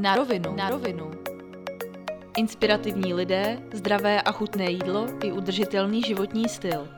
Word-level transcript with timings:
Na 0.00 0.16
rovinu. 0.16 0.56
Na 0.56 0.70
rovinu. 0.70 1.10
Inspirativní 2.36 3.14
lidé, 3.14 3.58
zdravé 3.72 4.22
a 4.22 4.32
chutné 4.32 4.70
jídlo 4.70 5.06
i 5.24 5.32
udržitelný 5.32 6.02
životní 6.02 6.48
styl. 6.48 6.88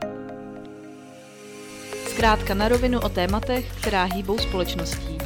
Zkrátka 1.91 2.53
na 2.53 2.67
rovinu 2.67 2.99
o 2.99 3.09
tématech, 3.09 3.81
která 3.81 4.03
hýbou 4.03 4.37
společností. 4.37 5.17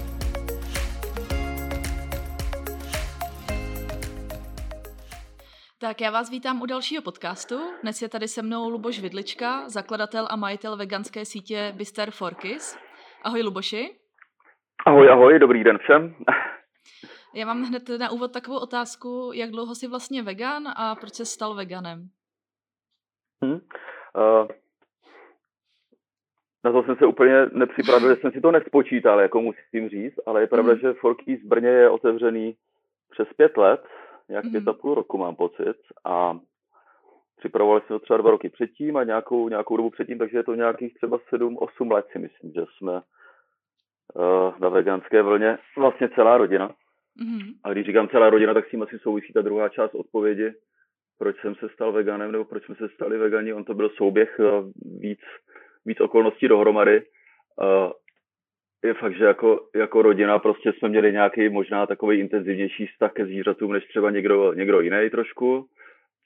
Tak 5.79 6.01
já 6.01 6.11
vás 6.11 6.29
vítám 6.29 6.61
u 6.61 6.65
dalšího 6.65 7.01
podcastu. 7.01 7.59
Dnes 7.81 8.01
je 8.01 8.09
tady 8.09 8.27
se 8.27 8.41
mnou 8.41 8.69
Luboš 8.69 8.99
Vidlička, 8.99 9.69
zakladatel 9.69 10.27
a 10.29 10.35
majitel 10.35 10.77
veganské 10.77 11.25
sítě 11.25 11.73
Bister 11.75 12.11
Forkis. 12.11 12.77
Ahoj 13.23 13.41
Luboši. 13.41 13.95
Ahoj, 14.85 15.09
ahoj, 15.09 15.39
dobrý 15.39 15.63
den 15.63 15.77
všem. 15.77 16.15
Já 17.35 17.45
mám 17.45 17.63
hned 17.63 17.89
na 17.99 18.11
úvod 18.11 18.33
takovou 18.33 18.57
otázku, 18.59 19.31
jak 19.33 19.51
dlouho 19.51 19.75
jsi 19.75 19.87
vlastně 19.87 20.23
vegan 20.23 20.67
a 20.75 20.95
proč 20.95 21.13
jsi 21.13 21.25
stal 21.25 21.55
veganem? 21.55 22.09
Hmm. 23.43 23.53
Uh, 23.53 24.47
na 26.63 26.71
to 26.71 26.83
jsem 26.83 26.95
se 26.95 27.05
úplně 27.05 27.45
nepřipravil, 27.51 28.15
jsem 28.15 28.31
si 28.31 28.41
to 28.41 28.51
nespočítal, 28.51 29.19
jako 29.19 29.41
musím 29.41 29.89
říct, 29.89 30.15
ale 30.25 30.41
je 30.41 30.47
pravda, 30.47 30.71
hmm. 30.71 30.81
že 30.81 30.93
Forky 30.93 31.37
z 31.37 31.47
Brně 31.47 31.69
je 31.69 31.89
otevřený 31.89 32.55
přes 33.11 33.27
pět 33.37 33.57
let, 33.57 33.83
nějak 34.29 34.45
pět 34.51 34.67
a 34.67 34.71
hmm. 34.71 34.79
půl 34.79 34.95
roku 34.95 35.17
mám 35.17 35.35
pocit 35.35 35.77
a 36.05 36.39
připravovali 37.37 37.81
jsme 37.81 37.87
to 37.87 37.99
třeba 37.99 38.17
dva 38.17 38.31
roky 38.31 38.49
předtím 38.49 38.97
a 38.97 39.03
nějakou, 39.03 39.49
nějakou 39.49 39.77
dobu 39.77 39.89
předtím, 39.89 40.17
takže 40.17 40.37
je 40.37 40.43
to 40.43 40.55
nějakých 40.55 40.93
třeba 40.93 41.19
sedm, 41.29 41.57
osm 41.57 41.91
let 41.91 42.05
si 42.11 42.19
myslím, 42.19 42.51
že 42.53 42.61
jsme 42.77 42.93
uh, 42.93 44.59
na 44.59 44.69
veganské 44.69 45.21
vlně 45.21 45.57
vlastně 45.77 46.09
celá 46.09 46.37
rodina. 46.37 46.75
Mm-hmm. 47.21 47.53
A 47.63 47.73
když 47.73 47.85
říkám 47.85 48.07
celá 48.07 48.29
rodina, 48.29 48.53
tak 48.53 48.67
s 48.67 48.71
tím 48.71 48.81
asi 48.81 48.99
souvisí 48.99 49.33
ta 49.33 49.41
druhá 49.41 49.69
část 49.69 49.95
odpovědi, 49.95 50.53
proč 51.19 51.41
jsem 51.41 51.55
se 51.55 51.69
stal 51.69 51.91
veganem, 51.91 52.31
nebo 52.31 52.45
proč 52.45 52.65
jsme 52.65 52.75
se 52.75 52.89
stali 52.89 53.17
vegani. 53.17 53.53
On 53.53 53.63
to 53.63 53.73
byl 53.73 53.89
souběh 53.89 54.39
uh, 54.39 54.71
víc, 54.99 55.19
víc 55.85 55.99
okolností 55.99 56.47
dohromady. 56.47 57.01
Uh, 57.01 57.91
je 58.83 58.93
fakt, 58.93 59.17
že 59.17 59.25
jako, 59.25 59.67
jako 59.75 60.01
rodina 60.01 60.39
prostě 60.39 60.73
jsme 60.73 60.89
měli 60.89 61.11
nějaký 61.11 61.49
možná 61.49 61.85
takový 61.85 62.19
intenzivnější 62.19 62.87
vztah 62.87 63.13
ke 63.13 63.25
zvířatům, 63.25 63.73
než 63.73 63.85
třeba 63.85 64.11
někdo, 64.11 64.53
někdo 64.53 64.81
jiný 64.81 65.09
trošku, 65.09 65.65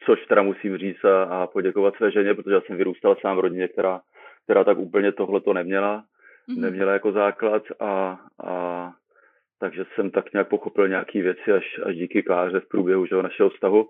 což 0.06 0.26
teda 0.26 0.42
musím 0.42 0.78
říct 0.78 1.06
a, 1.06 1.24
a 1.24 1.48
poděkovat 1.48 1.96
své 1.96 2.12
ženě, 2.12 2.34
protože 2.34 2.56
já 2.56 2.62
jsem 2.62 2.78
vyrůstal 2.78 3.16
sám 3.22 3.38
v 3.38 3.40
rodině, 3.40 3.68
která, 3.68 4.02
která 4.44 4.64
tak 4.64 4.78
úplně 4.78 5.12
tohle 5.12 5.42
to 5.42 5.54
neměla, 5.54 6.04
mm-hmm. 6.50 6.62
neměla 6.62 6.94
jako 6.94 7.12
základ 7.12 7.64
a, 7.80 8.20
a 8.44 8.94
takže 9.60 9.86
jsem 9.96 10.12
tak 10.12 10.34
nějak 10.34 10.48
pochopil 10.48 10.88
nějaké 10.88 11.22
věci 11.22 11.52
až, 11.52 11.80
až 11.84 11.96
díky 11.96 12.24
Kláře 12.24 12.60
v 12.60 12.68
průběhu 12.68 13.06
že, 13.06 13.16
našeho 13.16 13.50
vztahu. 13.50 13.90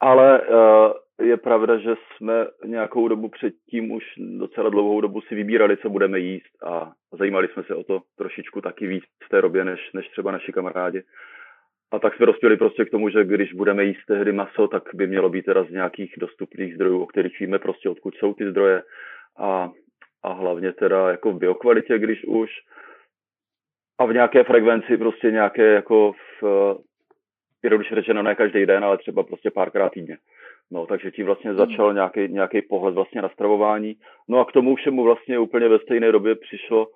Ale 0.00 0.40
uh, 0.40 1.26
je 1.26 1.36
pravda, 1.36 1.78
že 1.78 1.94
jsme 2.16 2.46
nějakou 2.64 3.08
dobu 3.08 3.28
předtím 3.28 3.90
už 3.90 4.04
docela 4.38 4.68
dlouhou 4.68 5.00
dobu 5.00 5.20
si 5.20 5.34
vybírali, 5.34 5.76
co 5.76 5.90
budeme 5.90 6.18
jíst 6.18 6.64
a 6.64 6.92
zajímali 7.12 7.48
jsme 7.48 7.62
se 7.62 7.74
o 7.74 7.84
to 7.84 8.02
trošičku 8.18 8.60
taky 8.60 8.86
víc 8.86 9.04
v 9.24 9.28
té 9.28 9.42
době, 9.42 9.64
než, 9.64 9.92
než 9.94 10.08
třeba 10.08 10.30
naši 10.30 10.52
kamarádi. 10.52 11.02
A 11.92 11.98
tak 11.98 12.14
jsme 12.14 12.26
dospěli 12.26 12.56
prostě 12.56 12.84
k 12.84 12.90
tomu, 12.90 13.08
že 13.08 13.24
když 13.24 13.52
budeme 13.52 13.84
jíst 13.84 14.04
tehdy 14.06 14.32
maso, 14.32 14.68
tak 14.68 14.82
by 14.94 15.06
mělo 15.06 15.28
být 15.28 15.44
teda 15.44 15.64
z 15.64 15.70
nějakých 15.70 16.14
dostupných 16.18 16.74
zdrojů, 16.74 17.02
o 17.02 17.06
kterých 17.06 17.40
víme 17.40 17.58
prostě, 17.58 17.88
odkud 17.88 18.14
jsou 18.14 18.34
ty 18.34 18.50
zdroje. 18.50 18.82
A, 19.38 19.70
a 20.22 20.32
hlavně 20.32 20.72
teda 20.72 21.10
jako 21.10 21.32
v 21.32 21.38
biokvalitě, 21.38 21.98
když 21.98 22.24
už 22.24 22.50
a 23.98 24.06
v 24.06 24.12
nějaké 24.12 24.44
frekvenci, 24.44 24.96
prostě 24.96 25.30
nějaké 25.30 25.72
jako 25.72 26.12
v, 26.42 26.76
jednoduše 27.62 27.94
řečeno 27.94 28.22
ne 28.22 28.34
každý 28.34 28.66
den, 28.66 28.84
ale 28.84 28.98
třeba 28.98 29.22
prostě 29.22 29.50
párkrát 29.50 29.88
týdně. 29.88 30.16
No, 30.70 30.86
takže 30.86 31.10
tím 31.10 31.26
vlastně 31.26 31.50
hmm. 31.50 31.58
začal 31.58 31.94
nějaký, 31.94 32.28
nějaký 32.28 32.62
pohled 32.62 32.94
vlastně 32.94 33.22
na 33.22 33.28
stravování. 33.28 33.96
No 34.28 34.40
a 34.40 34.44
k 34.44 34.52
tomu 34.52 34.76
všemu 34.76 35.02
vlastně 35.02 35.38
úplně 35.38 35.68
ve 35.68 35.78
stejné 35.78 36.12
době 36.12 36.34
přišlo, 36.34 36.86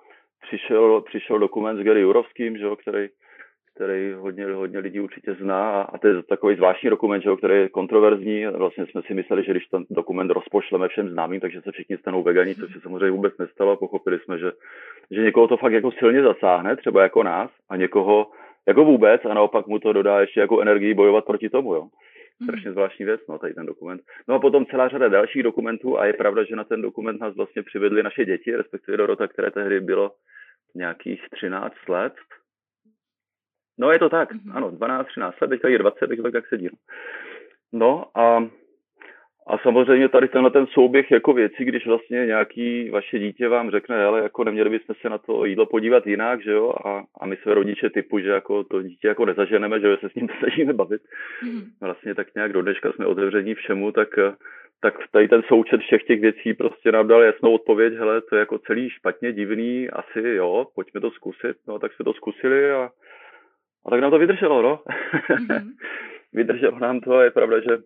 přišel, 0.43 1.00
přišel 1.00 1.39
dokument 1.39 1.77
s 1.77 1.84
Gary 1.84 2.00
Jurovským, 2.00 2.59
že 2.59 2.65
jo, 2.65 2.77
který 2.77 3.09
který 3.80 4.12
hodně, 4.12 4.46
hodně 4.46 4.78
lidí 4.78 5.00
určitě 5.00 5.34
zná 5.34 5.82
a 5.82 5.98
to 5.98 6.08
je 6.08 6.22
takový 6.22 6.56
zvláštní 6.56 6.91
dokument, 6.91 7.22
že, 7.22 7.30
který 7.36 7.54
je 7.54 7.68
kontroverzní. 7.68 8.46
Vlastně 8.46 8.86
jsme 8.86 9.02
si 9.02 9.14
mysleli, 9.14 9.44
že 9.44 9.50
když 9.50 9.66
ten 9.66 9.84
dokument 9.91 10.30
rozpošleme 10.30 10.88
všem 10.88 11.08
známým, 11.08 11.41
takže 11.41 11.60
se 11.60 11.72
všichni 11.72 11.96
stanou 11.96 12.22
vegani, 12.22 12.54
což 12.54 12.72
se 12.72 12.80
samozřejmě 12.80 13.10
vůbec 13.10 13.38
nestalo. 13.38 13.76
Pochopili 13.76 14.18
jsme, 14.18 14.38
že, 14.38 14.52
že 15.10 15.22
někoho 15.22 15.48
to 15.48 15.56
fakt 15.56 15.72
jako 15.72 15.91
silně 15.92 16.22
zasáhne, 16.22 16.76
třeba 16.76 17.02
jako 17.02 17.22
nás, 17.22 17.50
a 17.68 17.76
někoho 17.76 18.26
jako 18.68 18.84
vůbec 18.84 19.24
a 19.24 19.34
naopak 19.34 19.66
mu 19.66 19.78
to 19.78 19.92
dodá 19.92 20.20
ještě 20.20 20.41
jako 20.41 20.60
energii 20.60 20.94
bojovat 20.94 21.24
proti 21.24 21.48
tomu. 21.50 21.74
Jo. 21.74 21.80
Hmm. 21.80 22.48
Strašně 22.48 22.72
zvláštní 22.72 23.04
věc, 23.04 23.20
no, 23.28 23.38
tady 23.38 23.54
ten 23.54 23.66
dokument. 23.66 24.02
No 24.28 24.34
a 24.34 24.38
potom 24.38 24.66
celá 24.66 24.88
řada 24.88 25.08
dalších 25.08 25.42
dokumentů 25.42 25.98
a 25.98 26.06
je 26.06 26.12
pravda, 26.12 26.44
že 26.44 26.56
na 26.56 26.64
ten 26.64 26.82
dokument 26.82 27.20
nás 27.20 27.36
vlastně 27.36 27.62
přivedly 27.62 28.02
naše 28.02 28.24
děti, 28.24 28.56
respektive 28.56 28.97
Dorota, 28.97 29.28
které 29.28 29.50
tehdy 29.50 29.80
bylo 29.80 30.10
nějakých 30.74 31.22
13 31.30 31.74
let, 31.88 32.12
No 33.80 33.92
je 33.92 33.98
to 33.98 34.08
tak, 34.08 34.32
mm-hmm. 34.32 34.56
ano, 34.56 34.70
12, 34.70 35.06
13 35.06 35.41
let, 35.41 35.48
teďka 35.48 35.68
je 35.68 35.78
20, 35.78 36.06
takže 36.06 36.22
tak 36.22 36.34
jak 36.34 36.46
sedí. 36.46 36.68
No 37.72 38.04
a, 38.14 38.48
a 39.46 39.58
samozřejmě 39.58 40.08
tady 40.08 40.28
tenhle 40.28 40.50
ten 40.50 40.66
souběh 40.66 41.10
jako 41.10 41.32
věcí, 41.32 41.64
když 41.64 41.86
vlastně 41.86 42.26
nějaký 42.26 42.91
vaše 42.91 43.18
dítě 43.18 43.48
vám 43.48 43.70
řekne, 43.70 44.04
ale 44.04 44.22
jako 44.22 44.44
neměli 44.44 44.70
bychom 44.70 44.94
se 45.00 45.08
na 45.08 45.18
to 45.18 45.44
jídlo 45.44 45.66
podívat 45.66 46.06
jinak, 46.06 46.42
že 46.42 46.52
jo, 46.52 46.74
a, 46.84 47.02
a 47.20 47.26
my 47.26 47.36
jsme 47.36 47.54
rodiče 47.54 47.91
typu, 47.91 48.18
že 48.18 48.28
jako 48.28 48.64
to 48.64 48.82
dítě 48.82 49.08
jako 49.08 49.24
nezaženeme, 49.24 49.80
že 49.80 49.97
se 50.00 50.08
s 50.08 50.14
ním 50.14 50.28
snažíme 50.38 50.72
bavit. 50.72 51.02
Mm-hmm. 51.44 51.64
Vlastně 51.80 52.14
tak 52.14 52.34
nějak 52.34 52.52
do 52.52 52.62
dneška 52.62 52.92
jsme 52.92 53.06
otevření 53.06 53.54
všemu, 53.54 53.92
tak 53.92 54.08
tak 54.82 54.94
tady 55.12 55.28
ten 55.28 55.42
součet 55.42 55.80
všech 55.80 56.02
těch 56.02 56.20
věcí 56.20 56.54
prostě 56.54 56.92
nám 56.92 57.08
dal 57.08 57.22
jasnou 57.22 57.54
odpověď, 57.54 57.94
hele, 57.94 58.20
to 58.20 58.36
je 58.36 58.41
jako 58.41 58.58
celý 58.58 58.91
špatně, 58.91 59.32
divný, 59.32 59.91
asi 59.91 60.20
jo, 60.20 60.66
pojďme 60.74 61.00
to 61.00 61.10
zkusit, 61.10 61.56
no 61.68 61.78
tak 61.78 61.92
jsme 61.92 62.04
to 62.04 62.12
zkusili 62.12 62.70
a, 62.70 62.91
a 63.86 63.91
tak 63.91 64.00
nám 64.00 64.10
to 64.10 64.18
vydrželo, 64.18 64.62
no. 64.62 64.82
Mm-hmm. 65.30 65.70
vydrželo 66.32 66.78
nám 66.78 67.00
to 67.00 67.16
a 67.16 67.24
je 67.24 67.30
pravda, 67.30 67.60
že 67.60 67.78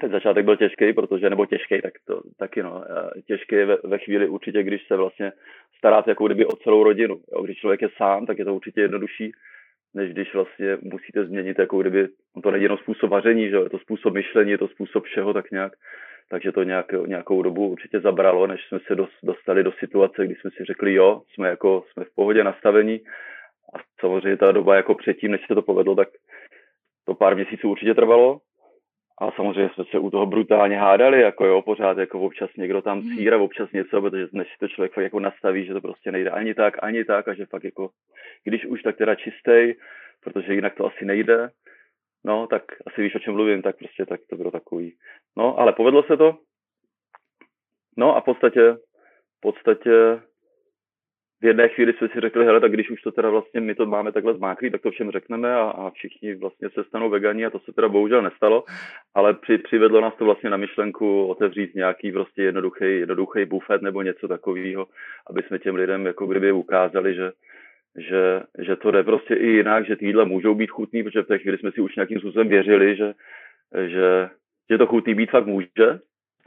ten 0.00 0.10
začátek 0.10 0.44
byl 0.44 0.56
těžký, 0.56 0.92
protože, 0.92 1.30
nebo 1.30 1.46
těžký, 1.46 1.82
tak 1.82 1.92
to 2.06 2.20
taky 2.38 2.62
no, 2.62 2.84
těžký 3.26 3.56
ve, 3.56 3.76
ve 3.84 3.98
chvíli 3.98 4.28
určitě, 4.28 4.62
když 4.62 4.86
se 4.86 4.96
vlastně 4.96 5.32
staráte 5.78 6.10
jako 6.10 6.26
kdyby 6.26 6.46
o 6.46 6.56
celou 6.56 6.82
rodinu. 6.84 7.20
Jo. 7.32 7.42
Když 7.42 7.58
člověk 7.58 7.82
je 7.82 7.88
sám, 7.96 8.26
tak 8.26 8.38
je 8.38 8.44
to 8.44 8.54
určitě 8.54 8.80
jednodušší, 8.80 9.32
než 9.94 10.12
když 10.12 10.34
vlastně 10.34 10.78
musíte 10.82 11.24
změnit 11.24 11.58
jako 11.58 11.80
kdyby, 11.80 12.08
on 12.36 12.42
to 12.42 12.50
není 12.50 12.62
jenom 12.62 12.78
způsob 12.78 13.10
vaření, 13.10 13.48
že 13.48 13.56
je 13.56 13.70
to 13.70 13.78
způsob 13.78 14.14
myšlení, 14.14 14.50
je 14.50 14.58
to 14.58 14.68
způsob 14.68 15.04
všeho 15.04 15.32
tak 15.32 15.50
nějak. 15.50 15.72
Takže 16.30 16.52
to 16.52 16.62
nějak, 16.62 16.92
nějakou 17.06 17.42
dobu 17.42 17.68
určitě 17.68 18.00
zabralo, 18.00 18.46
než 18.46 18.60
jsme 18.68 18.78
se 18.86 18.94
dostali 19.22 19.62
do 19.62 19.72
situace, 19.72 20.26
kdy 20.26 20.34
jsme 20.34 20.50
si 20.50 20.64
řekli, 20.64 20.94
jo, 20.94 21.22
jsme 21.34 21.48
jako, 21.48 21.84
jsme 21.92 22.04
v 22.04 22.14
pohodě 22.14 22.44
nastavení, 22.44 23.00
a 23.74 23.78
samozřejmě 24.00 24.36
ta 24.36 24.52
doba 24.52 24.76
jako 24.76 24.94
předtím, 24.94 25.30
než 25.30 25.40
se 25.46 25.54
to 25.54 25.62
povedlo, 25.62 25.94
tak 25.94 26.08
to 27.04 27.14
pár 27.14 27.34
měsíců 27.34 27.70
určitě 27.70 27.94
trvalo. 27.94 28.40
A 29.20 29.32
samozřejmě 29.32 29.70
jsme 29.74 29.84
se 29.90 29.98
u 29.98 30.10
toho 30.10 30.26
brutálně 30.26 30.78
hádali, 30.78 31.20
jako 31.20 31.46
jo, 31.46 31.62
pořád 31.62 31.98
jako 31.98 32.20
občas 32.20 32.50
někdo 32.56 32.82
tam 32.82 33.02
círa, 33.02 33.38
občas 33.38 33.72
něco, 33.72 34.00
protože 34.00 34.26
než 34.32 34.48
si 34.48 34.54
to 34.60 34.68
člověk 34.68 34.92
fakt 34.92 35.04
jako 35.04 35.20
nastaví, 35.20 35.66
že 35.66 35.72
to 35.72 35.80
prostě 35.80 36.12
nejde 36.12 36.30
ani 36.30 36.54
tak, 36.54 36.82
ani 36.82 37.04
tak 37.04 37.28
a 37.28 37.34
že 37.34 37.46
fakt 37.46 37.64
jako, 37.64 37.90
když 38.44 38.66
už 38.66 38.82
tak 38.82 38.96
teda 38.96 39.14
čistej, 39.14 39.76
protože 40.24 40.54
jinak 40.54 40.74
to 40.74 40.86
asi 40.86 41.04
nejde, 41.04 41.48
no, 42.24 42.46
tak 42.46 42.62
asi 42.86 43.02
víš, 43.02 43.14
o 43.14 43.18
čem 43.18 43.34
mluvím, 43.34 43.62
tak 43.62 43.76
prostě 43.78 44.06
tak 44.06 44.20
to 44.30 44.36
bylo 44.36 44.50
takový. 44.50 44.96
No, 45.36 45.58
ale 45.58 45.72
povedlo 45.72 46.02
se 46.02 46.16
to. 46.16 46.36
No 47.96 48.16
a 48.16 48.20
v 48.20 48.24
podstatě, 48.24 48.72
v 49.36 49.40
podstatě 49.40 50.20
v 51.40 51.44
jedné 51.44 51.68
chvíli 51.68 51.92
jsme 51.92 52.08
si 52.08 52.20
řekli, 52.20 52.44
hele, 52.44 52.60
tak 52.60 52.72
když 52.72 52.90
už 52.90 53.02
to 53.02 53.12
teda 53.12 53.30
vlastně 53.30 53.60
my 53.60 53.74
to 53.74 53.86
máme 53.86 54.12
takhle 54.12 54.34
zmáklý, 54.34 54.70
tak 54.70 54.82
to 54.82 54.90
všem 54.90 55.10
řekneme 55.10 55.54
a, 55.54 55.60
a 55.60 55.90
všichni 55.90 56.34
vlastně 56.34 56.70
se 56.70 56.84
stanou 56.84 57.10
vegani 57.10 57.46
a 57.46 57.50
to 57.50 57.58
se 57.58 57.72
teda 57.72 57.88
bohužel 57.88 58.22
nestalo, 58.22 58.64
ale 59.14 59.34
při, 59.34 59.58
přivedlo 59.58 60.00
nás 60.00 60.14
to 60.18 60.24
vlastně 60.24 60.50
na 60.50 60.56
myšlenku 60.56 61.26
otevřít 61.26 61.74
nějaký 61.74 62.12
prostě 62.12 62.42
jednoduchý, 62.42 62.84
jednoduchý 62.84 63.44
bufet 63.44 63.82
nebo 63.82 64.02
něco 64.02 64.28
takového, 64.28 64.86
aby 65.30 65.42
jsme 65.42 65.58
těm 65.58 65.74
lidem 65.74 66.06
jako 66.06 66.26
kdyby 66.26 66.52
ukázali, 66.52 67.14
že, 67.14 67.32
že, 67.96 68.42
že 68.58 68.76
to 68.76 68.90
jde 68.90 69.02
prostě 69.02 69.34
i 69.34 69.46
jinak, 69.46 69.86
že 69.86 69.96
ty 69.96 70.06
jídla 70.06 70.24
můžou 70.24 70.54
být 70.54 70.70
chutný, 70.70 71.02
protože 71.02 71.22
v 71.22 71.26
té 71.26 71.38
chvíli 71.38 71.58
jsme 71.58 71.72
si 71.72 71.80
už 71.80 71.96
nějakým 71.96 72.18
způsobem 72.18 72.48
věřili, 72.48 72.96
že, 72.96 73.14
že, 73.86 74.28
že 74.70 74.78
to 74.78 74.86
chutný 74.86 75.14
být 75.14 75.30
fakt 75.30 75.46
může, 75.46 75.98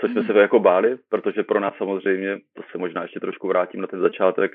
což 0.01 0.11
jsme 0.11 0.23
se 0.23 0.39
jako 0.39 0.59
báli, 0.59 0.97
protože 1.09 1.43
pro 1.43 1.59
nás 1.59 1.73
samozřejmě, 1.77 2.37
to 2.53 2.63
se 2.71 2.77
možná 2.77 3.01
ještě 3.01 3.19
trošku 3.19 3.47
vrátím 3.47 3.81
na 3.81 3.87
ten 3.87 3.99
začátek, 3.99 4.51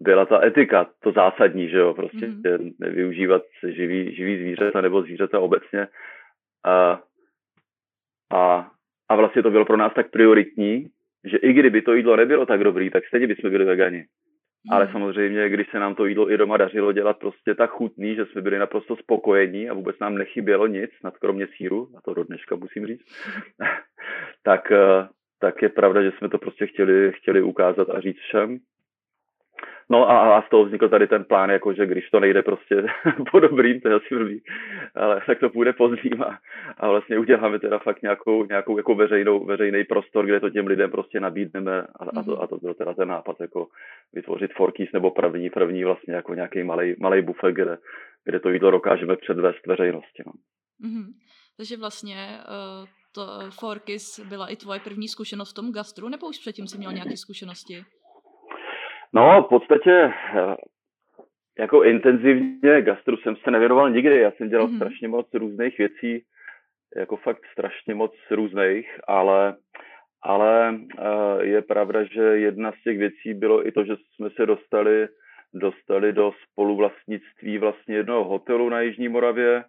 byla 0.00 0.26
ta 0.26 0.44
etika, 0.46 0.86
to 1.02 1.12
zásadní, 1.12 1.68
že 1.68 1.78
jo, 1.78 1.94
prostě 1.94 2.26
mm. 2.26 2.70
nevyužívat 2.80 3.42
živý, 3.68 4.14
živý 4.14 4.36
zvířata 4.38 4.80
nebo 4.80 5.02
zvířata 5.02 5.40
obecně. 5.40 5.88
A, 6.64 7.02
a, 8.32 8.70
a 9.08 9.16
vlastně 9.16 9.42
to 9.42 9.50
bylo 9.50 9.64
pro 9.64 9.76
nás 9.76 9.94
tak 9.94 10.10
prioritní, 10.10 10.86
že 11.24 11.36
i 11.36 11.52
kdyby 11.52 11.82
to 11.82 11.94
jídlo 11.94 12.16
nebylo 12.16 12.46
tak 12.46 12.64
dobrý, 12.64 12.90
tak 12.90 13.06
stejně 13.06 13.26
bychom 13.26 13.50
byli 13.50 13.64
vegani. 13.64 13.98
Hmm. 13.98 14.76
Ale 14.76 14.88
samozřejmě, 14.92 15.48
když 15.48 15.70
se 15.70 15.78
nám 15.78 15.94
to 15.94 16.06
jídlo 16.06 16.32
i 16.32 16.36
doma 16.36 16.56
dařilo 16.56 16.92
dělat 16.92 17.18
prostě 17.18 17.54
tak 17.54 17.70
chutný, 17.70 18.14
že 18.14 18.26
jsme 18.26 18.42
byli 18.42 18.58
naprosto 18.58 18.96
spokojení 18.96 19.70
a 19.70 19.74
vůbec 19.74 19.98
nám 19.98 20.14
nechybělo 20.14 20.66
nic, 20.66 20.90
nad 21.04 21.18
kromě 21.18 21.46
síru, 21.56 21.88
a 21.96 22.00
to 22.00 22.14
do 22.14 22.24
dneška 22.24 22.56
musím 22.56 22.86
říct, 22.86 23.04
tak, 24.42 24.72
eh, 24.72 25.08
tak 25.40 25.62
je 25.62 25.68
pravda, 25.68 26.02
že 26.02 26.12
jsme 26.18 26.28
to 26.28 26.38
prostě 26.38 26.66
chtěli, 26.66 27.12
chtěli 27.12 27.42
ukázat 27.42 27.90
a 27.90 28.00
říct 28.00 28.18
všem. 28.18 28.58
No 29.90 30.10
a, 30.10 30.38
a 30.38 30.42
z 30.42 30.50
toho 30.50 30.64
vznikl 30.64 30.88
tady 30.88 31.06
ten 31.06 31.24
plán, 31.24 31.50
jako 31.50 31.72
že 31.72 31.86
když 31.86 32.10
to 32.10 32.20
nejde 32.20 32.42
prostě 32.42 32.84
po 33.30 33.40
dobrým, 33.40 33.80
to 33.80 33.88
je 33.88 33.94
asi 33.94 34.14
blbý, 34.14 34.42
ale 34.94 35.22
tak 35.26 35.38
to 35.38 35.50
půjde 35.50 35.72
pozdním 35.72 36.22
a, 36.22 36.38
a 36.76 36.88
vlastně 36.88 37.18
uděláme 37.18 37.58
teda 37.58 37.78
fakt 37.78 38.02
nějakou, 38.02 38.44
nějakou 38.44 38.76
jako 38.76 38.94
veřejnou, 38.94 39.44
veřejný 39.44 39.84
prostor, 39.84 40.26
kde 40.26 40.40
to 40.40 40.50
těm 40.50 40.66
lidem 40.66 40.90
prostě 40.90 41.20
nabídneme 41.20 41.82
a, 41.82 42.04
a, 42.20 42.22
to, 42.22 42.30
mhm. 42.30 42.42
a 42.42 42.46
to 42.46 42.56
byl 42.56 42.74
teda 42.74 42.94
ten 42.94 43.08
nápad, 43.08 43.40
jako 43.40 43.66
vytvořit 44.12 44.52
forkýs 44.52 44.88
nebo 44.92 45.10
první, 45.10 45.50
první 45.50 45.84
vlastně 45.84 46.14
jako 46.14 46.34
nějaký 46.34 46.62
malý, 46.62 46.94
malý 47.00 47.22
bufet, 47.22 47.54
kde, 47.54 47.78
kde 48.24 48.40
to 48.40 48.50
jídlo 48.50 48.70
dokážeme 48.70 49.16
předvést 49.16 49.66
veřejnosti. 49.66 50.22
No. 50.26 50.32
Mm-hmm. 50.88 51.04
Takže 51.56 51.76
vlastně 51.76 52.38
uh, 52.38 52.88
to 53.14 53.50
Forkis 53.50 54.20
byla 54.28 54.46
i 54.46 54.56
tvoje 54.56 54.80
první 54.80 55.08
zkušenost 55.08 55.50
v 55.50 55.54
tom 55.54 55.72
gastru, 55.72 56.08
nebo 56.08 56.28
už 56.28 56.38
předtím 56.38 56.66
jsi 56.66 56.78
měl 56.78 56.92
nějaké 56.92 57.16
zkušenosti? 57.16 57.84
No, 59.14 59.42
v 59.42 59.48
podstatě 59.48 60.12
eh, 60.34 60.56
jako 61.58 61.84
intenzivně 61.84 62.82
gastru 62.82 63.16
jsem 63.16 63.36
se 63.36 63.50
nevěnoval 63.50 63.90
nikdy. 63.90 64.18
Já 64.18 64.30
jsem 64.30 64.48
dělal 64.48 64.66
mm-hmm. 64.66 64.76
strašně 64.76 65.08
moc 65.08 65.34
různých 65.34 65.78
věcí, 65.78 66.24
jako 66.96 67.16
fakt 67.16 67.42
strašně 67.52 67.94
moc 67.94 68.14
různých, 68.30 69.00
ale, 69.08 69.56
ale 70.22 70.74
eh, 70.98 71.44
je 71.44 71.62
pravda, 71.62 72.04
že 72.04 72.22
jedna 72.22 72.72
z 72.72 72.82
těch 72.82 72.98
věcí 72.98 73.34
bylo 73.34 73.66
i 73.66 73.72
to, 73.72 73.84
že 73.84 73.96
jsme 74.14 74.30
se 74.30 74.46
dostali, 74.46 75.08
dostali 75.54 76.12
do 76.12 76.32
spoluvlastnictví 76.50 77.58
vlastně 77.58 77.96
jednoho 77.96 78.24
hotelu 78.24 78.68
na 78.68 78.80
Jižní 78.80 79.08
Moravě 79.08 79.64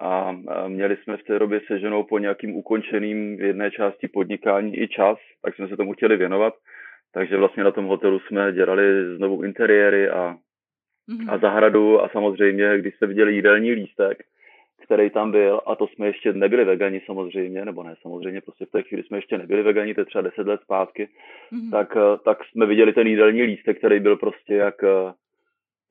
a 0.00 0.36
měli 0.68 0.96
jsme 0.96 1.16
v 1.16 1.22
té 1.22 1.38
době 1.38 1.60
se 1.66 1.78
ženou 1.78 2.04
po 2.04 2.18
nějakým 2.18 2.56
ukončeným 2.56 3.36
v 3.36 3.40
jedné 3.40 3.70
části 3.70 4.08
podnikání 4.08 4.78
i 4.78 4.88
čas, 4.88 5.18
tak 5.42 5.54
jsme 5.54 5.68
se 5.68 5.76
tomu 5.76 5.92
chtěli 5.92 6.16
věnovat. 6.16 6.54
Takže 7.16 7.36
vlastně 7.36 7.64
na 7.64 7.70
tom 7.70 7.84
hotelu 7.84 8.20
jsme 8.20 8.52
dělali 8.52 9.16
znovu 9.16 9.42
interiéry 9.42 10.08
a, 10.08 10.36
mm-hmm. 11.08 11.32
a 11.32 11.38
zahradu 11.38 12.02
a 12.02 12.08
samozřejmě, 12.08 12.78
když 12.78 12.94
jste 12.94 13.06
viděli 13.06 13.34
jídelní 13.34 13.72
lístek, 13.72 14.22
který 14.82 15.10
tam 15.10 15.32
byl, 15.32 15.60
a 15.66 15.74
to 15.74 15.86
jsme 15.86 16.06
ještě 16.06 16.32
nebyli 16.32 16.64
vegani 16.64 17.00
samozřejmě, 17.06 17.64
nebo 17.64 17.82
ne 17.82 17.94
samozřejmě, 18.02 18.40
prostě 18.40 18.66
v 18.66 18.70
té 18.70 18.82
chvíli 18.82 19.02
jsme 19.02 19.18
ještě 19.18 19.38
nebyli 19.38 19.62
vegani, 19.62 19.94
to 19.94 20.00
je 20.00 20.04
třeba 20.04 20.22
10 20.22 20.46
let 20.46 20.60
zpátky, 20.62 21.08
mm-hmm. 21.52 21.70
tak, 21.70 21.96
eh, 21.96 22.18
tak 22.24 22.38
jsme 22.44 22.66
viděli 22.66 22.92
ten 22.92 23.06
jídelní 23.06 23.42
lístek, 23.42 23.78
který 23.78 24.00
byl 24.00 24.16
prostě 24.16 24.54
jak, 24.54 24.84
eh, 24.84 25.12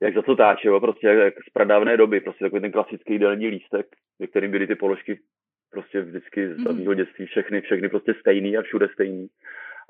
jak 0.00 0.14
za 0.14 0.22
co 0.22 0.36
táče, 0.36 0.68
prostě 0.80 1.06
jak, 1.06 1.18
jak 1.18 1.34
z 1.34 1.52
pradávné 1.52 1.96
doby, 1.96 2.20
prostě 2.20 2.44
takový 2.44 2.62
ten 2.62 2.72
klasický 2.72 3.12
jídelní 3.12 3.48
lístek, 3.48 3.86
ve 4.18 4.26
kterým 4.26 4.50
byly 4.50 4.66
ty 4.66 4.74
položky 4.74 5.18
prostě 5.70 6.00
vždycky 6.00 6.54
z 6.54 6.56
mm-hmm. 6.56 6.94
dětství 6.94 7.26
všechny, 7.26 7.60
všechny 7.60 7.88
prostě 7.88 8.14
stejný 8.20 8.56
a 8.56 8.62
všude 8.62 8.88
stejný 8.92 9.28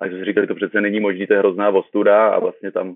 a 0.00 0.08
že 0.08 0.18
si 0.18 0.24
říkali, 0.24 0.46
to 0.46 0.54
přece 0.54 0.80
není 0.80 1.00
možný, 1.00 1.26
to 1.26 1.32
je 1.32 1.38
hrozná 1.38 1.68
ostuda 1.68 2.28
a 2.28 2.38
vlastně 2.38 2.72
tam, 2.72 2.94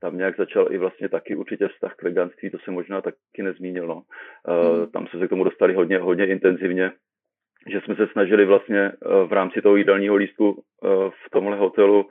tam 0.00 0.16
nějak 0.16 0.36
začal 0.36 0.72
i 0.72 0.78
vlastně 0.78 1.08
taky 1.08 1.36
určitě 1.36 1.68
vztah 1.68 1.94
k 1.96 2.02
veganství, 2.02 2.50
to 2.50 2.58
se 2.58 2.70
možná 2.70 3.00
taky 3.00 3.42
nezmínil, 3.42 3.86
no. 3.86 3.94
Uh, 3.94 4.86
tam 4.92 5.06
se 5.06 5.18
se 5.18 5.26
k 5.26 5.30
tomu 5.30 5.44
dostali 5.44 5.74
hodně, 5.74 5.98
hodně 5.98 6.26
intenzivně, 6.26 6.92
že 7.66 7.80
jsme 7.80 7.96
se 7.96 8.06
snažili 8.06 8.44
vlastně 8.44 8.92
uh, 8.92 9.28
v 9.28 9.32
rámci 9.32 9.62
toho 9.62 9.76
jídelního 9.76 10.16
lístku 10.16 10.50
uh, 10.50 10.60
v 11.10 11.30
tomhle 11.32 11.56
hotelu 11.56 12.08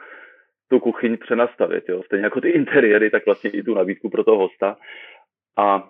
tu 0.70 0.80
kuchyň 0.80 1.18
přenastavit, 1.18 1.90
jo. 1.90 2.04
Stejně 2.04 2.26
jako 2.26 2.42
ty 2.42 2.50
interiéry, 2.50 3.10
tak 3.10 3.26
vlastně 3.26 3.50
i 3.50 3.64
tu 3.64 3.74
nabídku 3.74 4.10
pro 4.10 4.24
toho 4.24 4.38
hosta. 4.38 4.78
A 5.58 5.90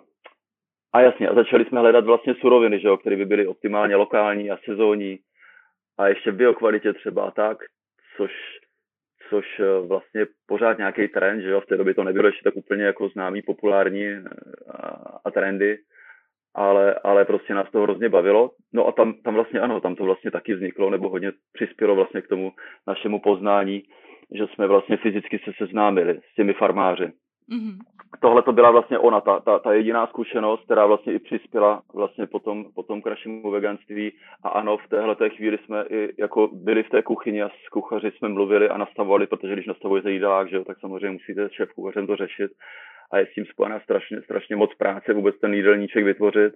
a 0.92 1.00
jasně, 1.00 1.28
a 1.28 1.34
začali 1.34 1.64
jsme 1.64 1.80
hledat 1.80 2.04
vlastně 2.04 2.34
suroviny, 2.34 2.80
že 2.80 2.88
jo, 2.88 2.96
které 2.96 3.16
by 3.16 3.24
byly 3.24 3.46
optimálně 3.46 3.96
lokální 3.96 4.50
a 4.50 4.58
sezónní 4.64 5.18
a 5.98 6.08
ještě 6.08 6.30
v 6.30 6.36
biokvalitě 6.36 6.92
třeba 6.92 7.30
tak, 7.30 7.58
což, 8.16 8.32
což 9.28 9.60
eh, 9.60 9.86
vlastně 9.86 10.26
pořád 10.46 10.78
nějaký 10.78 11.08
trend, 11.08 11.40
že 11.40 11.50
jo, 11.50 11.60
v 11.60 11.66
té 11.66 11.76
době 11.76 11.94
to 11.94 12.04
nebylo 12.04 12.26
ještě 12.26 12.42
tak 12.44 12.56
úplně 12.56 12.84
jako 12.84 13.08
známý, 13.08 13.42
populární 13.42 14.06
eh, 14.06 14.22
a, 14.70 15.18
a 15.24 15.30
trendy, 15.30 15.78
ale, 16.54 16.94
ale 16.94 17.24
prostě 17.24 17.54
nás 17.54 17.70
to 17.70 17.80
hrozně 17.80 18.08
bavilo. 18.08 18.50
No 18.72 18.86
a 18.86 18.92
tam, 18.92 19.14
tam 19.14 19.34
vlastně 19.34 19.60
ano, 19.60 19.80
tam 19.80 19.94
to 19.94 20.04
vlastně 20.04 20.30
taky 20.30 20.54
vzniklo, 20.54 20.90
nebo 20.90 21.08
hodně 21.08 21.32
přispělo 21.52 21.94
vlastně 21.94 22.22
k 22.22 22.28
tomu 22.28 22.52
našemu 22.86 23.20
poznání, 23.20 23.82
že 24.34 24.46
jsme 24.46 24.66
vlastně 24.66 24.96
fyzicky 24.96 25.38
se 25.38 25.52
seznámili 25.58 26.20
s 26.32 26.34
těmi 26.34 26.52
farmáři. 26.52 27.12
Mm-hmm. 27.50 27.78
Tohle 28.20 28.42
to 28.42 28.52
byla 28.52 28.70
vlastně 28.70 28.98
ona, 28.98 29.20
ta, 29.20 29.40
ta, 29.40 29.58
ta 29.58 29.72
jediná 29.72 30.06
zkušenost, 30.06 30.64
která 30.64 30.86
vlastně 30.86 31.12
i 31.12 31.18
přispěla 31.18 31.82
vlastně 31.94 32.26
potom, 32.26 32.64
potom 32.74 33.02
k 33.02 33.06
našemu 33.06 33.50
veganství. 33.50 34.12
A 34.42 34.48
ano, 34.48 34.76
v 34.76 34.88
téhle 34.88 35.16
té 35.16 35.28
chvíli 35.30 35.58
jsme 35.58 35.84
i 35.90 36.14
jako 36.18 36.48
byli 36.52 36.82
v 36.82 36.90
té 36.90 37.02
kuchyni 37.02 37.42
a 37.42 37.48
s 37.48 37.68
kuchaři 37.68 38.10
jsme 38.10 38.28
mluvili 38.28 38.68
a 38.68 38.76
nastavovali, 38.76 39.26
protože 39.26 39.52
když 39.52 39.66
nastavujete 39.66 40.10
jídlák, 40.10 40.50
že 40.50 40.56
jo, 40.56 40.64
tak 40.64 40.80
samozřejmě 40.80 41.10
musíte 41.10 41.48
s 41.48 41.52
šéf 41.52 41.72
kuchařem 41.72 42.06
to 42.06 42.16
řešit 42.16 42.50
a 43.12 43.18
je 43.18 43.26
s 43.26 43.34
tím 43.34 43.44
spojená 43.44 43.80
strašně, 43.80 44.22
strašně 44.22 44.56
moc 44.56 44.74
práce 44.74 45.12
vůbec 45.12 45.40
ten 45.40 45.54
jídelníček 45.54 46.04
vytvořit 46.04 46.54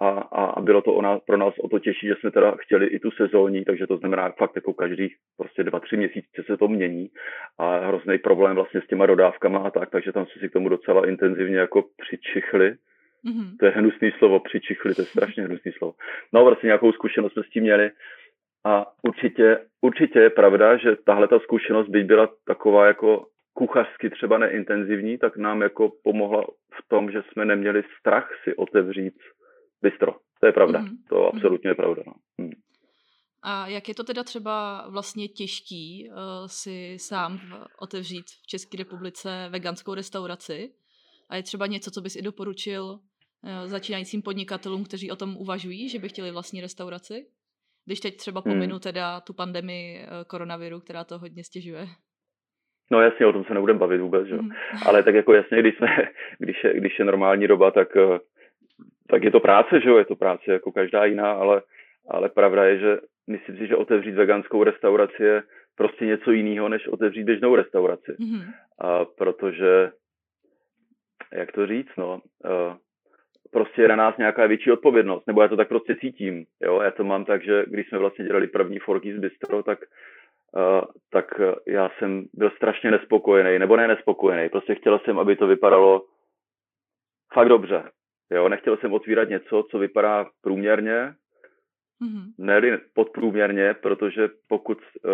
a, 0.00 0.08
a, 0.08 0.44
a 0.44 0.60
bylo 0.60 0.82
to 0.82 0.94
ona, 0.94 1.18
pro 1.18 1.36
nás 1.36 1.54
o 1.58 1.68
to 1.68 1.78
těžší, 1.78 2.06
že 2.06 2.14
jsme 2.20 2.30
teda 2.30 2.56
chtěli 2.58 2.86
i 2.86 2.98
tu 2.98 3.10
sezónní, 3.10 3.64
takže 3.64 3.86
to 3.86 3.96
znamená 3.96 4.30
fakt 4.30 4.56
jako 4.56 4.74
každých 4.74 5.16
prostě 5.36 5.64
dva, 5.64 5.80
tři 5.80 5.96
měsíce 5.96 6.42
se 6.46 6.56
to 6.56 6.68
mění 6.68 7.10
a 7.58 7.78
hrozný 7.78 8.18
problém 8.18 8.54
vlastně 8.56 8.80
s 8.80 8.86
těma 8.86 9.06
dodávkama 9.06 9.58
a 9.58 9.70
tak, 9.70 9.90
takže 9.90 10.12
tam 10.12 10.26
jsme 10.26 10.40
si 10.40 10.48
k 10.48 10.52
tomu 10.52 10.68
docela 10.68 11.08
intenzivně 11.08 11.56
jako 11.56 11.84
přičichli. 11.96 12.70
Mm-hmm. 13.24 13.56
To 13.60 13.66
je 13.66 13.72
hnusný 13.72 14.10
slovo, 14.18 14.40
přičichli, 14.40 14.94
to 14.94 15.02
je 15.02 15.06
strašně 15.06 15.42
hnusný 15.42 15.72
slovo. 15.72 15.94
No, 16.32 16.44
vlastně 16.44 16.66
nějakou 16.66 16.92
zkušenost 16.92 17.32
jsme 17.32 17.42
s 17.42 17.50
tím 17.50 17.62
měli 17.62 17.90
a 18.64 18.86
určitě, 19.02 19.58
určitě 19.80 20.18
je 20.18 20.30
pravda, 20.30 20.76
že 20.76 20.96
tahle 20.96 21.28
ta 21.28 21.38
zkušenost, 21.38 21.88
byť 21.88 22.06
byla 22.06 22.28
taková 22.46 22.86
jako 22.86 23.26
kuchařsky 23.54 24.10
třeba 24.10 24.38
neintenzivní, 24.38 25.18
tak 25.18 25.36
nám 25.36 25.62
jako 25.62 25.92
pomohla 26.04 26.44
v 26.74 26.88
tom, 26.88 27.10
že 27.10 27.22
jsme 27.22 27.44
neměli 27.44 27.82
strach 27.98 28.30
si 28.42 28.56
otevřít 28.56 29.14
bistro. 29.82 30.12
To 30.40 30.46
je 30.46 30.52
pravda. 30.52 30.78
Mm. 30.78 30.88
To 31.08 31.16
mhm. 31.16 31.26
absolutně 31.26 31.68
mm. 31.68 31.70
je 31.70 31.74
pravda. 31.74 32.02
No. 32.06 32.14
Mm. 32.38 32.50
A 33.42 33.66
jak 33.66 33.88
je 33.88 33.94
to 33.94 34.04
teda 34.04 34.24
třeba 34.24 34.86
vlastně 34.88 35.28
těžký 35.28 36.08
uh, 36.08 36.16
si 36.46 36.96
sám 37.00 37.40
otevřít 37.80 38.24
v 38.42 38.46
České 38.46 38.76
republice 38.76 39.48
veganskou 39.50 39.94
restauraci? 39.94 40.70
A 41.28 41.36
je 41.36 41.42
třeba 41.42 41.66
něco, 41.66 41.90
co 41.90 42.00
bys 42.00 42.16
i 42.16 42.22
doporučil 42.22 42.84
uh, 42.84 43.66
začínajícím 43.66 44.22
podnikatelům, 44.22 44.84
kteří 44.84 45.10
o 45.10 45.16
tom 45.16 45.36
uvažují, 45.36 45.88
že 45.88 45.98
by 45.98 46.08
chtěli 46.08 46.30
vlastní 46.30 46.60
restauraci? 46.60 47.26
Když 47.86 48.00
teď 48.00 48.16
třeba 48.16 48.42
hmm. 48.44 48.54
pominu 48.54 48.78
teda 48.78 49.20
tu 49.20 49.32
pandemii 49.32 49.98
uh, 49.98 50.06
koronaviru, 50.26 50.80
která 50.80 51.04
to 51.04 51.18
hodně 51.18 51.44
stěžuje. 51.44 51.86
No 52.90 53.00
jasně, 53.00 53.26
o 53.26 53.32
tom 53.32 53.44
se 53.44 53.54
nebudeme 53.54 53.78
bavit 53.78 54.00
vůbec, 54.00 54.26
že? 54.26 54.34
Mm. 54.34 54.50
Ale 54.86 55.02
tak 55.02 55.14
jako 55.14 55.34
jasně, 55.34 55.60
když, 55.60 55.76
jsme, 55.76 55.88
když, 56.38 56.64
je, 56.64 56.80
když 56.80 56.98
je 56.98 57.04
normální 57.04 57.48
doba, 57.48 57.70
tak, 57.70 57.88
tak 59.14 59.22
je 59.22 59.30
to 59.30 59.40
práce, 59.40 59.80
že 59.80 59.88
jo, 59.88 59.96
je 59.98 60.04
to 60.04 60.16
práce 60.16 60.52
jako 60.52 60.72
každá 60.72 61.04
jiná, 61.04 61.32
ale, 61.32 61.62
ale 62.08 62.28
pravda 62.28 62.64
je, 62.64 62.78
že 62.78 62.98
myslím 63.30 63.56
si, 63.56 63.66
že 63.66 63.76
otevřít 63.76 64.14
veganskou 64.14 64.64
restauraci 64.64 65.22
je 65.22 65.42
prostě 65.76 66.06
něco 66.06 66.30
jiného, 66.30 66.68
než 66.68 66.88
otevřít 66.88 67.24
běžnou 67.24 67.56
restauraci. 67.56 68.12
Mm-hmm. 68.12 68.42
A 68.78 69.04
protože, 69.04 69.90
jak 71.32 71.52
to 71.52 71.66
říct, 71.66 71.96
no, 71.98 72.20
uh, 72.44 72.74
prostě 73.50 73.82
je 73.82 73.88
na 73.88 73.96
nás 73.96 74.16
nějaká 74.16 74.46
větší 74.46 74.72
odpovědnost, 74.72 75.26
nebo 75.26 75.42
já 75.42 75.48
to 75.48 75.56
tak 75.56 75.68
prostě 75.68 75.96
cítím, 75.96 76.44
jo, 76.62 76.80
já 76.80 76.90
to 76.90 77.04
mám 77.04 77.24
tak, 77.24 77.44
že 77.44 77.64
když 77.66 77.88
jsme 77.88 77.98
vlastně 77.98 78.24
dělali 78.24 78.46
první 78.46 78.78
Forky 78.78 79.14
z 79.14 79.18
Bistro, 79.18 79.62
tak 79.62 79.78
Uh, 80.56 80.84
tak 81.10 81.40
já 81.66 81.90
jsem 81.98 82.24
byl 82.34 82.50
strašně 82.50 82.90
nespokojený, 82.90 83.58
nebo 83.58 83.76
ne 83.76 83.88
nespokojený, 83.88 84.48
prostě 84.48 84.74
chtěl 84.74 84.98
jsem, 84.98 85.18
aby 85.18 85.36
to 85.36 85.46
vypadalo 85.46 86.02
fakt 87.32 87.48
dobře. 87.48 87.82
Jo, 88.30 88.48
nechtěl 88.48 88.76
jsem 88.76 88.92
otvírat 88.92 89.28
něco, 89.28 89.66
co 89.70 89.78
vypadá 89.78 90.26
průměrně, 90.42 91.14
mm-hmm. 92.02 92.32
ne 92.38 92.80
podprůměrně, 92.94 93.74
protože 93.74 94.28
pokud 94.48 94.78
uh, 94.78 95.10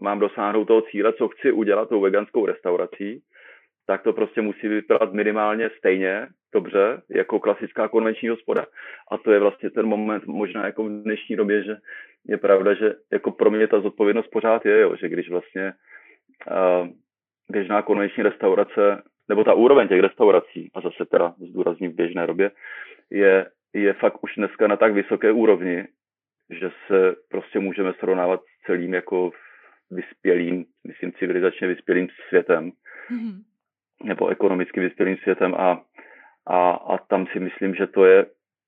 mám 0.00 0.18
dosáhnout 0.18 0.64
toho 0.64 0.82
cíle, 0.82 1.12
co 1.12 1.28
chci 1.28 1.52
udělat 1.52 1.88
tou 1.88 2.00
veganskou 2.00 2.46
restaurací, 2.46 3.22
tak 3.86 4.02
to 4.02 4.12
prostě 4.12 4.42
musí 4.42 4.68
vypadat 4.68 5.12
minimálně 5.12 5.70
stejně 5.78 6.28
dobře 6.54 7.02
jako 7.10 7.40
klasická 7.40 7.88
konvenční 7.88 8.28
hospoda. 8.28 8.66
A 9.10 9.18
to 9.18 9.32
je 9.32 9.40
vlastně 9.40 9.70
ten 9.70 9.86
moment 9.86 10.26
možná 10.26 10.66
jako 10.66 10.84
v 10.84 10.88
dnešní 10.88 11.36
době, 11.36 11.64
že 11.64 11.76
je 12.28 12.38
pravda, 12.38 12.74
že 12.74 12.94
jako 13.12 13.30
pro 13.30 13.50
mě 13.50 13.68
ta 13.68 13.80
zodpovědnost 13.80 14.28
pořád 14.28 14.66
je, 14.66 14.80
jo, 14.80 14.96
že 14.96 15.08
když 15.08 15.30
vlastně 15.30 15.72
uh, 16.50 16.88
běžná 17.50 17.82
konvenční 17.82 18.22
restaurace 18.22 19.02
nebo 19.28 19.44
ta 19.44 19.54
úroveň 19.54 19.88
těch 19.88 20.00
restaurací, 20.00 20.70
a 20.74 20.80
zase 20.80 21.04
teda 21.04 21.34
zdůrazním 21.38 21.92
v 21.92 21.94
běžné 21.94 22.26
době, 22.26 22.50
je, 23.10 23.46
je 23.74 23.92
fakt 23.92 24.24
už 24.24 24.34
dneska 24.36 24.66
na 24.66 24.76
tak 24.76 24.94
vysoké 24.94 25.32
úrovni, 25.32 25.84
že 26.50 26.70
se 26.86 27.14
prostě 27.28 27.58
můžeme 27.58 27.92
srovnávat 27.92 28.40
s 28.40 28.66
celým 28.66 28.94
jako 28.94 29.30
vyspělým, 29.90 30.64
myslím 30.86 31.12
civilizačně 31.12 31.68
vyspělým 31.68 32.08
světem. 32.28 32.72
Mm-hmm. 33.10 33.42
nebo 34.04 34.28
ekonomicky 34.28 34.80
vyspělým 34.80 35.16
světem 35.16 35.54
a, 35.54 35.82
a, 36.46 36.70
a 36.70 36.98
tam 36.98 37.26
si 37.26 37.40
myslím, 37.40 37.74
že 37.74 37.86
to 37.86 38.04
je 38.04 38.26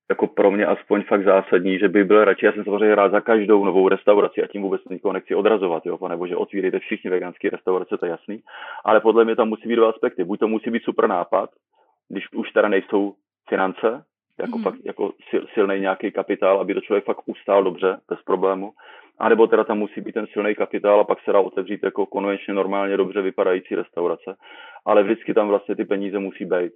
jako 0.09 0.27
pro 0.27 0.51
mě 0.51 0.65
aspoň 0.65 1.03
fakt 1.03 1.23
zásadní, 1.23 1.79
že 1.79 1.89
by 1.89 2.03
byl 2.03 2.25
radši, 2.25 2.45
já 2.45 2.51
jsem 2.51 2.63
samozřejmě 2.63 2.95
rád 2.95 3.11
za 3.11 3.21
každou 3.21 3.65
novou 3.65 3.89
restauraci 3.89 4.43
a 4.43 4.47
tím 4.47 4.61
vůbec 4.61 4.81
nikoho 4.89 5.13
nechci 5.13 5.35
odrazovat, 5.35 5.85
jo, 5.85 6.07
nebo 6.07 6.27
že 6.27 6.35
otvírejte 6.35 6.79
všichni 6.79 7.09
veganské 7.09 7.49
restaurace, 7.49 7.97
to 7.97 8.05
je 8.05 8.09
jasný, 8.09 8.39
ale 8.85 9.01
podle 9.01 9.25
mě 9.25 9.35
tam 9.35 9.47
musí 9.47 9.67
být 9.67 9.75
dva 9.75 9.89
aspekty. 9.89 10.23
Buď 10.23 10.39
to 10.39 10.47
musí 10.47 10.69
být 10.69 10.83
super 10.83 11.07
nápad, 11.07 11.49
když 12.09 12.33
už 12.33 12.51
teda 12.51 12.67
nejsou 12.67 13.13
finance, 13.49 14.03
jako, 14.39 14.57
mm. 14.57 14.63
fakt, 14.63 14.79
jako 14.83 15.13
sil, 15.29 15.41
silný 15.53 15.79
nějaký 15.79 16.11
kapitál, 16.11 16.59
aby 16.59 16.73
to 16.73 16.81
člověk 16.81 17.05
fakt 17.05 17.21
ustál 17.25 17.63
dobře, 17.63 17.97
bez 18.09 18.21
problému, 18.21 18.71
a 19.19 19.29
nebo 19.29 19.47
teda 19.47 19.63
tam 19.63 19.77
musí 19.77 20.01
být 20.01 20.11
ten 20.11 20.27
silný 20.27 20.55
kapitál 20.55 20.99
a 20.99 21.03
pak 21.03 21.21
se 21.21 21.31
dá 21.31 21.39
otevřít 21.39 21.83
jako 21.83 22.05
konvenčně 22.05 22.53
normálně 22.53 22.97
dobře 22.97 23.21
vypadající 23.21 23.75
restaurace, 23.75 24.35
ale 24.85 25.03
vždycky 25.03 25.33
tam 25.33 25.47
vlastně 25.47 25.75
ty 25.75 25.85
peníze 25.85 26.19
musí 26.19 26.45
být. 26.45 26.73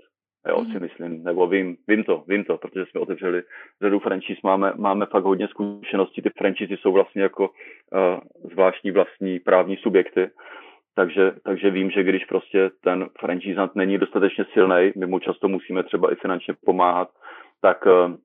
Jo, 0.48 0.62
mm. 0.62 0.72
si 0.72 0.80
myslím, 0.80 1.24
nebo 1.24 1.48
vím, 1.48 1.78
vím 1.88 2.04
to, 2.04 2.24
vím 2.28 2.44
to, 2.44 2.58
protože 2.58 2.86
jsme 2.86 3.02
otevřeli 3.02 3.44
řadu 3.82 4.00
franchise, 4.00 4.40
máme, 4.44 4.74
máme 4.76 5.06
fakt 5.06 5.24
hodně 5.24 5.48
zkušeností, 5.48 6.22
ty 6.22 6.30
franchise 6.38 6.74
jsou 6.74 6.92
vlastně 6.92 7.22
jako 7.22 7.50
uh, 7.50 8.50
zvláštní 8.52 8.92
vlastní 8.92 9.40
právní 9.40 9.78
subjekty, 9.78 10.30
takže, 10.96 11.32
takže 11.44 11.70
vím, 11.70 11.92
že 11.92 12.04
když 12.04 12.26
prostě 12.26 12.70
ten 12.84 13.10
franchisant 13.20 13.76
není 13.76 13.98
dostatečně 13.98 14.46
silný, 14.54 14.92
my 14.98 15.06
mu 15.06 15.20
často 15.20 15.48
musíme 15.48 15.84
třeba 15.84 16.12
i 16.12 16.16
finančně 16.16 16.54
pomáhat, 16.66 17.10
tak, 17.62 17.86
uh, 17.86 18.16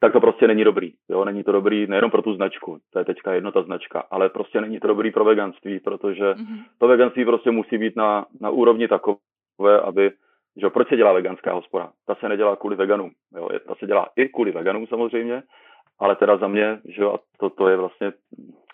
tak 0.00 0.12
to 0.12 0.20
prostě 0.20 0.48
není 0.48 0.64
dobrý. 0.64 0.92
Jo? 1.10 1.24
Není 1.24 1.44
to 1.44 1.52
dobrý 1.52 1.86
nejenom 1.86 2.10
pro 2.10 2.22
tu 2.22 2.34
značku, 2.34 2.78
to 2.92 2.98
je 2.98 3.04
teďka 3.04 3.32
jedna 3.32 3.50
ta 3.50 3.62
značka, 3.62 4.04
ale 4.10 4.28
prostě 4.28 4.60
není 4.60 4.80
to 4.80 4.86
dobrý 4.86 5.10
pro 5.10 5.24
veganství, 5.24 5.80
protože 5.80 6.24
mm-hmm. 6.32 6.64
to 6.78 6.88
veganství 6.88 7.24
prostě 7.24 7.50
musí 7.50 7.78
být 7.78 7.96
na, 7.96 8.26
na 8.40 8.50
úrovni 8.50 8.88
takové, 8.88 9.80
aby 9.84 10.10
že 10.56 10.70
proč 10.70 10.88
se 10.88 10.96
dělá 10.96 11.12
veganská 11.12 11.52
hospoda? 11.52 11.92
Ta 12.06 12.14
se 12.14 12.28
nedělá 12.28 12.56
kvůli 12.56 12.76
veganům. 12.76 13.10
Jo? 13.36 13.48
Ta 13.68 13.74
se 13.74 13.86
dělá 13.86 14.08
i 14.16 14.28
kvůli 14.28 14.52
veganům 14.52 14.86
samozřejmě, 14.86 15.42
ale 15.98 16.16
teda 16.16 16.36
za 16.36 16.48
mě, 16.48 16.78
že 16.84 17.04
a 17.04 17.18
to, 17.38 17.50
to 17.50 17.68
je 17.68 17.76
vlastně 17.76 18.12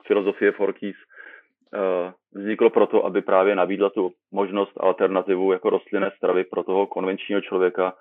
filozofie 0.06 0.52
Forkys, 0.52 0.96
uh, 0.96 2.12
vzniklo 2.34 2.70
proto, 2.70 3.04
aby 3.04 3.22
právě 3.22 3.54
nabídla 3.54 3.90
tu 3.90 4.12
možnost 4.32 4.72
alternativu 4.80 5.52
jako 5.52 5.70
rostlinné 5.70 6.10
stravy 6.16 6.44
pro 6.44 6.62
toho 6.62 6.86
konvenčního 6.86 7.40
člověka, 7.40 7.94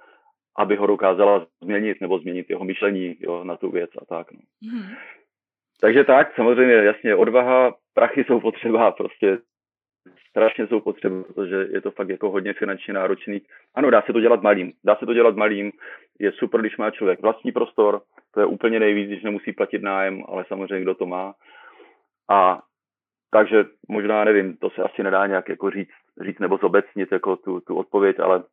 aby 0.57 0.75
ho 0.75 0.87
dokázala 0.87 1.45
změnit 1.63 2.01
nebo 2.01 2.19
změnit 2.19 2.49
jeho 2.49 2.63
myšlení 2.63 3.15
jo, 3.19 3.43
na 3.43 3.57
tu 3.57 3.71
věc 3.71 3.89
a 4.01 4.05
tak. 4.05 4.31
No. 4.31 4.39
Mm. 4.61 4.95
Takže 5.81 6.03
tak, 6.03 6.35
samozřejmě, 6.35 6.73
jasně, 6.73 7.15
odvaha, 7.15 7.75
prachy 7.93 8.23
jsou 8.23 8.39
potřeba, 8.39 8.91
prostě 8.91 9.37
strašně 10.37 10.67
jsou 10.67 10.79
potřeba, 10.79 11.23
protože 11.23 11.67
je 11.69 11.81
to 11.81 11.91
fakt 11.91 12.09
jako 12.09 12.29
hodně 12.29 12.53
finančně 12.53 12.93
náročný. 12.93 13.41
Ano, 13.75 13.89
dá 13.89 14.01
se 14.01 14.13
to 14.13 14.19
dělat 14.19 14.41
malým, 14.41 14.73
dá 14.83 14.95
se 14.95 15.05
to 15.05 15.13
dělat 15.13 15.35
malým, 15.35 15.71
je 16.19 16.31
super, 16.31 16.61
když 16.61 16.77
má 16.77 16.91
člověk 16.91 17.21
vlastní 17.21 17.51
prostor, 17.51 18.01
to 18.33 18.39
je 18.39 18.45
úplně 18.45 18.79
nejvíc, 18.79 19.07
když 19.07 19.23
nemusí 19.23 19.53
platit 19.53 19.81
nájem, 19.81 20.23
ale 20.27 20.45
samozřejmě 20.47 20.81
kdo 20.81 20.95
to 20.95 21.05
má. 21.05 21.33
A 22.29 22.61
takže 23.31 23.65
možná 23.89 24.23
nevím, 24.23 24.57
to 24.57 24.69
se 24.69 24.83
asi 24.83 25.03
nedá 25.03 25.27
nějak 25.27 25.49
jako 25.49 25.69
říct, 25.69 25.97
říct 26.21 26.39
nebo 26.39 26.57
zobecnit 26.57 27.11
jako 27.11 27.35
tu, 27.35 27.59
tu 27.59 27.75
odpověď, 27.75 28.19
ale, 28.19 28.43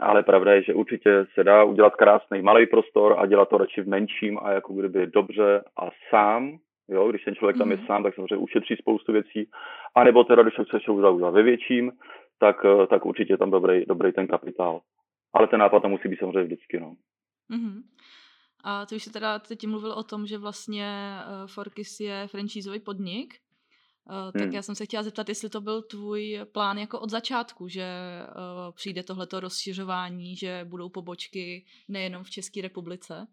ale 0.00 0.22
pravda 0.22 0.52
je, 0.52 0.62
že 0.62 0.74
určitě 0.74 1.26
se 1.34 1.44
dá 1.44 1.64
udělat 1.64 1.96
krásný 1.96 2.42
malý 2.42 2.66
prostor 2.66 3.14
a 3.18 3.26
dělat 3.26 3.48
to 3.48 3.58
radši 3.58 3.82
v 3.82 3.88
menším 3.88 4.38
a 4.42 4.50
jako 4.50 4.72
kdyby 4.72 5.06
dobře 5.06 5.64
a 5.76 5.88
sám, 6.10 6.58
Jo, 6.88 7.10
když 7.10 7.24
ten 7.24 7.34
člověk 7.34 7.58
tam 7.58 7.70
je 7.70 7.76
mhm. 7.76 7.86
sám, 7.86 8.02
tak 8.02 8.14
samozřejmě 8.14 8.36
ušetří 8.36 8.76
spoustu 8.76 9.12
věcí. 9.12 9.50
A 9.94 10.04
nebo 10.04 10.24
teda, 10.24 10.42
když 10.42 10.54
se 10.54 10.78
chce 10.78 10.92
udělat 10.92 11.30
ve 11.30 11.42
větším, 11.42 11.92
tak, 12.38 12.56
eh, 12.64 12.86
tak 12.86 13.06
určitě 13.06 13.36
tam 13.36 13.50
dobrý, 13.50 13.84
dobrý 13.86 14.12
ten 14.12 14.26
kapitál. 14.26 14.80
Ale 15.34 15.48
ten 15.48 15.60
nápad 15.60 15.80
tam 15.80 15.90
musí 15.90 16.08
být 16.08 16.18
samozřejmě 16.18 16.42
vždycky. 16.44 16.80
No. 16.80 16.94
Mm-hmm. 17.50 17.82
A 18.64 18.86
ty 18.86 18.96
už 18.96 19.02
jsi 19.02 19.12
teda 19.12 19.38
teď 19.38 19.66
mluvil 19.66 19.92
o 19.92 20.02
tom, 20.02 20.26
že 20.26 20.38
vlastně 20.38 21.16
uh, 21.16 21.46
Forkis 21.46 22.00
je 22.00 22.26
franchízový 22.26 22.80
podnik. 22.80 23.34
Uh, 24.10 24.32
tak 24.32 24.42
hmm. 24.42 24.52
já 24.52 24.62
jsem 24.62 24.74
se 24.74 24.84
chtěla 24.84 25.02
zeptat, 25.02 25.28
jestli 25.28 25.50
to 25.50 25.60
byl 25.60 25.82
tvůj 25.82 26.40
plán 26.52 26.78
jako 26.78 27.00
od 27.00 27.10
začátku, 27.10 27.68
že 27.68 27.86
uh, 28.28 28.74
přijde 28.74 29.02
tohleto 29.02 29.40
rozšiřování, 29.40 30.36
že 30.36 30.64
budou 30.64 30.88
pobočky 30.88 31.64
nejenom 31.88 32.24
v 32.24 32.30
České 32.30 32.62
republice? 32.62 33.26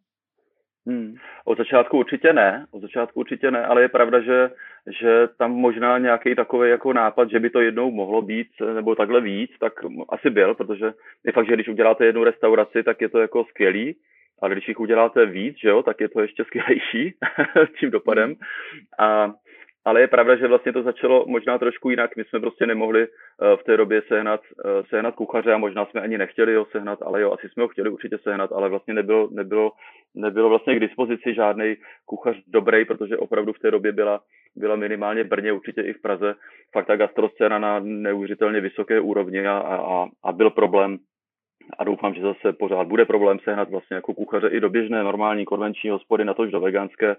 Hmm. 0.90 1.16
Od 1.46 1.58
začátku 1.58 1.98
určitě 1.98 2.34
ne, 2.34 2.66
od 2.72 2.82
začátku 2.82 3.20
určitě 3.20 3.52
ne, 3.52 3.66
ale 3.66 3.82
je 3.82 3.90
pravda, 3.90 4.22
že, 4.22 4.50
že 5.00 5.28
tam 5.38 5.52
možná 5.52 5.98
nějaký 5.98 6.36
takový 6.36 6.70
jako 6.70 6.94
nápad, 6.94 7.30
že 7.30 7.40
by 7.40 7.50
to 7.50 7.62
jednou 7.62 7.92
mohlo 7.92 8.22
být 8.22 8.48
nebo 8.74 8.96
takhle 8.96 9.22
víc, 9.22 9.52
tak 9.60 9.74
asi 10.10 10.30
byl, 10.30 10.56
protože 10.56 10.94
je 11.26 11.32
fakt, 11.32 11.48
že 11.48 11.54
když 11.54 11.68
uděláte 11.68 12.06
jednu 12.06 12.24
restauraci, 12.24 12.84
tak 12.84 13.02
je 13.02 13.10
to 13.10 13.20
jako 13.20 13.44
skvělý, 13.44 13.96
ale 14.42 14.52
když 14.52 14.68
jich 14.68 14.80
uděláte 14.80 15.26
víc, 15.26 15.58
že 15.62 15.70
jo, 15.70 15.84
tak 15.84 16.02
je 16.02 16.10
to 16.10 16.22
ještě 16.22 16.44
skvělejší 16.44 17.14
s 17.56 17.80
tím 17.80 17.92
dopadem. 17.92 18.36
A 19.00 19.34
ale 19.86 20.02
je 20.02 20.08
pravda, 20.08 20.36
že 20.36 20.48
vlastně 20.48 20.74
to 20.74 20.84
začalo 20.84 21.26
možná 21.28 21.58
trošku 21.58 21.90
jinak. 21.90 22.16
My 22.16 22.24
jsme 22.24 22.40
prostě 22.40 22.68
nemohli 22.68 23.08
uh, 23.08 23.60
v 23.60 23.64
té 23.64 23.78
době 23.78 24.02
sehnat, 24.08 24.42
uh, 24.42 24.72
sehnat 24.90 25.16
kuchaře 25.16 25.54
a 25.54 25.58
možná 25.58 25.86
jsme 25.86 26.02
ani 26.02 26.18
nechtěli 26.18 26.56
ho 26.56 26.66
sehnat, 26.66 27.02
ale 27.02 27.22
jo, 27.22 27.32
asi 27.32 27.50
jsme 27.50 27.64
ho 27.64 27.70
chtěli 27.70 27.90
určitě 27.90 28.18
sehnat, 28.18 28.52
ale 28.52 28.70
vlastně 28.70 28.94
nebylo, 28.94 29.30
nebylo, 29.32 29.72
nebylo 30.16 30.50
vlastně 30.50 30.76
k 30.76 30.80
dispozici 30.80 31.34
žádný 31.34 31.76
kuchař 32.06 32.38
dobrý, 32.48 32.86
protože 32.86 33.18
opravdu 33.18 33.54
v 33.54 33.60
té 33.60 33.72
době 33.72 33.92
byla, 33.92 34.22
byla 34.56 34.76
minimálně 34.76 35.24
Brně, 35.24 35.52
určitě 35.52 35.82
i 35.82 35.94
v 35.94 36.02
Praze, 36.02 36.36
fakt 36.74 36.86
ta 36.86 36.96
gastroscéna 36.96 37.60
na 37.60 37.80
neuvěřitelně 37.80 38.62
vysoké 38.62 39.00
úrovni 39.00 39.48
a, 39.48 39.58
a, 39.58 40.08
a 40.24 40.32
byl 40.32 40.50
problém 40.50 40.98
a 41.78 41.84
doufám, 41.84 42.14
že 42.14 42.22
zase 42.22 42.54
pořád 42.54 42.88
bude 42.88 43.06
problém 43.06 43.40
sehnat 43.40 43.70
vlastně 43.70 43.96
jako 43.96 44.14
kuchaře 44.14 44.48
i 44.48 44.60
do 44.60 44.70
běžné 44.70 45.04
normální 45.04 45.46
konvenční 45.46 45.90
hospody, 45.90 46.26
na 46.26 46.34
tož 46.34 46.52
do 46.52 46.60
veganské 46.60 47.16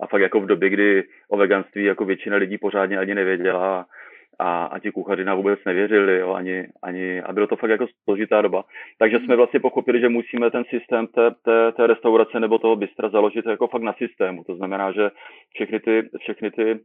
a 0.00 0.06
fakt 0.06 0.20
jako 0.20 0.40
v 0.40 0.46
době, 0.46 0.70
kdy 0.70 1.04
o 1.28 1.36
veganství 1.36 1.84
jako 1.84 2.04
většina 2.04 2.36
lidí 2.36 2.58
pořádně 2.58 2.98
ani 2.98 3.14
nevěděla 3.14 3.86
a, 4.38 4.64
a 4.64 4.78
ti 4.78 4.90
kuchaři 4.90 5.24
nám 5.24 5.36
vůbec 5.36 5.60
nevěřili, 5.66 6.18
jo, 6.18 6.32
ani, 6.32 6.66
ani, 6.82 7.22
a 7.22 7.32
bylo 7.32 7.46
to 7.46 7.56
fakt 7.56 7.70
jako 7.70 7.86
složitá 8.04 8.42
doba. 8.42 8.64
Takže 8.98 9.18
jsme 9.18 9.36
vlastně 9.36 9.60
pochopili, 9.60 10.00
že 10.00 10.08
musíme 10.08 10.50
ten 10.50 10.64
systém 10.64 11.06
té, 11.06 11.30
té, 11.30 11.72
té 11.72 11.86
restaurace 11.86 12.40
nebo 12.40 12.58
toho 12.58 12.76
bystra 12.76 13.08
založit 13.08 13.46
jako 13.46 13.66
fakt 13.66 13.82
na 13.82 13.92
systému. 13.92 14.44
To 14.44 14.56
znamená, 14.56 14.92
že 14.92 15.10
všechny 15.54 15.80
ty, 15.80 16.08
všechny 16.18 16.50
ty 16.50 16.80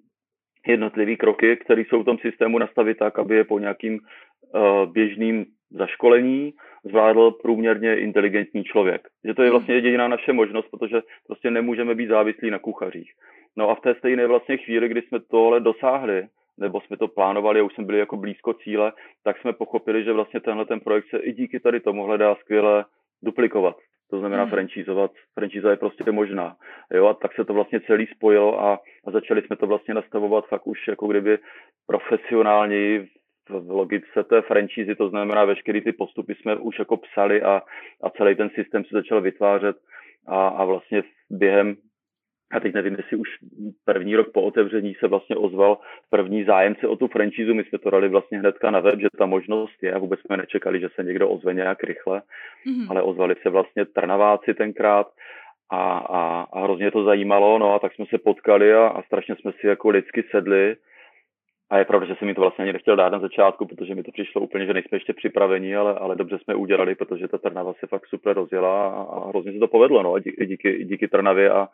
jednotlivé 0.67 1.15
kroky, 1.15 1.57
které 1.57 1.81
jsou 1.81 2.01
v 2.01 2.05
tom 2.05 2.17
systému 2.17 2.59
nastavit 2.59 2.97
tak, 2.97 3.19
aby 3.19 3.35
je 3.35 3.43
po 3.43 3.59
nějakým 3.59 3.99
uh, 3.99 4.91
běžným 4.91 5.45
zaškolení 5.71 6.53
zvládl 6.83 7.31
průměrně 7.31 7.99
inteligentní 7.99 8.63
člověk. 8.63 9.07
Že 9.25 9.33
to 9.33 9.43
je 9.43 9.51
vlastně 9.51 9.75
jediná 9.75 10.07
naše 10.07 10.33
možnost, 10.33 10.67
protože 10.71 11.01
prostě 11.27 11.51
nemůžeme 11.51 11.95
být 11.95 12.07
závislí 12.07 12.51
na 12.51 12.59
kuchařích. 12.59 13.11
No 13.57 13.69
a 13.69 13.75
v 13.75 13.81
té 13.81 13.95
stejné 13.95 14.27
vlastně 14.27 14.57
chvíli, 14.57 14.88
kdy 14.88 15.01
jsme 15.01 15.19
tohle 15.19 15.59
dosáhli, 15.59 16.27
nebo 16.57 16.81
jsme 16.81 16.97
to 16.97 17.07
plánovali 17.07 17.59
a 17.59 17.63
už 17.63 17.73
jsme 17.73 17.85
byli 17.85 17.99
jako 17.99 18.17
blízko 18.17 18.53
cíle, 18.53 18.91
tak 19.23 19.38
jsme 19.38 19.53
pochopili, 19.53 20.03
že 20.03 20.13
vlastně 20.13 20.39
tenhle 20.39 20.65
ten 20.65 20.79
projekt 20.79 21.09
se 21.09 21.17
i 21.17 21.33
díky 21.33 21.59
tady 21.59 21.79
tomuhle 21.79 22.17
dá 22.17 22.35
skvěle 22.35 22.85
duplikovat. 23.23 23.75
To 24.09 24.19
znamená 24.19 24.43
hmm. 24.43 24.51
francízovat. 24.51 25.11
Frančíza 25.33 25.71
je 25.71 25.77
prostě 25.77 26.11
možná. 26.11 26.55
Jo, 26.93 27.07
a 27.07 27.13
tak 27.13 27.33
se 27.35 27.45
to 27.45 27.53
vlastně 27.53 27.79
celý 27.79 28.07
spojilo 28.07 28.61
a, 28.61 28.79
a 29.07 29.11
začali 29.11 29.41
jsme 29.41 29.55
to 29.55 29.67
vlastně 29.67 29.93
nastavovat 29.93 30.47
fakt 30.47 30.67
už 30.67 30.88
jako 30.88 31.07
kdyby 31.07 31.38
profesionálně 31.88 33.07
v 33.49 33.71
logice 33.71 34.23
té 34.29 34.41
franšízy, 34.41 34.95
to 34.95 35.09
znamená 35.09 35.45
veškeré 35.45 35.81
ty 35.81 35.91
postupy 35.91 36.35
jsme 36.35 36.55
už 36.55 36.79
jako 36.79 36.97
psali 36.97 37.41
a, 37.41 37.61
a 38.03 38.09
celý 38.09 38.35
ten 38.35 38.49
systém 38.49 38.83
se 38.83 38.89
začal 38.91 39.21
vytvářet 39.21 39.75
a, 40.27 40.47
a 40.47 40.65
vlastně 40.65 41.03
během 41.29 41.75
a 42.53 42.59
teď 42.59 42.73
nevím, 42.73 42.95
jestli 42.95 43.17
už 43.17 43.29
první 43.85 44.15
rok 44.15 44.31
po 44.33 44.41
otevření 44.41 44.95
se 44.99 45.07
vlastně 45.07 45.35
ozval 45.35 45.77
první 46.09 46.43
zájemce 46.43 46.87
o 46.87 46.95
tu 46.95 47.07
franšízu. 47.07 47.53
My 47.53 47.63
jsme 47.63 47.79
to 47.79 47.89
dali 47.89 48.09
vlastně 48.09 48.39
hnedka 48.39 48.71
na 48.71 48.79
web, 48.79 48.99
že 48.99 49.07
ta 49.17 49.25
možnost 49.25 49.83
je. 49.83 49.97
Vůbec 49.97 50.19
jsme 50.19 50.37
nečekali, 50.37 50.79
že 50.79 50.89
se 50.95 51.03
někdo 51.03 51.29
ozve 51.29 51.53
nějak 51.53 51.83
rychle, 51.83 52.21
mm-hmm. 52.67 52.87
ale 52.89 53.01
ozvali 53.01 53.35
se 53.41 53.49
vlastně 53.49 53.85
Trnaváci 53.85 54.53
tenkrát 54.53 55.07
a, 55.71 55.97
a, 55.97 56.47
a 56.53 56.63
hrozně 56.63 56.91
to 56.91 57.03
zajímalo. 57.03 57.59
No 57.59 57.73
a 57.73 57.79
tak 57.79 57.93
jsme 57.93 58.05
se 58.09 58.17
potkali 58.17 58.73
a, 58.73 58.87
a 58.87 59.01
strašně 59.01 59.35
jsme 59.35 59.51
si 59.51 59.67
jako 59.67 59.89
lidsky 59.89 60.23
sedli 60.31 60.75
a 61.69 61.77
je 61.77 61.85
pravda, 61.85 62.07
že 62.07 62.15
jsem 62.15 62.27
mi 62.27 62.35
to 62.35 62.41
vlastně 62.41 62.63
ani 62.63 62.73
nechtěl 62.73 62.95
dát 62.95 63.09
na 63.09 63.19
začátku, 63.19 63.65
protože 63.65 63.95
mi 63.95 64.03
to 64.03 64.11
přišlo 64.11 64.41
úplně, 64.41 64.65
že 64.65 64.73
nejsme 64.73 64.95
ještě 64.95 65.13
připraveni, 65.13 65.75
ale, 65.75 65.93
ale 65.93 66.15
dobře 66.15 66.38
jsme 66.39 66.55
udělali, 66.55 66.95
protože 66.95 67.27
ta 67.27 67.38
Trnava 67.38 67.73
se 67.73 67.88
fakt 67.88 68.07
super 68.07 68.35
rozjela 68.35 68.89
a, 68.89 69.01
a 69.01 69.29
hrozně 69.29 69.53
se 69.53 69.59
to 69.59 69.67
povedlo, 69.67 70.03
no, 70.03 70.19
díky, 70.19 70.45
díky, 70.45 70.85
díky 70.85 71.07
Trnavě 71.07 71.51
a, 71.51 71.67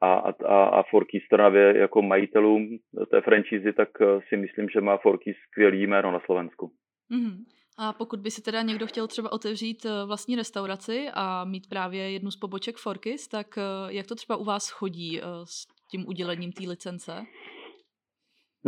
a, 0.00 0.14
a, 0.46 0.64
a 0.64 0.82
Forky 0.82 1.20
Trnavě 1.30 1.76
jako 1.76 2.02
majitelům 2.02 2.78
té 3.10 3.20
franšízy, 3.20 3.72
tak 3.72 3.88
eh, 4.00 4.20
si 4.28 4.36
myslím, 4.36 4.68
že 4.68 4.80
má 4.80 4.96
Forky 4.96 5.34
skvělý 5.48 5.82
jméno 5.82 6.12
na 6.12 6.20
Slovensku. 6.20 6.70
Mm-hmm. 7.12 7.36
A 7.78 7.92
pokud 7.92 8.20
by 8.20 8.30
si 8.30 8.42
teda 8.42 8.62
někdo 8.62 8.86
chtěl 8.86 9.06
třeba 9.06 9.32
otevřít 9.32 9.84
eh, 9.84 10.06
vlastní 10.06 10.36
restauraci 10.36 11.06
a 11.14 11.44
mít 11.44 11.68
právě 11.68 12.10
jednu 12.10 12.30
z 12.30 12.36
poboček 12.36 12.76
Forkys, 12.76 13.28
tak 13.28 13.58
eh, 13.58 13.62
jak 13.88 14.06
to 14.06 14.14
třeba 14.14 14.36
u 14.36 14.44
vás 14.44 14.70
chodí 14.70 15.20
s 15.44 15.66
tím 15.90 16.08
udělením 16.08 16.52
té 16.52 16.68
licence? 16.68 17.12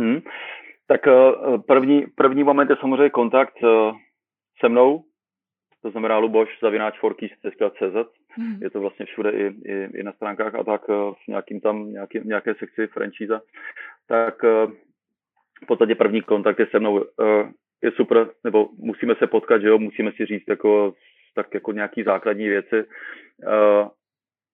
Hmm. 0.01 0.21
Tak 0.87 1.07
eh, 1.07 1.11
první, 1.67 2.05
první 2.15 2.43
moment 2.43 2.69
je 2.69 2.75
samozřejmě 2.79 3.09
kontakt 3.09 3.57
eh, 3.63 3.91
se 4.59 4.69
mnou, 4.69 5.03
to 5.81 5.91
znamená 5.91 6.17
luboš 6.17 6.49
zavináč 6.61 6.99
forkeys.cz. 6.99 7.95
Mm. 8.37 8.57
Je 8.61 8.69
to 8.69 8.79
vlastně 8.79 9.05
všude 9.05 9.31
i, 9.31 9.45
i, 9.45 9.99
i 9.99 10.03
na 10.03 10.11
stránkách 10.11 10.55
a 10.55 10.63
tak 10.63 10.87
v 10.87 11.27
nějakým 11.27 11.61
tam, 11.61 11.91
nějaký, 11.91 12.19
nějaké 12.23 12.55
sekci 12.55 12.87
franchise. 12.87 13.41
Tak 14.07 14.43
v 15.63 15.67
podstatě 15.67 15.95
první 15.95 16.21
kontakt 16.21 16.59
je 16.59 16.67
se 16.71 16.79
mnou. 16.79 17.05
Je 17.81 17.91
super, 17.91 18.29
nebo 18.43 18.69
musíme 18.77 19.15
se 19.15 19.27
potkat, 19.27 19.61
že 19.61 19.67
jo, 19.67 19.79
musíme 19.79 20.11
si 20.11 20.25
říct 20.25 20.47
jako 20.47 20.93
tak 21.35 21.53
jako 21.53 21.71
nějaký 21.71 22.03
základní 22.03 22.47
věci 22.47 22.85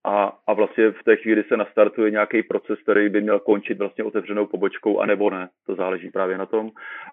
a, 0.07 0.33
a 0.47 0.53
vlastně 0.53 0.91
v 0.91 1.03
té 1.03 1.15
chvíli 1.15 1.43
se 1.43 1.57
nastartuje 1.57 2.11
nějaký 2.11 2.43
proces, 2.43 2.79
který 2.81 3.09
by 3.09 3.21
měl 3.21 3.39
končit 3.39 3.77
vlastně 3.77 4.03
otevřenou 4.03 4.45
pobočkou, 4.45 4.99
anebo 4.99 5.29
ne. 5.29 5.49
To 5.65 5.75
záleží 5.75 6.09
právě 6.09 6.37
na 6.37 6.45
tom. 6.45 6.71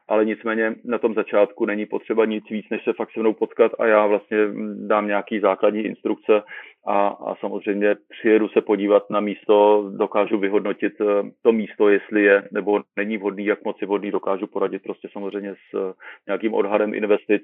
Ale 0.08 0.24
nicméně 0.24 0.74
na 0.84 0.98
tom 0.98 1.14
začátku 1.14 1.66
není 1.66 1.86
potřeba 1.86 2.24
nic 2.24 2.44
víc, 2.50 2.66
než 2.70 2.84
se 2.84 2.92
fakt 2.92 3.10
se 3.12 3.20
mnou 3.20 3.32
potkat 3.32 3.72
a 3.78 3.86
já 3.86 4.06
vlastně 4.06 4.38
dám 4.86 5.06
nějaký 5.06 5.40
základní 5.40 5.80
instrukce 5.80 6.42
a, 6.86 7.08
a 7.08 7.34
samozřejmě 7.34 7.96
přijedu 8.08 8.48
se 8.48 8.60
podívat 8.60 9.10
na 9.10 9.20
místo, 9.20 9.90
dokážu 9.96 10.38
vyhodnotit 10.38 10.92
eh, 11.00 11.30
to 11.42 11.52
místo, 11.52 11.88
jestli 11.88 12.22
je 12.22 12.48
nebo 12.52 12.82
není 12.96 13.16
vhodný, 13.16 13.44
jak 13.44 13.64
moc 13.64 13.80
je 13.80 13.86
vhodný, 13.86 14.10
dokážu 14.10 14.46
poradit 14.46 14.82
prostě 14.82 15.08
samozřejmě 15.12 15.54
s 15.54 15.74
eh, 15.74 15.92
nějakým 16.26 16.54
odhadem 16.54 16.94
investic 16.94 17.42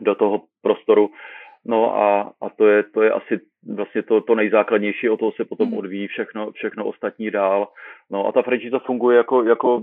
do 0.00 0.14
toho 0.14 0.42
prostoru. 0.62 1.10
No 1.66 1.96
a, 1.96 2.32
a 2.40 2.50
to, 2.50 2.66
je, 2.66 2.82
to 2.82 3.02
je 3.02 3.10
asi 3.10 3.40
vlastně 3.74 4.02
to, 4.02 4.20
to 4.20 4.34
nejzákladnější, 4.34 5.08
o 5.08 5.16
toho 5.16 5.32
se 5.32 5.44
potom 5.44 5.68
hmm. 5.68 5.78
odvíjí 5.78 6.06
všechno, 6.08 6.52
všechno 6.52 6.84
ostatní 6.84 7.30
dál. 7.30 7.68
No 8.10 8.26
a 8.26 8.32
ta 8.32 8.42
franchise 8.42 8.78
funguje 8.86 9.16
jako, 9.16 9.42
jako 9.42 9.82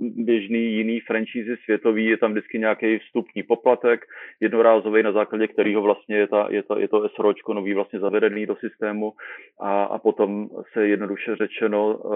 běžný 0.00 0.72
jiný 0.72 1.00
franchise 1.00 1.56
světový, 1.64 2.04
je 2.04 2.16
tam 2.16 2.32
vždycky 2.32 2.58
nějaký 2.58 2.98
vstupní 2.98 3.42
poplatek, 3.42 4.06
jednorázový, 4.40 5.02
na 5.02 5.12
základě 5.12 5.46
kterého 5.48 5.82
vlastně 5.82 6.16
je, 6.16 6.26
ta, 6.26 6.46
je, 6.50 6.62
ta, 6.62 6.78
je 6.78 6.88
to 6.88 7.08
SROčko 7.08 7.54
nový 7.54 7.74
vlastně 7.74 7.98
zavedený 8.00 8.46
do 8.46 8.56
systému 8.56 9.12
a, 9.60 9.84
a 9.84 9.98
potom 9.98 10.48
se 10.72 10.86
jednoduše 10.86 11.36
řečeno 11.36 11.94
uh, 11.94 12.12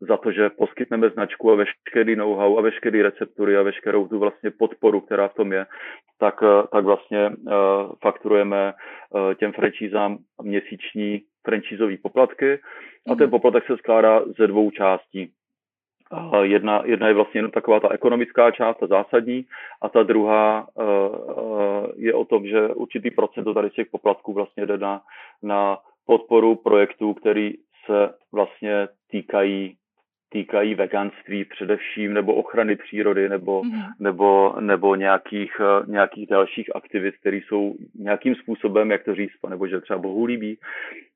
za 0.00 0.16
to, 0.16 0.32
že 0.32 0.50
poskytneme 0.50 1.10
značku 1.10 1.52
a 1.52 1.54
veškerý 1.54 2.16
know-how 2.16 2.58
a 2.58 2.60
veškerý 2.60 3.02
receptury 3.02 3.56
a 3.56 3.62
veškerou 3.62 4.08
tu 4.08 4.18
vlastně 4.18 4.50
podporu, 4.50 5.00
která 5.00 5.28
v 5.28 5.34
tom 5.34 5.52
je, 5.52 5.66
tak, 6.20 6.42
uh, 6.42 6.48
tak 6.72 6.84
vlastně 6.84 7.30
uh, 7.30 7.52
fakturujeme 8.02 8.72
těm 9.38 9.52
franchisám 9.52 10.18
měsíční 10.42 11.22
franchiseové 11.44 11.96
poplatky 11.96 12.58
a 13.10 13.14
ten 13.14 13.26
mhm. 13.26 13.30
poplatek 13.30 13.66
se 13.66 13.76
skládá 13.76 14.22
ze 14.38 14.46
dvou 14.46 14.70
částí. 14.70 15.32
Jedna, 16.42 16.82
jedna 16.84 17.08
je 17.08 17.14
vlastně 17.14 17.38
jenom 17.38 17.50
taková 17.50 17.80
ta 17.80 17.92
ekonomická 17.92 18.50
část, 18.50 18.76
ta 18.76 18.86
zásadní, 18.86 19.44
a 19.82 19.88
ta 19.88 20.02
druhá 20.02 20.68
uh, 20.74 20.84
je 21.96 22.14
o 22.14 22.24
tom, 22.24 22.46
že 22.46 22.68
určitý 22.68 23.10
procent 23.10 23.54
tady 23.54 23.70
z 23.70 23.72
těch 23.72 23.88
poplatků 23.90 24.32
vlastně 24.32 24.66
jde 24.66 24.78
na, 24.78 25.02
na 25.42 25.78
podporu 26.06 26.56
projektů, 26.56 27.14
který 27.14 27.52
se 27.86 28.14
vlastně 28.32 28.88
týkají 29.10 29.76
týkají 30.28 30.74
veganství 30.74 31.44
především, 31.44 32.14
nebo 32.14 32.34
ochrany 32.34 32.76
přírody, 32.76 33.28
nebo, 33.28 33.62
mm. 33.64 33.82
nebo, 33.98 34.54
nebo 34.60 34.94
nějakých, 34.94 35.52
eh, 35.60 35.90
nějakých 35.90 36.26
dalších 36.26 36.76
aktivit, 36.76 37.14
které 37.20 37.36
jsou 37.36 37.74
nějakým 37.94 38.34
způsobem, 38.34 38.90
jak 38.90 39.04
to 39.04 39.14
říct, 39.14 39.32
nebo 39.48 39.66
že 39.66 39.80
třeba 39.80 39.98
Bohu 39.98 40.24
líbí. 40.24 40.58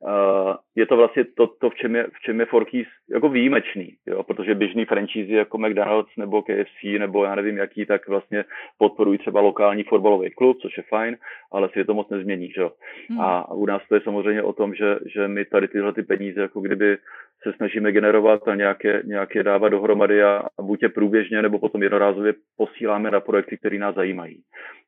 Uh, 0.00 0.54
je 0.76 0.86
to 0.86 0.96
vlastně 0.96 1.24
to, 1.24 1.46
to 1.46 1.70
v, 1.70 1.74
čem 1.74 1.96
je, 1.96 2.06
v 2.12 2.20
čem 2.20 2.40
je 2.40 2.46
Forkys 2.46 2.86
jako 3.10 3.28
výjimečný, 3.28 3.94
jo? 4.06 4.22
protože 4.22 4.54
běžný 4.54 4.84
franchise 4.84 5.32
jako 5.32 5.58
McDonald's 5.58 6.16
nebo 6.16 6.42
KFC 6.42 6.82
nebo 6.98 7.24
já 7.24 7.34
nevím 7.34 7.56
jaký, 7.56 7.86
tak 7.86 8.08
vlastně 8.08 8.44
podporují 8.78 9.18
třeba 9.18 9.40
lokální 9.40 9.82
fotbalový 9.82 10.30
klub, 10.30 10.58
což 10.62 10.76
je 10.76 10.82
fajn, 10.82 11.16
ale 11.52 11.68
svět 11.68 11.86
to 11.86 11.94
moc 11.94 12.10
nezmění. 12.10 12.50
Že? 12.50 12.62
Mm. 13.08 13.20
A 13.20 13.52
u 13.52 13.66
nás 13.66 13.82
to 13.88 13.94
je 13.94 14.00
samozřejmě 14.00 14.42
o 14.42 14.52
tom, 14.52 14.74
že, 14.74 14.98
že 15.06 15.28
my 15.28 15.44
tady 15.44 15.68
tyhle 15.68 15.92
ty 15.92 16.02
peníze 16.02 16.40
jako 16.40 16.60
kdyby 16.60 16.98
se 17.42 17.52
snažíme 17.52 17.92
generovat 17.92 18.48
a 18.48 18.54
nějaké, 18.54 19.02
nějaké 19.04 19.42
dávat 19.42 19.68
dohromady 19.68 20.22
a, 20.22 20.42
a 20.58 20.62
buď 20.62 20.82
je 20.82 20.88
průběžně, 20.88 21.42
nebo 21.42 21.58
potom 21.58 21.82
jednorázově 21.82 22.34
posíláme 22.56 23.10
na 23.10 23.20
projekty, 23.20 23.58
které 23.58 23.78
nás 23.78 23.94
zajímají. 23.94 24.42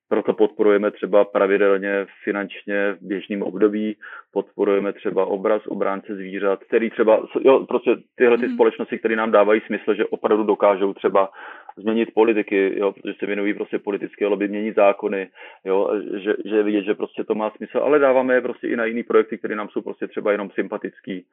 Proto 0.09 0.33
podporujeme 0.33 0.90
třeba 0.90 1.25
pravidelně 1.25 2.07
finančně 2.25 2.93
v 2.93 3.07
běžném 3.07 3.43
období, 3.43 3.97
podporujeme 4.33 4.93
třeba 4.93 5.27
obraz 5.27 5.62
obránce 5.67 6.14
zvířat, 6.14 6.64
který 6.64 6.90
třeba, 6.90 7.27
jo, 7.40 7.67
prostě 7.67 7.97
tyhle 8.17 8.38
ty 8.38 8.49
mm. 8.49 8.55
společnosti, 8.55 8.99
které 8.99 9.17
nám 9.17 9.31
dávají 9.31 9.61
smysl, 9.67 9.95
že 9.95 10.07
opravdu 10.07 10.45
dokážou 10.45 10.95
třeba 10.95 11.31
změnit 11.77 12.14
politiky, 12.14 12.79
jo, 12.79 12.93
protože 12.93 13.14
se 13.19 13.27
věnují 13.27 13.55
prostě 13.55 13.79
politické 13.79 14.27
lobby, 14.27 14.49
měnit 14.49 14.77
zákony, 14.77 15.29
jo, 15.64 15.90
že, 16.25 16.35
že 16.45 16.57
je 16.57 16.62
vidět, 16.62 16.85
že 16.85 16.95
prostě 16.95 17.25
to 17.25 17.35
má 17.35 17.51
smysl, 17.51 17.79
ale 17.79 17.99
dáváme 17.99 18.35
je 18.35 18.40
prostě 18.40 18.69
i 18.69 18.77
na 18.77 18.85
jiný 18.85 19.03
projekty, 19.03 19.38
které 19.38 19.57
nám 19.57 19.69
jsou 19.69 19.83
prostě 19.83 20.09
třeba 20.09 20.33
jenom 20.33 20.51
sympatický. 20.51 21.27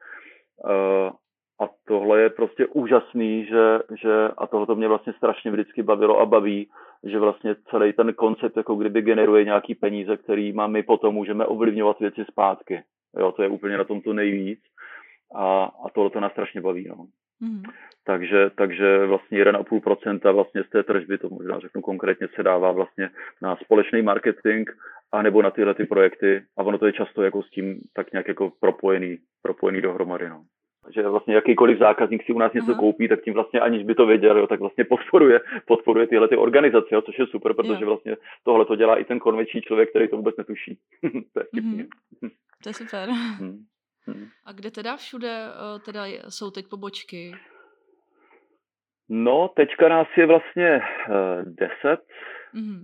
Uh, 0.64 1.12
a 1.60 1.68
tohle 1.88 2.20
je 2.20 2.30
prostě 2.30 2.66
úžasný, 2.66 3.44
že, 3.44 3.78
že 4.02 4.28
a 4.38 4.46
tohle 4.46 4.66
to 4.66 4.74
mě 4.74 4.88
vlastně 4.88 5.12
strašně 5.12 5.50
vždycky 5.50 5.82
bavilo 5.82 6.20
a 6.20 6.26
baví, 6.26 6.70
že 7.04 7.18
vlastně 7.18 7.54
celý 7.70 7.92
ten 7.92 8.14
koncept 8.14 8.56
jako 8.56 8.74
kdyby 8.74 9.02
generuje 9.02 9.44
nějaký 9.44 9.74
peníze, 9.74 10.16
který 10.16 10.52
my 10.66 10.82
potom 10.82 11.14
můžeme 11.14 11.46
ovlivňovat 11.46 12.00
věci 12.00 12.24
zpátky. 12.24 12.82
Jo, 13.18 13.32
to 13.32 13.42
je 13.42 13.48
úplně 13.48 13.78
na 13.78 13.84
tom 13.84 14.00
to 14.00 14.12
nejvíc 14.12 14.60
a, 15.34 15.64
a 15.64 15.90
tohle 15.94 16.10
to 16.10 16.20
nás 16.20 16.32
strašně 16.32 16.60
baví. 16.60 16.88
No. 16.88 17.06
Mm. 17.42 17.62
Takže, 18.04 18.50
takže 18.56 19.06
vlastně 19.06 19.44
1,5% 19.44 20.32
vlastně 20.32 20.64
z 20.64 20.70
té 20.70 20.82
tržby, 20.82 21.18
to 21.18 21.28
možná 21.28 21.58
řeknu 21.58 21.82
konkrétně, 21.82 22.28
se 22.34 22.42
dává 22.42 22.72
vlastně 22.72 23.10
na 23.42 23.56
společný 23.56 24.02
marketing 24.02 24.70
a 25.12 25.22
nebo 25.22 25.42
na 25.42 25.50
tyhle 25.50 25.74
ty 25.74 25.84
projekty 25.84 26.42
a 26.56 26.62
ono 26.62 26.78
to 26.78 26.86
je 26.86 26.92
často 26.92 27.22
jako 27.22 27.42
s 27.42 27.50
tím 27.50 27.80
tak 27.94 28.12
nějak 28.12 28.28
jako 28.28 28.52
propojený, 28.60 29.18
propojený 29.42 29.80
dohromady. 29.80 30.28
No 30.28 30.42
že 30.90 31.08
vlastně 31.08 31.34
jakýkoliv 31.34 31.78
zákazník 31.78 32.24
si 32.26 32.32
u 32.32 32.38
nás 32.38 32.52
něco 32.52 32.70
Aha. 32.70 32.80
koupí, 32.80 33.08
tak 33.08 33.22
tím 33.22 33.34
vlastně 33.34 33.60
aniž 33.60 33.84
by 33.84 33.94
to 33.94 34.06
věděl, 34.06 34.38
jo, 34.38 34.46
tak 34.46 34.60
vlastně 34.60 34.84
podporuje, 34.84 35.40
podporuje 35.66 36.06
tyhle 36.06 36.28
ty 36.28 36.36
organizace, 36.36 36.88
jo, 36.92 37.02
což 37.02 37.18
je 37.18 37.26
super, 37.26 37.54
protože 37.54 37.84
jo. 37.84 37.86
vlastně 37.86 38.16
tohle 38.44 38.64
to 38.64 38.76
dělá 38.76 38.96
i 38.96 39.04
ten 39.04 39.18
konvenční 39.18 39.62
člověk, 39.62 39.90
který 39.90 40.08
to 40.08 40.16
vůbec 40.16 40.36
netuší. 40.36 40.78
to, 41.32 41.40
je 41.40 41.62
mm-hmm. 41.62 41.86
to 42.62 42.68
je 42.68 42.74
super. 42.74 43.08
Hmm. 43.10 43.64
A 44.44 44.52
kde 44.52 44.70
teda 44.70 44.96
všude 44.96 45.46
eh, 45.46 45.78
teda 45.78 46.06
jsou 46.06 46.50
teď 46.50 46.66
pobočky? 46.68 47.32
No, 49.08 49.48
teďka 49.56 49.88
nás 49.88 50.08
je 50.16 50.26
vlastně 50.26 50.80
uh, 51.08 51.14
deset. 51.44 52.00
Mm-hmm. 52.54 52.82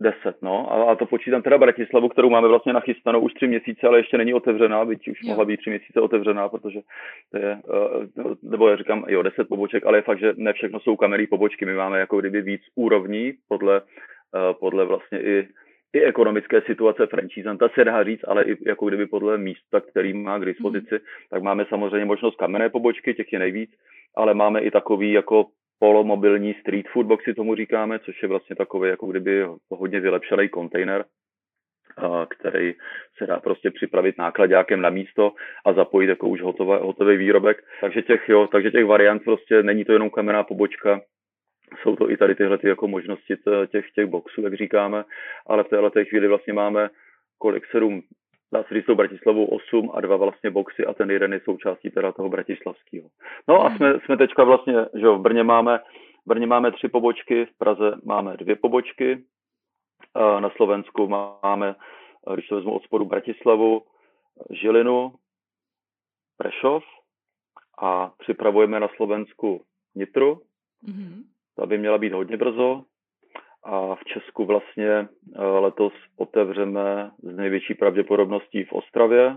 10, 0.00 0.42
no. 0.42 0.72
A, 0.72 0.92
a 0.92 0.94
to 0.94 1.06
počítám 1.06 1.42
teda 1.42 1.58
Bratislavu, 1.58 2.08
kterou 2.08 2.30
máme 2.30 2.48
vlastně 2.48 2.72
nachystanou 2.72 3.20
už 3.20 3.34
tři 3.34 3.46
měsíce, 3.46 3.86
ale 3.86 3.98
ještě 3.98 4.18
není 4.18 4.34
otevřená, 4.34 4.84
byť 4.84 5.08
už 5.08 5.18
jo. 5.22 5.28
mohla 5.28 5.44
být 5.44 5.56
tři 5.56 5.70
měsíce 5.70 6.00
otevřená, 6.00 6.48
protože 6.48 6.80
to 7.30 7.38
je, 7.38 7.60
uh, 8.24 8.34
nebo 8.42 8.68
já 8.68 8.76
říkám, 8.76 9.04
jo, 9.08 9.22
10 9.22 9.48
poboček, 9.48 9.86
ale 9.86 9.98
je 9.98 10.02
fakt, 10.02 10.20
že 10.20 10.32
ne 10.36 10.52
všechno 10.52 10.80
jsou 10.80 10.96
kamery 10.96 11.26
pobočky, 11.26 11.66
my 11.66 11.74
máme 11.74 11.98
jako 11.98 12.20
kdyby 12.20 12.42
víc 12.42 12.62
úrovní 12.74 13.32
podle, 13.48 13.80
uh, 13.80 14.52
podle 14.60 14.84
vlastně 14.84 15.22
i 15.22 15.48
i 15.92 16.04
ekonomické 16.04 16.60
situace 16.60 17.06
franchisanta 17.06 17.68
se 17.68 17.84
dá 17.84 18.04
říct, 18.04 18.24
ale 18.26 18.44
i 18.44 18.68
jako 18.68 18.86
kdyby 18.86 19.06
podle 19.06 19.38
místa, 19.38 19.80
který 19.80 20.12
má 20.12 20.38
k 20.38 20.44
dispozici, 20.44 20.94
mm. 20.94 21.00
tak 21.30 21.42
máme 21.42 21.64
samozřejmě 21.68 22.04
možnost 22.04 22.36
kamenné 22.36 22.68
pobočky, 22.70 23.14
těch 23.14 23.32
je 23.32 23.38
nejvíc, 23.38 23.70
ale 24.16 24.34
máme 24.34 24.60
i 24.60 24.70
takový 24.70 25.12
jako 25.12 25.46
polomobilní 25.78 26.54
street 26.54 26.88
food 26.88 27.06
boxy 27.06 27.34
tomu 27.34 27.54
říkáme, 27.54 27.98
což 27.98 28.22
je 28.22 28.28
vlastně 28.28 28.56
takový 28.56 28.90
jako 28.90 29.06
kdyby 29.06 29.46
hodně 29.70 30.00
vylepšený 30.00 30.48
kontejner, 30.48 31.04
který 32.30 32.74
se 33.18 33.26
dá 33.26 33.40
prostě 33.40 33.70
připravit 33.70 34.18
nákladňákem 34.18 34.80
na 34.80 34.90
místo 34.90 35.32
a 35.66 35.72
zapojit 35.72 36.08
jako 36.08 36.28
už 36.28 36.42
hotové, 36.42 36.78
hotový 36.78 37.16
výrobek. 37.16 37.64
Takže 37.80 38.02
těch, 38.02 38.28
jo, 38.28 38.48
takže 38.52 38.70
těch 38.70 38.84
variant 38.84 39.24
prostě 39.24 39.62
není 39.62 39.84
to 39.84 39.92
jenom 39.92 40.10
kamenná 40.10 40.42
pobočka, 40.44 41.00
jsou 41.82 41.96
to 41.96 42.10
i 42.10 42.16
tady 42.16 42.34
tyhle 42.34 42.58
ty 42.58 42.68
jako 42.68 42.88
možnosti 42.88 43.36
těch, 43.66 43.90
těch 43.90 44.06
boxů, 44.06 44.42
jak 44.42 44.54
říkáme, 44.54 45.04
ale 45.46 45.64
v 45.64 45.68
téhle 45.68 45.90
chvíli 46.04 46.28
vlastně 46.28 46.52
máme 46.52 46.90
kolik, 47.38 47.66
sedm 47.66 48.02
dá 48.52 48.62
se 48.62 48.74
říct 48.74 48.86
tou 48.86 48.94
Bratislavou 48.94 49.44
8 49.44 49.90
a 49.94 50.00
dva 50.00 50.16
vlastně 50.16 50.50
boxy 50.50 50.86
a 50.86 50.94
ten 50.94 51.10
jeden 51.10 51.32
je 51.32 51.40
součástí 51.44 51.90
teda 51.90 52.12
toho 52.12 52.28
bratislavského. 52.28 53.08
No 53.48 53.64
a 53.64 53.76
jsme, 53.76 54.00
jsme 54.04 54.16
teďka 54.16 54.44
vlastně, 54.44 54.74
že 54.94 55.08
v 55.08 55.18
Brně 55.18 55.44
máme, 55.44 55.78
v 56.26 56.28
Brně 56.28 56.46
máme 56.46 56.72
tři 56.72 56.88
pobočky, 56.88 57.46
v 57.46 57.58
Praze 57.58 57.92
máme 58.04 58.36
dvě 58.36 58.56
pobočky, 58.56 59.24
na 60.40 60.50
Slovensku 60.50 61.08
máme, 61.42 61.74
když 62.34 62.48
to 62.48 62.54
vezmu 62.54 62.72
od 62.72 62.84
spodu 62.84 63.04
Bratislavu, 63.04 63.82
Žilinu, 64.50 65.14
Prešov 66.36 66.84
a 67.78 68.12
připravujeme 68.18 68.80
na 68.80 68.88
Slovensku 68.96 69.64
Nitru. 69.94 70.42
Mm-hmm. 70.88 71.22
Ta 71.58 71.66
by 71.66 71.78
měla 71.78 71.98
být 71.98 72.12
hodně 72.12 72.36
brzo 72.36 72.82
a 73.64 73.94
v 73.94 74.04
Česku 74.04 74.44
vlastně 74.44 74.88
eh, 74.88 75.08
letos 75.42 75.92
otevřeme 76.16 77.10
z 77.22 77.36
největší 77.36 77.74
pravděpodobností 77.74 78.64
v 78.64 78.72
Ostravě 78.72 79.36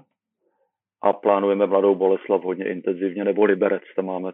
a 1.02 1.14
plánujeme 1.14 1.68
Mladou 1.68 1.96
Boleslav 1.96 2.44
hodně 2.44 2.70
intenzivně, 2.72 3.24
nebo 3.24 3.46
Liberec, 3.46 3.84
tam 3.96 4.06
máme 4.06 4.32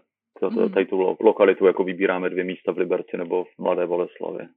mm. 0.50 0.74
tady 0.74 0.86
tu 0.86 1.16
lokalitu, 1.20 1.66
jako 1.66 1.84
vybíráme 1.84 2.30
dvě 2.30 2.44
místa 2.44 2.72
v 2.72 2.78
Liberci 2.78 3.18
nebo 3.18 3.44
v 3.44 3.58
Mladé 3.58 3.88
Boleslavě. 3.88 4.50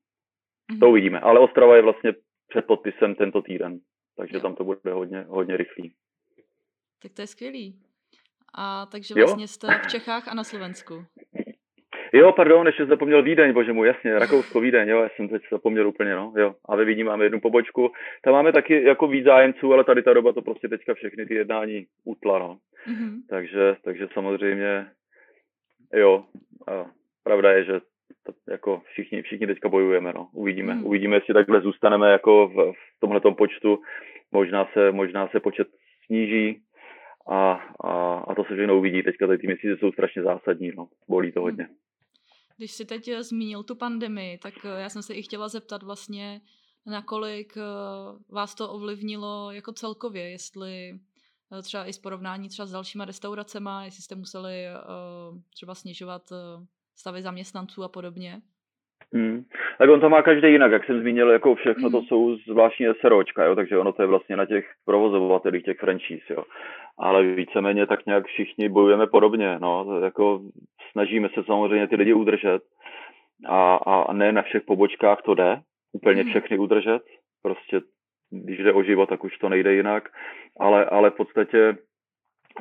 Mm. 0.73 0.81
To 0.81 0.91
uvidíme, 0.91 1.21
ale 1.21 1.41
Ostrava 1.41 1.77
je 1.77 1.83
vlastně 1.83 2.13
před 2.49 2.67
podpisem 2.67 3.15
tento 3.15 3.43
týden. 3.43 3.79
Takže 4.17 4.37
jo. 4.37 4.41
tam 4.41 4.55
to 4.55 4.65
bude 4.65 4.93
hodně, 4.93 5.25
hodně 5.29 5.57
rychlý. 5.57 5.93
Tak 7.03 7.13
to 7.13 7.23
je 7.23 7.27
skvělý. 7.27 7.79
A 8.55 8.87
takže 8.87 9.15
vlastně 9.15 9.43
jo? 9.43 9.49
jste 9.49 9.67
v 9.85 9.91
Čechách 9.91 10.29
a 10.29 10.35
na 10.35 10.45
Slovensku. 10.45 10.95
Jo, 12.13 12.33
pardon, 12.33 12.67
ještě 12.67 12.87
zapomněl 12.87 13.23
Vídeň, 13.23 13.53
bože 13.53 13.73
můj, 13.73 13.87
jasně, 13.87 14.19
Rakousko, 14.19 14.61
Vídeň, 14.61 14.89
jo, 14.89 15.03
já 15.03 15.09
jsem 15.09 15.29
teď 15.29 15.43
zapomněl 15.51 15.89
úplně, 15.89 16.15
no, 16.15 16.33
jo. 16.37 16.55
A 16.69 16.77
ve 16.77 16.85
Vídni 16.85 17.05
máme 17.05 17.25
jednu 17.25 17.41
pobočku, 17.41 17.93
tam 18.25 18.33
máme 18.33 18.53
taky 18.53 18.85
jako 18.85 19.07
víc 19.07 19.25
zájemců, 19.25 19.73
ale 19.73 19.85
tady 19.85 20.03
ta 20.03 20.13
doba 20.13 20.33
to 20.33 20.43
prostě 20.43 20.69
teďka 20.69 20.95
všechny 20.95 21.27
ty 21.27 21.35
jednání 21.35 21.87
utla, 22.05 22.39
no. 22.39 22.59
Mm-hmm. 22.89 23.17
Takže, 23.29 23.77
takže 23.85 24.09
samozřejmě, 24.13 24.87
jo, 25.95 26.25
a 26.69 26.87
pravda 27.25 27.53
je, 27.53 27.65
že 27.65 27.81
to, 28.27 28.33
jako 28.51 28.83
všichni, 28.85 29.23
všichni 29.23 29.47
teďka 29.47 29.69
bojujeme, 29.69 30.13
no. 30.13 30.29
Uvidíme, 30.33 30.75
mm. 30.75 30.87
uvidíme, 30.87 31.17
jestli 31.17 31.35
takhle 31.35 31.61
zůstaneme 31.61 32.11
jako 32.11 32.49
v, 32.49 32.73
v 32.73 33.01
tomhletom 33.01 33.35
počtu, 33.35 33.79
možná 34.33 34.69
se, 34.73 34.93
možná 34.93 35.29
se 35.29 35.41
počet 35.41 35.69
sníží, 36.07 36.63
a, 37.31 37.61
a, 37.85 38.15
a 38.29 38.35
to 38.35 38.45
se 38.45 38.55
všechno 38.55 38.79
uvidí. 38.79 39.03
Teďka 39.03 39.27
tady 39.27 39.39
ty 39.39 39.47
měsíce 39.47 39.77
jsou 39.77 39.93
strašně 39.93 40.23
zásadní, 40.23 40.73
no. 40.77 40.89
bolí 41.09 41.33
to 41.33 41.41
hodně. 41.41 41.69
Když 42.61 42.73
jsi 42.73 42.85
teď 42.85 43.09
eh, 43.09 43.23
zmínil 43.23 43.63
tu 43.63 43.75
pandemii, 43.75 44.39
tak 44.39 44.65
eh, 44.65 44.69
já 44.69 44.89
jsem 44.89 45.03
se 45.03 45.15
i 45.15 45.23
chtěla 45.23 45.49
zeptat 45.49 45.83
vlastně, 45.83 46.41
nakolik 46.87 47.57
eh, 47.57 47.63
vás 48.29 48.55
to 48.55 48.73
ovlivnilo 48.73 49.51
jako 49.51 49.73
celkově, 49.73 50.31
jestli 50.31 51.01
třeba 51.63 51.87
i 51.87 51.93
z 51.93 51.99
porovnání 51.99 52.49
třeba 52.49 52.67
s 52.67 52.71
dalšíma 52.71 53.05
restauracema, 53.05 53.85
jestli 53.85 54.03
jste 54.03 54.15
museli 54.15 54.65
třeba 55.55 55.75
snižovat 55.75 56.33
stavy 56.95 57.23
zaměstnanců 57.23 57.85
a 57.85 57.89
podobně. 57.89 58.43
Hmm. 59.15 59.43
Tak 59.79 59.91
on 59.91 60.01
to 60.01 60.09
má 60.09 60.23
každý 60.23 60.53
jinak, 60.53 60.73
jak 60.73 60.85
jsem 60.85 61.01
zmínil, 61.01 61.31
jako 61.31 61.55
všechno 61.55 61.89
hmm. 61.89 61.93
to 61.93 62.03
jsou 62.03 62.37
zvláštní 62.37 62.87
SROčka, 63.01 63.45
jo, 63.45 63.55
takže 63.55 63.79
ono 63.79 63.93
to 63.93 64.03
je 64.03 64.07
vlastně 64.07 64.37
na 64.37 64.47
těch 64.47 64.67
provozovatelích 64.85 65.65
těch 65.65 65.79
franchise, 65.79 66.35
jo. 66.35 66.45
Ale 66.99 67.23
víceméně 67.23 67.87
tak 67.87 68.07
nějak 68.07 68.27
všichni 68.27 68.69
bojujeme 68.69 69.07
podobně, 69.07 69.59
no, 69.59 70.01
jako 70.05 70.41
snažíme 70.93 71.29
se 71.35 71.45
samozřejmě 71.45 71.89
ty 71.89 71.97
lidi 71.97 72.13
udržet 72.13 72.63
a, 73.49 73.77
a 73.77 74.13
ne 74.13 74.33
na 74.33 74.43
všech 74.43 74.63
pobočkách 74.63 75.23
to 75.23 75.35
jde, 75.35 75.61
úplně 75.93 76.23
hmm. 76.23 76.31
všechny 76.31 76.59
udržet, 76.59 77.03
prostě 77.43 77.81
když 78.31 78.59
jde 78.59 78.73
o 78.73 78.83
život, 78.83 79.09
tak 79.09 79.25
už 79.25 79.39
to 79.39 79.49
nejde 79.49 79.75
jinak, 79.75 80.09
ale, 80.61 80.85
ale 80.85 81.11
v 81.11 81.15
podstatě 81.15 81.77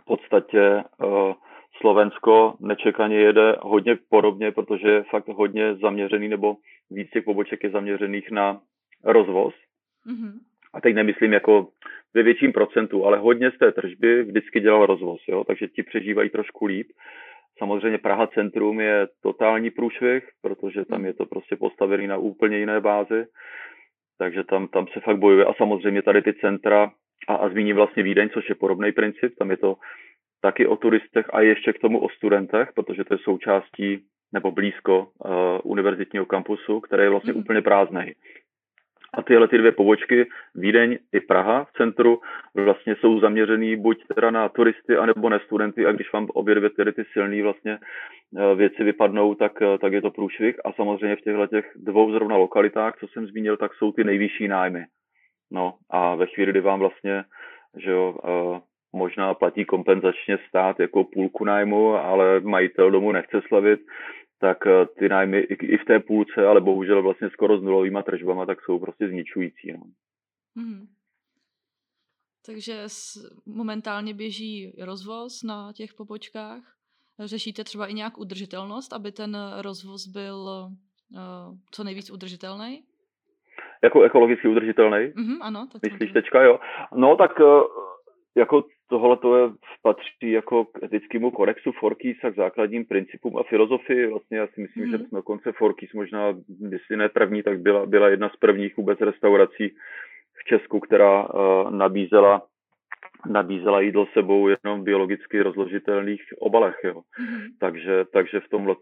v 0.02 0.06
podstatě 0.06 0.84
uh, 1.04 1.34
Slovensko 1.78 2.54
nečekaně 2.60 3.18
jede 3.18 3.56
hodně 3.62 3.98
podobně, 4.10 4.52
protože 4.52 4.90
je 4.90 5.04
fakt 5.04 5.28
hodně 5.28 5.76
zaměřený, 5.76 6.28
nebo 6.28 6.56
víc 6.92 7.10
těch 7.10 7.24
poboček 7.24 7.64
je 7.64 7.70
zaměřených 7.70 8.32
na 8.32 8.62
rozvoz. 9.04 9.54
Mm-hmm. 10.08 10.34
A 10.74 10.82
teď 10.82 10.96
nemyslím 10.96 11.34
jako 11.34 11.68
ve 12.14 12.24
větším 12.24 12.54
procentu, 12.54 13.06
ale 13.06 13.18
hodně 13.18 13.52
z 13.52 13.58
té 13.58 13.72
tržby 13.72 14.24
vždycky 14.24 14.60
dělal 14.60 14.86
rozvoz, 14.86 15.22
jo? 15.28 15.44
takže 15.44 15.68
ti 15.68 15.84
přežívají 15.84 16.30
trošku 16.30 16.66
líp. 16.66 16.88
Samozřejmě 17.58 17.98
Praha 17.98 18.28
centrum 18.28 18.80
je 18.80 19.08
totální 19.24 19.70
průšvih, 19.70 20.30
protože 20.42 20.86
tam 20.86 21.06
je 21.06 21.14
to 21.14 21.26
prostě 21.26 21.56
postavený 21.56 22.08
na 22.08 22.18
úplně 22.18 22.58
jiné 22.58 22.82
bázi, 22.82 23.26
takže 24.18 24.44
tam, 24.44 24.68
tam 24.68 24.88
se 24.88 25.00
fakt 25.00 25.18
bojuje. 25.18 25.46
A 25.46 25.54
samozřejmě 25.54 26.02
tady 26.02 26.22
ty 26.22 26.34
centra, 26.34 26.92
a, 27.28 27.36
a 27.36 27.50
zmíním 27.50 27.76
vlastně 27.76 28.04
Vídeň, 28.04 28.30
což 28.30 28.50
je 28.50 28.56
podobný 28.56 28.92
princip, 28.92 29.36
tam 29.40 29.52
je 29.52 29.58
to 29.58 29.76
taky 30.42 30.68
o 30.68 30.76
turistech 30.76 31.26
a 31.34 31.42
ještě 31.42 31.74
k 31.74 31.80
tomu 31.80 32.00
o 32.00 32.10
studentech, 32.10 32.70
protože 32.76 33.04
to 33.04 33.14
je 33.14 33.18
součástí 33.18 34.06
nebo 34.34 34.52
blízko 34.52 35.00
uh, 35.00 35.32
univerzitního 35.64 36.26
kampusu, 36.26 36.80
který 36.80 37.04
je 37.04 37.10
vlastně 37.10 37.34
mm. 37.34 37.40
úplně 37.40 37.62
prázdný. 37.62 38.14
A 39.14 39.22
tyhle 39.22 39.48
ty 39.48 39.58
dvě 39.58 39.72
pobočky, 39.72 40.28
Vídeň 40.56 40.98
i 41.14 41.20
Praha 41.20 41.64
v 41.64 41.72
centru, 41.72 42.22
vlastně 42.56 42.96
jsou 42.96 43.20
zaměřený 43.20 43.76
buď 43.76 44.04
teda 44.16 44.32
na 44.32 44.50
turisty, 44.50 44.98
anebo 44.98 45.30
na 45.30 45.40
studenty 45.40 45.86
a 45.86 45.92
když 45.92 46.14
vám 46.14 46.28
obě 46.34 46.56
dvě 46.56 46.70
tedy 46.70 46.92
ty 46.92 47.04
silné 47.14 47.44
vlastně 47.44 47.78
uh, 48.32 48.58
věci 48.58 48.84
vypadnou, 48.84 49.36
tak, 49.36 49.62
uh, 49.62 49.78
tak 49.78 49.94
je 49.94 50.02
to 50.02 50.12
průšvih. 50.12 50.56
A 50.66 50.74
samozřejmě 50.74 51.16
v 51.16 51.22
těchto 51.22 51.48
těch 51.48 51.72
dvou 51.76 52.12
zrovna 52.12 52.38
lokalitách, 52.38 52.98
co 53.00 53.08
jsem 53.08 53.28
zmínil, 53.28 53.58
tak 53.58 53.74
jsou 53.74 53.92
ty 53.92 54.04
nejvyšší 54.04 54.48
nájmy. 54.48 54.86
No 55.52 55.74
a 55.90 56.16
ve 56.16 56.26
chvíli, 56.26 56.52
kdy 56.52 56.62
vám 56.62 56.80
vlastně 56.80 57.24
že 57.78 57.92
jo, 57.92 58.18
možná 58.94 59.34
platí 59.34 59.66
kompenzačně 59.66 60.38
stát 60.48 60.80
jako 60.80 61.04
půlku 61.04 61.46
nájmu, 61.46 61.94
ale 61.94 62.40
majitel 62.40 62.92
domu 62.92 63.12
nechce 63.12 63.42
slavit, 63.48 63.80
tak 64.40 64.68
eh, 64.68 64.86
ty 64.86 65.10
nájmy 65.10 65.40
i 65.40 65.78
v 65.78 65.86
té 65.86 66.00
půlce, 66.00 66.48
ale 66.48 66.62
bohužel 66.62 67.04
vlastně 67.04 67.30
skoro 67.30 67.60
s 67.60 67.64
nulovými 67.64 68.00
tržbama, 68.06 68.46
tak 68.46 68.62
jsou 68.62 68.80
prostě 68.80 69.08
zničující. 69.08 69.72
No. 69.72 69.84
Hmm. 70.56 70.88
Takže 72.46 72.84
momentálně 73.46 74.14
běží 74.14 74.74
rozvoz 74.82 75.44
na 75.44 75.74
těch 75.74 75.94
pobočkách. 75.94 76.64
Řešíte 77.20 77.64
třeba 77.64 77.88
i 77.88 77.94
nějak 77.94 78.18
udržitelnost, 78.18 78.94
aby 78.94 79.12
ten 79.12 79.38
rozvoz 79.62 80.08
byl 80.08 80.36
uh, 80.36 81.56
co 81.72 81.84
nejvíc 81.84 82.12
udržitelný? 82.12 82.84
Jako 83.84 84.02
ekologicky 84.02 84.48
udržitelný? 84.48 84.98
Mm-hmm, 84.98 85.38
ano. 85.42 85.68
Tak 85.72 85.82
Myslíš 85.92 86.12
teďka, 86.12 86.44
jo? 86.44 86.60
No 86.96 87.16
tak 87.16 87.40
uh, 87.40 87.64
jako 88.36 88.64
tohle 88.90 89.18
to 89.18 89.38
je, 89.38 89.52
patří 89.82 90.32
jako 90.32 90.66
k 90.66 90.84
etickému 90.84 91.32
kodexu 91.32 91.72
Forkys 91.72 92.18
a 92.24 92.32
k 92.32 92.36
základním 92.36 92.86
principům 92.86 93.38
a 93.38 93.44
filozofii. 93.44 94.08
Vlastně 94.08 94.38
já 94.38 94.48
si 94.48 94.62
myslím, 94.62 94.86
mm. 94.86 94.92
že 94.92 94.98
mhm. 94.98 95.08
dokonce 95.14 95.52
Forkys 95.52 95.94
možná, 95.94 96.34
jestli 96.70 96.98
ne 96.98 97.10
první, 97.10 97.44
tak 97.44 97.60
byla, 97.60 97.86
byla 97.86 98.10
jedna 98.10 98.30
z 98.30 98.36
prvních 98.36 98.78
vůbec 98.78 99.02
restaurací 99.02 99.70
v 100.34 100.44
Česku, 100.44 100.80
která 100.80 101.24
uh, 101.24 101.72
nabízela 101.72 102.42
nabízela 103.30 103.82
jídlo 103.82 104.06
sebou 104.14 104.48
jenom 104.48 104.84
biologicky 104.84 105.42
rozložitelných 105.42 106.22
obalech, 106.40 106.76
jo. 106.84 106.94
Mm-hmm. 106.94 107.48
Takže, 107.60 108.06
takže 108.14 108.40
v 108.40 108.50
tomhle 108.50 108.76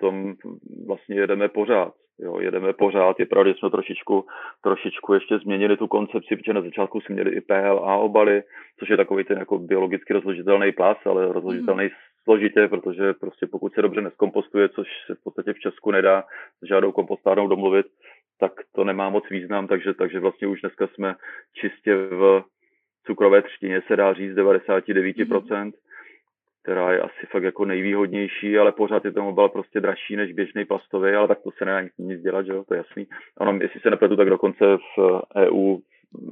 vlastně 0.88 1.16
jedeme 1.16 1.50
pořád, 1.50 1.94
jo, 2.20 2.40
jedeme 2.40 2.74
pořád. 2.74 3.20
Je 3.20 3.26
pravda, 3.26 3.52
že 3.52 3.58
jsme 3.58 3.70
trošičku, 3.70 4.26
trošičku 4.64 5.14
ještě 5.14 5.38
změnili 5.40 5.78
tu 5.78 5.88
koncepci, 5.88 6.36
protože 6.36 6.54
na 6.54 6.62
začátku 6.62 7.02
jsme 7.02 7.14
měli 7.14 7.32
i 7.32 7.42
PLA 7.42 7.96
obaly, 7.96 8.44
což 8.80 8.90
je 8.90 8.98
takový 8.98 9.24
ten 9.24 9.38
jako 9.38 9.60
biologicky 9.60 10.14
rozložitelný 10.14 10.72
plas, 10.72 10.98
ale 11.06 11.34
rozložitelný 11.34 11.86
mm-hmm. 11.86 12.24
složitě, 12.24 12.68
protože 12.68 13.14
prostě 13.14 13.48
pokud 13.48 13.74
se 13.74 13.82
dobře 13.82 14.02
neskompostuje, 14.02 14.70
což 14.70 14.88
se 15.06 15.16
v 15.16 15.24
podstatě 15.24 15.54
v 15.54 15.60
Česku 15.60 15.92
nedá 15.92 16.24
s 16.64 16.68
žádnou 16.68 16.92
kompostárnou 16.92 17.48
domluvit, 17.48 17.86
tak 18.40 18.52
to 18.76 18.84
nemá 18.84 19.10
moc 19.10 19.30
význam, 19.30 19.68
takže, 19.68 19.94
takže 19.94 20.20
vlastně 20.20 20.48
už 20.48 20.62
dneska 20.62 20.88
jsme 20.88 21.16
čistě 21.54 21.96
v 21.96 22.44
cukrové 23.08 23.42
třtině 23.42 23.82
se 23.88 23.96
dá 23.96 24.14
říct 24.14 24.36
99%, 24.36 25.66
mm. 25.66 25.72
Která 26.68 26.92
je 26.94 27.02
asi 27.02 27.26
fakt 27.32 27.44
jako 27.44 27.66
nejvýhodnější, 27.66 28.58
ale 28.58 28.72
pořád 28.72 29.06
je 29.06 29.12
ten 29.12 29.24
obal 29.24 29.50
prostě 29.50 29.80
dražší 29.80 30.16
než 30.16 30.34
běžný 30.34 30.66
plastový, 30.66 31.12
ale 31.12 31.28
tak 31.28 31.40
to 31.42 31.50
se 31.58 31.66
nedá 31.66 31.90
nic 31.98 32.22
dělat, 32.22 32.46
že 32.46 32.52
jo, 32.52 32.64
to 32.68 32.74
je 32.74 32.78
jasný. 32.78 33.08
Ono, 33.40 33.60
jestli 33.62 33.80
se 33.80 33.90
nepletu, 33.90 34.16
tak 34.16 34.30
dokonce 34.30 34.66
v 34.98 35.22
EU 35.36 35.78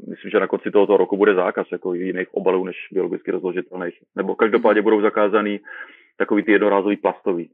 myslím, 0.10 0.32
že 0.32 0.39
na 0.39 0.48
konci 0.48 0.71
tohoto 0.71 0.98
roku 0.98 1.17
bude 1.17 1.36
zákaz 1.36 1.67
jako 1.71 1.93
jiných 1.93 2.34
obalů 2.34 2.65
než 2.65 2.76
biologicky 2.91 3.32
rozložitelných. 3.32 3.95
Nebo 4.15 4.36
každopádně 4.36 4.82
budou 4.82 5.02
zakázaný 5.02 5.60
takový 6.17 6.43
ty 6.43 6.52
jednorázový 6.52 6.98
plastový. 6.98 7.50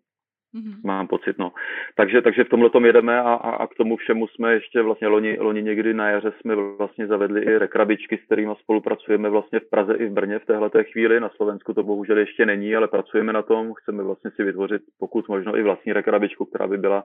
Mm-hmm. 0.55 0.75
Mám 0.83 1.07
pocit, 1.07 1.37
no. 1.37 1.51
Takže, 1.95 2.21
takže 2.21 2.43
v 2.43 2.49
tomhle 2.49 2.69
tom 2.69 2.85
jedeme 2.85 3.19
a, 3.19 3.33
a, 3.33 3.49
a, 3.49 3.67
k 3.67 3.75
tomu 3.75 3.95
všemu 3.95 4.27
jsme 4.27 4.53
ještě 4.53 4.81
vlastně 4.81 5.07
loni, 5.07 5.37
loni 5.39 5.63
někdy 5.63 5.93
na 5.93 6.09
jaře 6.09 6.33
jsme 6.39 6.55
vlastně 6.55 7.07
zavedli 7.07 7.41
i 7.41 7.57
rekrabičky, 7.57 8.17
s 8.17 8.25
kterými 8.25 8.51
spolupracujeme 8.59 9.29
vlastně 9.29 9.59
v 9.59 9.69
Praze 9.69 9.93
i 9.93 10.05
v 10.05 10.11
Brně 10.11 10.39
v 10.39 10.45
téhle 10.45 10.69
chvíli. 10.83 11.19
Na 11.19 11.29
Slovensku 11.29 11.73
to 11.73 11.83
bohužel 11.83 12.17
ještě 12.17 12.45
není, 12.45 12.75
ale 12.75 12.87
pracujeme 12.87 13.33
na 13.33 13.41
tom. 13.41 13.73
Chceme 13.73 14.03
vlastně 14.03 14.31
si 14.31 14.43
vytvořit 14.43 14.81
pokud 14.99 15.27
možno 15.27 15.57
i 15.57 15.63
vlastní 15.63 15.93
rekrabičku, 15.93 16.45
která 16.45 16.67
by 16.67 16.77
byla 16.77 17.03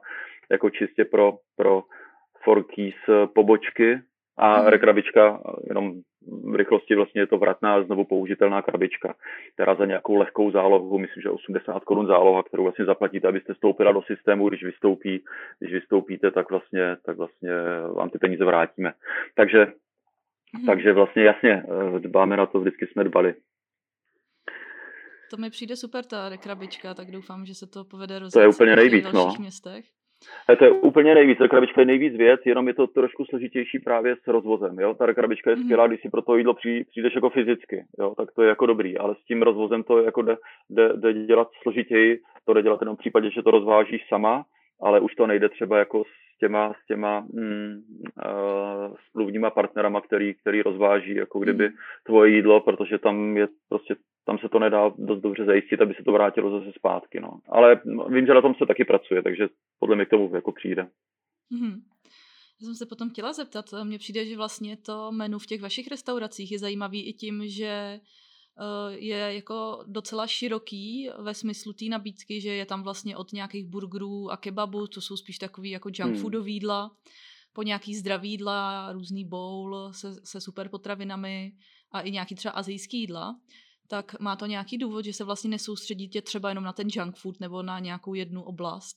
jako 0.50 0.70
čistě 0.70 1.04
pro, 1.04 1.32
pro 1.56 1.82
forky 2.44 2.94
z 3.08 3.26
pobočky 3.34 4.00
a 4.36 4.70
rekrabička, 4.70 5.40
jenom 5.68 5.92
v 6.52 6.54
rychlosti 6.54 6.94
vlastně 6.94 7.20
je 7.20 7.26
to 7.26 7.38
vratná 7.38 7.82
znovu 7.82 8.04
použitelná 8.04 8.62
krabička, 8.62 9.14
která 9.54 9.74
za 9.74 9.84
nějakou 9.84 10.16
lehkou 10.16 10.50
zálohu, 10.50 10.98
myslím, 10.98 11.22
že 11.22 11.30
80 11.30 11.84
korun 11.84 12.06
záloha, 12.06 12.42
kterou 12.42 12.62
vlastně 12.62 12.84
zaplatíte, 12.84 13.28
abyste 13.28 13.54
vstoupila 13.54 13.92
do 13.92 14.02
systému, 14.02 14.48
když 14.48 14.64
vystoupí, 14.64 15.24
když 15.58 15.72
vystoupíte, 15.72 16.30
tak 16.30 16.50
vlastně, 16.50 16.96
tak 17.04 17.16
vlastně 17.16 17.50
vám 17.94 18.10
ty 18.10 18.18
peníze 18.18 18.44
vrátíme. 18.44 18.92
Takže, 19.34 19.66
mm. 20.58 20.66
takže 20.66 20.92
vlastně 20.92 21.22
jasně, 21.22 21.64
eh, 21.96 22.00
dbáme 22.00 22.36
na 22.36 22.46
to, 22.46 22.60
vždycky 22.60 22.86
jsme 22.86 23.04
dbali. 23.04 23.34
To 25.30 25.36
mi 25.36 25.50
přijde 25.50 25.76
super 25.76 26.04
ta 26.04 26.28
rekrabička, 26.28 26.94
tak 26.94 27.10
doufám, 27.10 27.46
že 27.46 27.54
se 27.54 27.66
to 27.66 27.84
povede 27.84 28.18
rozjet 28.18 28.32
To 28.32 28.40
je 28.40 28.48
úplně 28.48 28.76
nejvíc, 28.76 29.04
no. 29.12 29.34
městech. 29.38 29.84
To 30.58 30.64
je 30.64 30.70
úplně 30.70 31.14
nejvíc. 31.14 31.38
Ta 31.38 31.48
krabička 31.48 31.80
je 31.80 31.86
nejvíc 31.86 32.16
věc, 32.16 32.40
jenom 32.44 32.68
je 32.68 32.74
to 32.74 32.86
trošku 32.86 33.24
složitější 33.24 33.78
právě 33.78 34.16
s 34.16 34.26
rozvozem. 34.26 34.78
Jo? 34.80 34.94
Ta 34.94 35.14
krabička 35.14 35.50
je 35.50 35.56
mhm. 35.56 35.64
skvělá, 35.64 35.86
když 35.86 36.00
si 36.00 36.10
pro 36.10 36.22
to 36.22 36.36
jídlo 36.36 36.54
přijdeš 36.54 37.14
jako 37.14 37.30
fyzicky, 37.30 37.84
jo? 37.98 38.14
tak 38.16 38.32
to 38.32 38.42
je 38.42 38.48
jako 38.48 38.66
dobrý, 38.66 38.98
ale 38.98 39.14
s 39.14 39.24
tím 39.24 39.42
rozvozem 39.42 39.82
to 39.82 40.02
jako 40.02 40.22
jde, 40.22 40.36
jde, 40.70 40.92
jde 40.96 41.12
dělat 41.12 41.48
složitěji, 41.62 42.20
to 42.44 42.54
jde 42.54 42.62
dělat 42.62 42.80
jenom 42.80 42.96
v 42.96 42.98
případě, 42.98 43.30
že 43.30 43.42
to 43.42 43.50
rozvážíš 43.50 44.08
sama, 44.08 44.44
ale 44.80 45.00
už 45.00 45.14
to 45.14 45.26
nejde 45.26 45.48
třeba 45.48 45.78
jako 45.78 46.02
s 46.36 46.38
s 46.38 46.38
těma, 46.38 46.72
s 46.72 46.86
těma 46.86 47.20
mm, 47.20 47.82
uh, 48.26 48.96
smluvníma 49.10 49.50
partnerama, 49.50 50.00
který, 50.00 50.34
který 50.34 50.62
rozváží 50.62 51.14
jako 51.14 51.38
kdyby 51.38 51.64
hmm. 51.66 51.76
tvoje 52.06 52.30
jídlo, 52.30 52.60
protože 52.60 52.98
tam 52.98 53.36
je 53.36 53.48
prostě, 53.68 53.96
tam 54.26 54.38
se 54.38 54.48
to 54.48 54.58
nedá 54.58 54.92
dost 54.98 55.20
dobře 55.20 55.44
zajistit, 55.44 55.80
aby 55.80 55.94
se 55.94 56.04
to 56.04 56.12
vrátilo 56.12 56.60
zase 56.60 56.72
zpátky, 56.78 57.20
no. 57.20 57.40
Ale 57.48 57.80
vím, 58.08 58.26
že 58.26 58.34
na 58.34 58.40
tom 58.40 58.54
se 58.54 58.66
taky 58.66 58.84
pracuje, 58.84 59.22
takže 59.22 59.48
podle 59.78 59.96
mě 59.96 60.04
k 60.04 60.10
tomu 60.10 60.34
jako 60.34 60.52
přijde. 60.52 60.82
Hmm. 61.52 61.80
Já 62.60 62.64
jsem 62.64 62.74
se 62.74 62.86
potom 62.86 63.10
chtěla 63.10 63.32
zeptat, 63.32 63.64
mně 63.84 63.98
přijde, 63.98 64.24
že 64.24 64.36
vlastně 64.36 64.76
to 64.76 65.12
menu 65.12 65.38
v 65.38 65.46
těch 65.46 65.62
vašich 65.62 65.88
restauracích 65.90 66.52
je 66.52 66.58
zajímavý 66.58 67.08
i 67.08 67.12
tím, 67.12 67.42
že 67.46 67.68
Eh, 67.68 68.00
je 68.88 69.16
jako 69.16 69.84
docela 69.86 70.26
široký 70.26 71.10
ve 71.18 71.34
smyslu 71.34 71.72
té 71.72 71.84
nabídky, 71.84 72.40
že 72.40 72.50
je 72.50 72.66
tam 72.66 72.82
vlastně 72.82 73.16
od 73.16 73.32
nějakých 73.32 73.66
burgerů 73.66 74.30
a 74.30 74.36
kebabů, 74.36 74.86
to 74.86 75.00
jsou 75.00 75.16
spíš 75.16 75.38
takový 75.38 75.70
jako 75.70 75.88
junk 75.92 76.12
hmm. 76.12 76.20
foodový 76.20 76.54
jídla, 76.54 76.90
po 77.52 77.62
nějaký 77.62 77.94
zdravý 77.94 78.30
jídla, 78.30 78.92
různý 78.92 79.24
bowl 79.24 79.92
se, 79.92 80.14
se 80.24 80.40
super 80.40 80.68
potravinami 80.68 81.52
a 81.92 82.00
i 82.00 82.10
nějaký 82.10 82.34
třeba 82.34 82.52
azijský 82.52 83.00
jídla, 83.00 83.34
tak 83.90 84.20
má 84.20 84.36
to 84.36 84.46
nějaký 84.46 84.78
důvod, 84.78 85.04
že 85.04 85.12
se 85.12 85.24
vlastně 85.24 85.50
nesoustředíte 85.50 86.22
třeba 86.22 86.48
jenom 86.48 86.64
na 86.64 86.72
ten 86.72 86.86
junk 86.90 87.16
food 87.16 87.40
nebo 87.40 87.62
na 87.62 87.78
nějakou 87.78 88.14
jednu 88.14 88.42
oblast? 88.42 88.96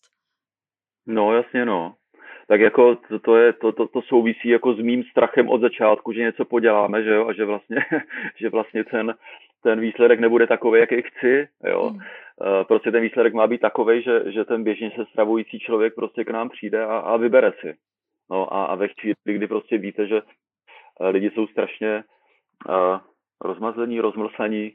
No 1.08 1.34
jasně 1.36 1.66
no. 1.66 1.96
Tak 2.48 2.62
jako 2.62 2.96
to, 2.96 3.20
to, 3.20 3.36
je, 3.38 3.54
to, 3.54 3.72
to, 3.72 3.88
to 3.88 4.02
souvisí 4.02 4.50
jako 4.50 4.74
s 4.74 4.80
mým 4.80 5.04
strachem 5.04 5.50
od 5.50 5.62
začátku, 5.62 6.14
že 6.14 6.22
něco 6.22 6.46
poděláme, 6.46 7.04
že 7.04 7.10
jo, 7.10 7.28
a 7.28 7.34
že 7.34 7.46
vlastně, 7.46 7.78
že 8.42 8.50
vlastně 8.50 8.84
ten, 8.84 9.14
ten 9.64 9.80
výsledek 9.80 10.20
nebude 10.20 10.48
takový, 10.48 10.80
jaký 10.80 11.02
chci, 11.02 11.48
jo. 11.66 11.90
Mm. 11.90 12.00
Prostě 12.68 12.92
ten 12.92 13.02
výsledek 13.02 13.34
má 13.34 13.48
být 13.48 13.62
takový, 13.62 14.02
že, 14.02 14.32
že 14.32 14.46
ten 14.46 14.64
běžně 14.64 14.92
se 14.96 15.06
stravující 15.06 15.60
člověk 15.60 15.96
prostě 15.96 16.24
k 16.24 16.30
nám 16.30 16.50
přijde 16.50 16.86
a, 16.86 16.98
a 16.98 17.18
vybere 17.18 17.54
si. 17.60 17.76
No 18.32 18.54
a, 18.54 18.66
a 18.66 18.76
ve 18.76 18.88
chvíli, 18.88 19.16
kdy 19.26 19.48
prostě 19.48 19.78
víte, 19.78 20.08
že 20.08 20.22
eh, 21.02 21.10
lidi 21.10 21.32
jsou 21.32 21.48
strašně 21.48 22.04
uh, 22.70 23.00
rozmazlení, 23.42 24.00
rozmlsení, 24.00 24.72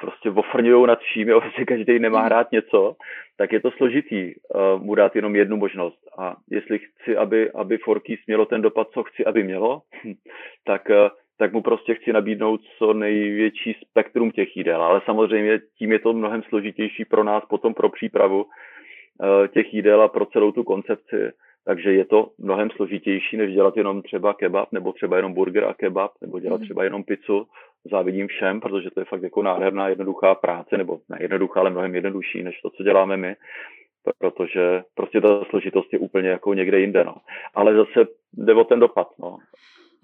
prostě 0.00 0.30
ofrňují 0.30 0.86
nad 0.86 0.98
vším, 1.00 1.28
jo, 1.28 1.40
že 1.58 1.64
každý 1.64 1.98
nemá 1.98 2.18
hmm. 2.18 2.26
hrát 2.26 2.52
něco, 2.52 2.96
tak 3.36 3.52
je 3.52 3.60
to 3.60 3.70
složitý 3.70 4.34
uh, 4.34 4.82
mu 4.82 4.94
dát 4.94 5.16
jenom 5.16 5.36
jednu 5.36 5.56
možnost. 5.56 5.98
A 6.18 6.36
jestli 6.50 6.78
chci, 6.78 7.16
aby, 7.16 7.50
aby 7.50 7.78
Forkys 7.78 8.20
mělo 8.26 8.46
ten 8.46 8.62
dopad, 8.62 8.88
co 8.90 9.02
chci, 9.02 9.24
aby 9.24 9.42
mělo, 9.42 9.82
tak 10.64 10.88
uh, 10.90 11.08
tak 11.38 11.52
mu 11.52 11.62
prostě 11.62 11.94
chci 11.94 12.12
nabídnout 12.12 12.60
co 12.78 12.92
největší 12.92 13.76
spektrum 13.80 14.30
těch 14.30 14.56
jídel. 14.56 14.82
Ale 14.82 15.00
samozřejmě 15.04 15.60
tím 15.78 15.92
je 15.92 15.98
to 15.98 16.12
mnohem 16.12 16.42
složitější 16.42 17.04
pro 17.04 17.24
nás 17.24 17.44
potom 17.44 17.74
pro 17.74 17.88
přípravu 17.88 18.44
uh, 18.44 19.46
těch 19.46 19.74
jídel 19.74 20.02
a 20.02 20.08
pro 20.08 20.26
celou 20.26 20.52
tu 20.52 20.64
koncepci. 20.64 21.32
Takže 21.64 21.92
je 21.92 22.04
to 22.04 22.30
mnohem 22.38 22.70
složitější, 22.70 23.36
než 23.36 23.54
dělat 23.54 23.76
jenom 23.76 24.02
třeba 24.02 24.34
kebab, 24.34 24.72
nebo 24.72 24.92
třeba 24.92 25.16
jenom 25.16 25.32
burger 25.32 25.64
a 25.64 25.74
kebab, 25.74 26.10
nebo 26.20 26.40
dělat 26.40 26.56
mhm. 26.56 26.64
třeba 26.64 26.84
jenom 26.84 27.04
pizzu. 27.04 27.46
Závidím 27.90 28.26
všem, 28.26 28.60
protože 28.60 28.90
to 28.90 29.00
je 29.00 29.04
fakt 29.04 29.22
jako 29.22 29.42
nádherná, 29.42 29.88
jednoduchá 29.88 30.34
práce, 30.34 30.78
nebo 30.78 30.98
ne 31.08 31.18
jednoduchá, 31.20 31.60
ale 31.60 31.70
mnohem 31.70 31.94
jednodušší, 31.94 32.42
než 32.42 32.60
to, 32.60 32.70
co 32.70 32.82
děláme 32.82 33.16
my 33.16 33.36
protože 34.18 34.82
prostě 34.94 35.20
ta 35.20 35.44
složitost 35.50 35.92
je 35.92 35.98
úplně 35.98 36.28
jako 36.28 36.54
někde 36.54 36.80
jinde, 36.80 37.04
no. 37.04 37.14
Ale 37.54 37.74
zase 37.74 38.08
jde 38.32 38.54
o 38.54 38.64
ten 38.64 38.80
dopad, 38.80 39.08
no. 39.18 39.36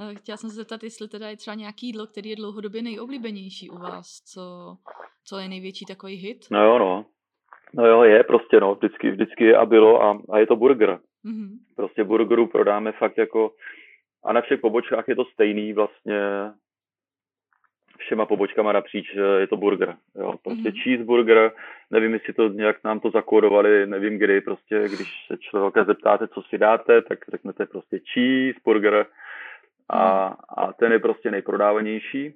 Eh, 0.01 0.15
chtěla 0.15 0.37
jsem 0.37 0.51
se 0.51 0.57
zeptat, 0.57 0.83
jestli 0.83 1.09
teda 1.09 1.29
je 1.29 1.37
třeba 1.37 1.55
nějaký 1.55 1.87
jídlo, 1.87 2.07
který 2.07 2.31
je 2.31 2.37
dlouhodobě 2.37 2.83
nejoblíbenější 2.83 3.71
u 3.71 3.79
vás, 3.79 4.23
co, 4.33 4.43
co 5.25 5.39
je 5.39 5.49
největší 5.49 5.85
takový 5.85 6.15
hit? 6.15 6.47
No 6.51 6.65
jo, 6.65 6.79
no. 6.79 7.07
No 7.75 7.87
jo, 7.87 8.03
je 8.03 8.25
prostě, 8.25 8.61
no, 8.61 8.75
vždycky, 8.75 9.11
vždycky 9.11 9.45
je 9.45 9.57
a 9.57 9.67
bylo 9.67 10.03
a, 10.03 10.23
a 10.31 10.39
je 10.39 10.47
to 10.47 10.57
burger. 10.57 10.99
Mm-hmm. 11.25 11.49
Prostě 11.77 12.05
burgeru 12.05 12.47
prodáme 12.47 12.93
fakt 12.93 13.19
jako, 13.19 13.55
a 14.25 14.33
na 14.33 14.41
všech 14.41 14.61
pobočkách 14.61 15.09
je 15.09 15.17
to 15.17 15.25
stejný 15.25 15.73
vlastně 15.73 16.21
všema 17.99 18.27
pobočkama 18.27 18.73
napříč, 18.73 19.15
je 19.39 19.47
to 19.47 19.57
burger. 19.57 19.97
Jo. 20.15 20.35
Prostě 20.43 20.69
mm-hmm. 20.69 20.83
cheeseburger, 20.83 21.53
nevím, 21.91 22.15
jestli 22.15 22.33
to 22.33 22.49
nějak 22.49 22.85
nám 22.85 23.01
to 23.01 23.11
zakódovali, 23.11 23.87
nevím 23.87 24.19
kdy, 24.19 24.41
prostě 24.41 24.89
když 24.89 25.27
se 25.27 25.39
člověka 25.39 25.85
zeptáte, 25.85 26.29
co 26.29 26.43
si 26.43 26.59
dáte, 26.59 27.03
tak 27.03 27.19
řeknete 27.31 27.67
prostě 27.67 28.01
cheeseburger 28.13 29.07
a, 29.93 30.37
a 30.49 30.73
ten 30.73 30.93
je 30.93 30.99
prostě 30.99 31.31
nejprodávanější. 31.31 32.35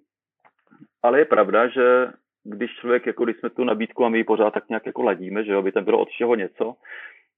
Ale 1.03 1.19
je 1.19 1.25
pravda, 1.25 1.69
že 1.69 2.07
když 2.45 2.71
člověk, 2.75 3.07
jako 3.07 3.25
když 3.25 3.37
jsme 3.37 3.51
tu 3.51 3.65
nabídku 3.65 4.05
a 4.05 4.09
my 4.09 4.19
ji 4.19 4.25
pořád 4.25 4.55
tak 4.55 4.69
nějak 4.69 4.87
jako 4.87 5.03
ladíme, 5.03 5.45
že 5.45 5.53
jo, 5.53 5.63
by 5.63 5.73
tam 5.73 5.85
bylo 5.85 5.99
od 5.99 6.09
všeho 6.09 6.35
něco, 6.35 6.75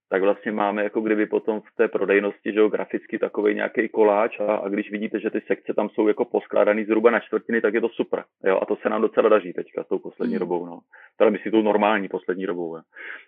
tak 0.09 0.21
vlastně 0.21 0.51
máme 0.51 0.83
jako 0.83 1.01
kdyby 1.01 1.25
potom 1.25 1.61
v 1.61 1.75
té 1.75 1.87
prodejnosti, 1.87 2.53
že 2.53 2.59
jo, 2.59 2.69
graficky 2.69 3.19
takový 3.19 3.55
nějaký 3.55 3.89
koláč 3.89 4.39
a, 4.39 4.55
a, 4.55 4.69
když 4.69 4.91
vidíte, 4.91 5.19
že 5.19 5.29
ty 5.29 5.41
sekce 5.47 5.73
tam 5.73 5.89
jsou 5.89 6.07
jako 6.07 6.25
poskládaný 6.25 6.85
zhruba 6.85 7.11
na 7.11 7.19
čtvrtiny, 7.19 7.61
tak 7.61 7.73
je 7.73 7.81
to 7.81 7.89
super, 7.89 8.23
jo, 8.43 8.59
a 8.61 8.65
to 8.65 8.75
se 8.75 8.89
nám 8.89 9.01
docela 9.01 9.29
daří 9.29 9.53
teďka 9.53 9.83
s 9.83 9.87
tou 9.87 9.99
poslední 9.99 10.35
mm. 10.35 10.39
dobou, 10.39 10.65
no. 10.65 10.79
Teda 11.17 11.37
si 11.43 11.51
tou 11.51 11.61
normální 11.61 12.07
poslední 12.07 12.45
dobou, 12.45 12.75
jo. 12.75 12.81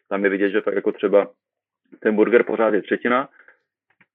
Tam 0.09 0.23
je 0.23 0.29
vidět, 0.29 0.49
že 0.49 0.61
tak 0.61 0.75
jako 0.75 0.91
třeba 0.91 1.27
ten 1.99 2.15
burger 2.15 2.43
pořád 2.43 2.73
je 2.73 2.81
třetina, 2.81 3.29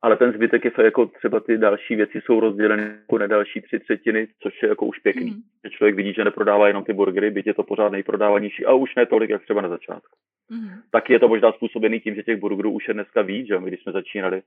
ale 0.06 0.16
ten 0.16 0.32
zbytek 0.32 0.64
je 0.64 0.70
jako 0.84 1.06
třeba 1.06 1.40
ty 1.40 1.58
další 1.58 1.96
věci 1.96 2.20
jsou 2.20 2.40
rozděleny 2.40 2.82
jako 2.82 3.18
na 3.18 3.26
další 3.26 3.60
tři 3.60 3.78
třetiny, 3.78 4.28
což 4.42 4.62
je 4.62 4.68
jako 4.68 4.86
už 4.86 4.98
pěkný. 4.98 5.30
Mm. 5.30 5.40
Že 5.64 5.70
člověk 5.70 5.94
vidí, 5.94 6.12
že 6.12 6.24
neprodává 6.24 6.68
jenom 6.68 6.84
ty 6.84 6.92
burgery, 6.92 7.30
byť 7.30 7.46
je 7.46 7.54
to 7.54 7.62
pořád 7.62 7.92
nejprodávanější 7.92 8.66
a 8.66 8.72
už 8.72 8.94
ne 8.94 9.06
tolik, 9.06 9.30
jak 9.30 9.42
třeba 9.42 9.60
na 9.60 9.68
začátku. 9.68 10.16
Mm. 10.50 10.68
Tak 10.90 11.10
je 11.10 11.18
to 11.18 11.28
možná 11.28 11.52
způsobený 11.52 12.00
tím, 12.00 12.14
že 12.14 12.22
těch 12.22 12.40
burgerů 12.40 12.70
už 12.70 12.88
je 12.88 12.94
dneska 12.94 13.22
víc, 13.22 13.46
že 13.46 13.58
my 13.58 13.70
když 13.70 13.82
jsme 13.82 13.92
začínali, 13.92 14.42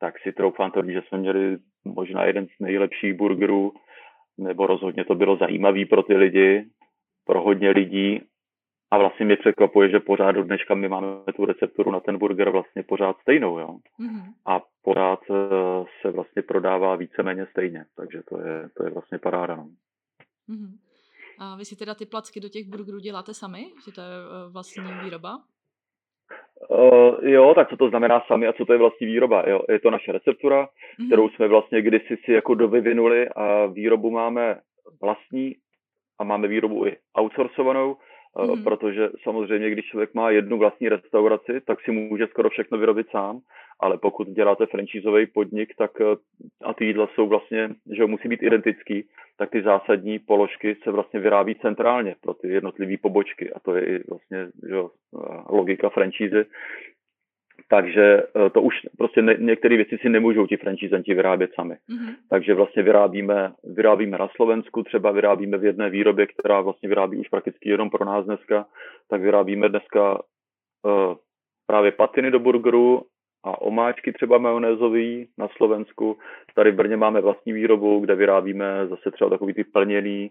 tak 0.00 0.18
si 0.18 0.32
troufám 0.32 0.70
tvrdit, 0.70 0.92
že 0.92 1.02
jsme 1.08 1.18
měli 1.18 1.58
možná 1.84 2.24
jeden 2.24 2.46
z 2.46 2.60
nejlepších 2.60 3.14
burgerů, 3.14 3.72
nebo 4.38 4.66
rozhodně 4.66 5.04
to 5.04 5.14
bylo 5.14 5.36
zajímavý 5.36 5.84
pro 5.84 6.02
ty 6.02 6.16
lidi, 6.16 6.64
pro 7.26 7.42
hodně 7.42 7.70
lidí 7.70 8.20
a 8.90 8.98
vlastně 8.98 9.26
mě 9.26 9.36
překvapuje, 9.36 9.90
že 9.90 10.00
pořád 10.00 10.32
do 10.32 10.44
dneška 10.44 10.74
my 10.74 10.88
máme 10.88 11.06
tu 11.36 11.44
recepturu 11.44 11.90
na 11.90 12.00
ten 12.00 12.18
burger 12.18 12.50
vlastně 12.50 12.82
pořád 12.82 13.16
stejnou, 13.20 13.58
jo. 13.58 13.78
Mm-hmm. 14.00 14.24
A 14.46 14.60
pořád 14.82 15.20
eh, 15.30 15.84
se 16.00 16.10
vlastně 16.10 16.42
prodává 16.42 16.96
víceméně 16.96 17.46
stejně, 17.50 17.84
takže 17.96 18.22
to 18.28 18.40
je, 18.40 18.68
to 18.76 18.84
je 18.84 18.90
vlastně 18.90 19.18
paráda, 19.18 19.56
no. 19.56 19.68
Mm-hmm. 20.48 20.78
A 21.38 21.56
vy 21.56 21.64
si 21.64 21.76
teda 21.76 21.94
ty 21.94 22.06
placky 22.06 22.40
do 22.40 22.48
těch 22.48 22.68
burgerů 22.68 22.98
děláte 22.98 23.34
sami? 23.34 23.66
Že 23.84 23.92
to 23.92 24.00
je 24.00 24.06
eh, 24.06 24.50
vlastní 24.52 24.84
výroba? 25.04 25.38
Uh, 26.70 27.24
jo, 27.24 27.54
tak 27.54 27.68
co 27.68 27.76
to 27.76 27.88
znamená 27.88 28.24
sami 28.26 28.46
a 28.46 28.52
co 28.52 28.64
to 28.64 28.72
je 28.72 28.78
vlastní 28.78 29.06
výroba? 29.06 29.48
Jo, 29.48 29.60
je 29.68 29.80
to 29.80 29.90
naše 29.90 30.12
receptura, 30.12 30.64
mm-hmm. 30.64 31.06
kterou 31.06 31.28
jsme 31.28 31.48
vlastně 31.48 31.82
kdysi 31.82 32.16
si 32.24 32.32
jako 32.32 32.54
dovyvinuli 32.54 33.28
a 33.28 33.66
výrobu 33.66 34.10
máme 34.10 34.60
vlastní 35.02 35.54
a 36.18 36.24
máme 36.24 36.48
výrobu 36.48 36.86
i 36.86 36.96
outsourcovanou, 37.18 37.96
mm. 38.38 38.64
protože 38.64 39.08
samozřejmě, 39.22 39.70
když 39.70 39.86
člověk 39.86 40.14
má 40.14 40.30
jednu 40.30 40.58
vlastní 40.58 40.88
restauraci, 40.88 41.60
tak 41.60 41.80
si 41.80 41.90
může 41.90 42.26
skoro 42.26 42.50
všechno 42.50 42.78
vyrobit 42.78 43.10
sám, 43.10 43.40
ale 43.80 43.98
pokud 43.98 44.28
děláte 44.28 44.66
franchízový 44.66 45.26
podnik, 45.26 45.74
tak 45.78 45.90
eh, 46.00 46.04
a 46.64 46.74
ty 46.74 46.84
jídla 46.84 47.08
jsou 47.14 47.26
vlastně, 47.26 47.68
že 47.96 48.06
musí 48.06 48.28
být 48.28 48.42
identický, 48.42 49.04
tak 49.36 49.50
ty 49.50 49.62
zásadní 49.62 50.18
položky 50.18 50.76
se 50.82 50.90
vlastně 50.90 51.20
vyrábí 51.20 51.54
centrálně 51.54 52.14
pro 52.20 52.34
ty 52.34 52.48
jednotlivé 52.48 52.96
pobočky 53.02 53.52
a 53.52 53.60
to 53.60 53.74
je 53.74 53.86
i 53.86 54.00
vlastně 54.10 54.38
že, 54.68 54.76
eh, 54.76 55.42
logika 55.48 55.88
franšízy, 55.88 56.44
takže 57.70 58.22
eh, 58.22 58.50
to 58.50 58.62
už 58.62 58.74
prostě 58.98 59.22
ne, 59.22 59.36
některé 59.38 59.76
věci 59.76 59.98
si 59.98 60.08
nemůžou 60.08 60.46
ti 60.46 60.56
franchisenti 60.56 61.14
vyrábět 61.14 61.50
sami. 61.54 61.74
Mm-hmm. 61.74 62.14
Takže 62.30 62.54
vlastně 62.54 62.82
vyrábíme, 62.82 63.52
vyrábíme 63.64 64.18
na 64.18 64.28
Slovensku, 64.36 64.82
třeba 64.82 65.10
vyrábíme 65.10 65.58
v 65.58 65.64
jedné 65.64 65.90
výrobě, 65.90 66.26
která 66.26 66.60
vlastně 66.60 66.88
vyrábí 66.88 67.16
už 67.16 67.28
prakticky 67.28 67.70
jenom 67.70 67.90
pro 67.90 68.04
nás 68.04 68.24
dneska, 68.24 68.66
tak 69.08 69.22
vyrábíme 69.22 69.68
dneska 69.68 70.12
uh, 70.12 71.14
právě 71.66 71.92
patiny 71.92 72.30
do 72.30 72.38
burgeru 72.38 73.02
a 73.44 73.60
omáčky 73.60 74.12
třeba 74.12 74.38
majonézový 74.38 75.28
na 75.38 75.48
Slovensku. 75.48 76.18
Tady 76.54 76.70
v 76.70 76.74
Brně 76.74 76.96
máme 76.96 77.20
vlastní 77.20 77.52
výrobu, 77.52 78.00
kde 78.00 78.14
vyrábíme 78.14 78.86
zase 78.86 79.10
třeba 79.10 79.30
takový 79.30 79.54
ty 79.54 79.64
plněný, 79.64 80.30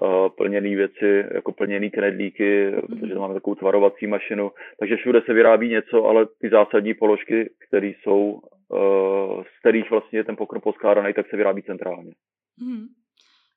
uh, 0.00 0.28
plněný 0.28 0.74
věci, 0.76 1.24
jako 1.34 1.52
plněný 1.52 1.90
knedlíky, 1.90 2.70
mm. 2.70 2.80
protože 2.80 3.14
máme 3.14 3.34
takovou 3.34 3.54
tvarovací 3.54 4.06
mašinu. 4.06 4.50
Takže 4.78 4.96
všude 4.96 5.22
se 5.26 5.32
vyrábí 5.32 5.68
něco, 5.68 6.04
ale 6.04 6.26
ty 6.40 6.50
zásadní 6.50 6.94
položky, 6.94 7.50
které 7.68 7.86
jsou, 7.86 8.40
uh, 8.68 9.42
z 9.42 9.60
kterých 9.60 9.90
vlastně 9.90 10.18
je 10.18 10.24
ten 10.24 10.36
pokrm 10.36 10.60
poskládaný, 10.60 11.14
tak 11.14 11.30
se 11.30 11.36
vyrábí 11.36 11.62
centrálně. 11.62 12.12
Mm. 12.60 12.86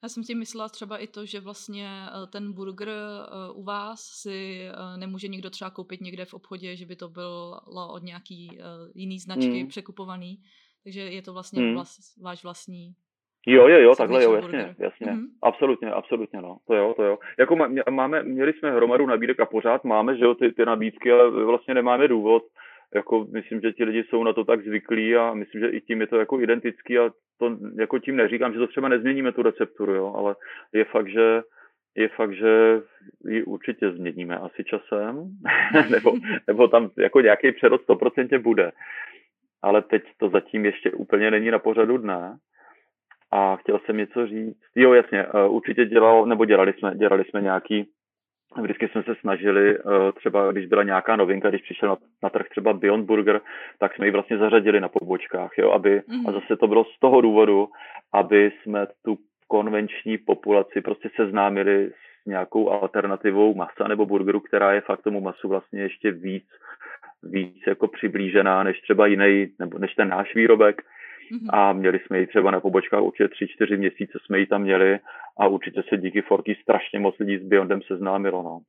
Já 0.03 0.09
jsem 0.09 0.23
tím 0.23 0.39
myslela 0.39 0.69
třeba 0.69 0.97
i 0.97 1.07
to, 1.07 1.25
že 1.25 1.39
vlastně 1.39 1.87
eh, 1.87 2.27
ten 2.27 2.53
burger 2.53 2.89
eh, 2.89 3.51
u 3.53 3.63
vás 3.63 4.01
si 4.01 4.61
eh, 4.61 4.97
nemůže 4.97 5.27
nikdo 5.27 5.49
třeba 5.49 5.69
koupit 5.69 6.01
někde 6.01 6.25
v 6.25 6.33
obchodě, 6.33 6.75
že 6.75 6.85
by 6.85 6.95
to 6.95 7.09
bylo 7.09 7.61
od 7.93 8.03
nějaký 8.03 8.59
jiný 8.95 9.19
značky 9.19 9.63
mm. 9.63 9.67
překupovaný. 9.67 10.43
Takže 10.83 11.01
je 11.01 11.21
to 11.21 11.33
vlastně 11.33 11.61
mm. 11.61 11.73
vlas, 11.73 11.97
váš 12.21 12.43
vlastní 12.43 12.95
Jo, 13.47 13.67
jo, 13.67 13.79
jo, 13.79 13.95
takhle 13.95 14.23
jo, 14.23 14.33
jasně, 14.33 14.75
jasně. 14.79 15.07
Mm-hmm. 15.07 15.27
Absolutně, 15.41 15.91
absolutně, 15.91 16.41
no. 16.41 16.57
To 16.67 16.75
jo, 16.75 16.93
to 16.93 17.03
jo. 17.03 17.17
Jako 17.39 17.55
máme, 17.89 18.23
měli 18.23 18.53
jsme 18.53 18.71
hromadu 18.71 19.05
nabídek 19.05 19.39
a 19.39 19.45
pořád 19.45 19.83
máme, 19.83 20.17
že 20.17 20.23
jo, 20.23 20.35
ty, 20.35 20.51
ty 20.51 20.65
nabídky, 20.65 21.11
ale 21.11 21.45
vlastně 21.45 21.73
nemáme 21.73 22.07
důvod 22.07 22.43
jako 22.95 23.27
myslím, 23.31 23.61
že 23.61 23.73
ti 23.73 23.83
lidi 23.83 24.03
jsou 24.03 24.23
na 24.23 24.33
to 24.33 24.43
tak 24.43 24.63
zvyklí 24.63 25.15
a 25.15 25.33
myslím, 25.33 25.61
že 25.61 25.67
i 25.69 25.81
tím 25.81 26.01
je 26.01 26.07
to 26.07 26.17
jako 26.17 26.41
identický 26.41 26.97
a 26.97 27.09
to 27.39 27.57
jako 27.79 27.99
tím 27.99 28.15
neříkám, 28.15 28.53
že 28.53 28.59
to 28.59 28.67
třeba 28.67 28.89
nezměníme 28.89 29.31
tu 29.31 29.41
recepturu, 29.41 29.93
jo, 29.93 30.13
ale 30.17 30.35
je 30.73 30.85
fakt, 30.85 31.09
že 31.09 31.41
je 31.95 32.07
fakt, 32.07 32.33
že 32.33 32.81
ji 33.27 33.43
určitě 33.43 33.91
změníme 33.91 34.37
asi 34.37 34.63
časem, 34.63 35.29
nebo, 35.89 36.13
nebo 36.47 36.67
tam 36.67 36.89
jako 36.97 37.21
nějaký 37.21 37.51
přerod 37.51 37.81
100% 37.87 38.41
bude. 38.41 38.71
Ale 39.61 39.81
teď 39.81 40.03
to 40.17 40.29
zatím 40.29 40.65
ještě 40.65 40.91
úplně 40.91 41.31
není 41.31 41.51
na 41.51 41.59
pořadu 41.59 41.97
dne. 41.97 42.37
A 43.33 43.55
chtěl 43.55 43.79
jsem 43.79 43.97
něco 43.97 44.27
říct. 44.27 44.61
Jo, 44.75 44.93
jasně, 44.93 45.19
eh, 45.23 45.47
určitě 45.47 45.85
dělal, 45.85 46.25
nebo 46.25 46.45
dělali 46.45 46.73
jsme, 46.73 46.95
dělali 46.95 47.23
jsme 47.23 47.41
nějaký 47.41 47.87
Vždycky 48.61 48.87
jsme 48.87 49.03
se 49.03 49.15
snažili, 49.15 49.77
eh, 49.77 50.11
třeba 50.11 50.51
když 50.51 50.65
byla 50.65 50.83
nějaká 50.83 51.15
novinka, 51.15 51.49
když 51.49 51.61
přišel 51.61 51.89
na, 51.89 51.97
na 52.23 52.29
trh 52.29 52.49
třeba 52.49 52.73
Beyond 52.73 53.05
Burger, 53.05 53.41
tak 53.79 53.95
jsme 53.95 54.05
ji 54.05 54.11
vlastně 54.11 54.37
zařadili 54.37 54.79
na 54.79 54.89
pobočkách, 54.89 55.51
jo, 55.57 55.71
aby, 55.71 56.01
mm. 56.07 56.27
a 56.27 56.31
zase 56.31 56.57
to 56.57 56.67
bylo 56.67 56.85
z 56.85 56.99
toho 56.99 57.21
důvodu, 57.21 57.69
aby 58.13 58.51
jsme 58.51 58.87
tu 59.05 59.17
konvenční 59.47 60.17
populaci 60.17 60.81
prostě 60.81 61.09
seznámili 61.15 61.89
s 61.89 62.25
nějakou 62.25 62.69
alternativou 62.69 63.55
masa 63.55 63.87
nebo 63.87 64.05
burgeru, 64.05 64.39
která 64.39 64.73
je 64.73 64.81
fakt 64.81 65.01
tomu 65.01 65.21
masu 65.21 65.49
vlastně 65.49 65.81
ještě 65.81 66.11
víc, 66.11 66.45
víc 67.23 67.63
jako 67.67 67.87
přiblížená 67.87 68.63
než 68.63 68.81
třeba 68.81 69.07
jiný, 69.07 69.47
nebo 69.59 69.79
než 69.79 69.93
ten 69.93 70.09
náš 70.09 70.35
výrobek. 70.35 70.81
Mm-hmm. 71.31 71.49
A 71.49 71.73
měli 71.73 71.99
jsme 71.99 72.19
ji 72.19 72.27
třeba 72.27 72.51
na 72.51 72.59
pobočkách 72.59 73.01
určitě 73.03 73.27
tři, 73.27 73.47
čtyři 73.47 73.77
měsíce 73.77 74.19
jsme 74.25 74.39
ji 74.39 74.45
tam 74.45 74.61
měli 74.61 74.99
a 75.39 75.47
určitě 75.47 75.83
se 75.89 75.97
díky 75.97 76.21
Forky 76.21 76.57
strašně 76.61 76.99
moc 76.99 77.19
lidí 77.19 77.37
s 77.37 77.47
Beyondem 77.47 77.81
seznámilo. 77.81 78.43
No. 78.43 78.59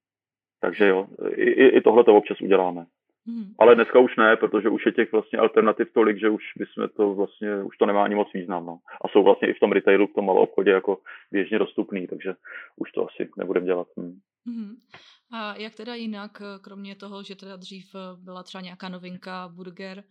Takže 0.61 0.89
jo, 0.89 1.07
i, 1.35 1.51
i 1.51 1.81
tohle 1.81 2.05
to 2.05 2.17
občas 2.17 2.41
uděláme. 2.41 2.87
Hmm. 3.27 3.55
Ale 3.59 3.75
dneska 3.75 3.99
už 3.99 4.17
ne, 4.17 4.37
protože 4.37 4.69
už 4.69 4.87
je 4.87 4.93
těch 4.93 5.13
vlastně 5.13 5.39
alternativ 5.39 5.93
tolik, 5.93 6.19
že 6.19 6.29
už 6.29 6.43
bychom 6.57 6.89
to 6.97 7.15
vlastně, 7.15 7.63
už 7.63 7.77
to 7.77 7.87
nemá 7.87 8.05
ani 8.05 8.15
moc 8.15 8.29
význam. 8.35 8.67
No. 8.67 8.79
A 9.05 9.09
jsou 9.09 9.25
vlastně 9.25 9.49
i 9.49 9.53
v 9.55 9.61
tom 9.61 9.73
retailu, 9.73 10.07
v 10.07 10.15
tom 10.15 10.27
malou 10.27 10.43
obchodě 10.43 10.71
jako 10.71 10.99
běžně 11.33 11.59
dostupný, 11.59 12.07
takže 12.07 12.35
už 12.77 12.93
to 12.93 13.07
asi 13.07 13.31
nebudeme 13.39 13.67
dělat. 13.67 13.89
Hmm. 13.97 14.19
Hmm. 14.47 14.75
A 15.33 15.55
jak 15.57 15.75
teda 15.75 15.95
jinak, 15.95 16.43
kromě 16.61 16.97
toho, 16.97 17.23
že 17.23 17.37
teda 17.37 17.57
dřív 17.57 17.85
byla 18.25 18.43
třeba 18.43 18.63
nějaká 18.63 18.89
novinka, 18.89 19.49
burger, 19.49 20.05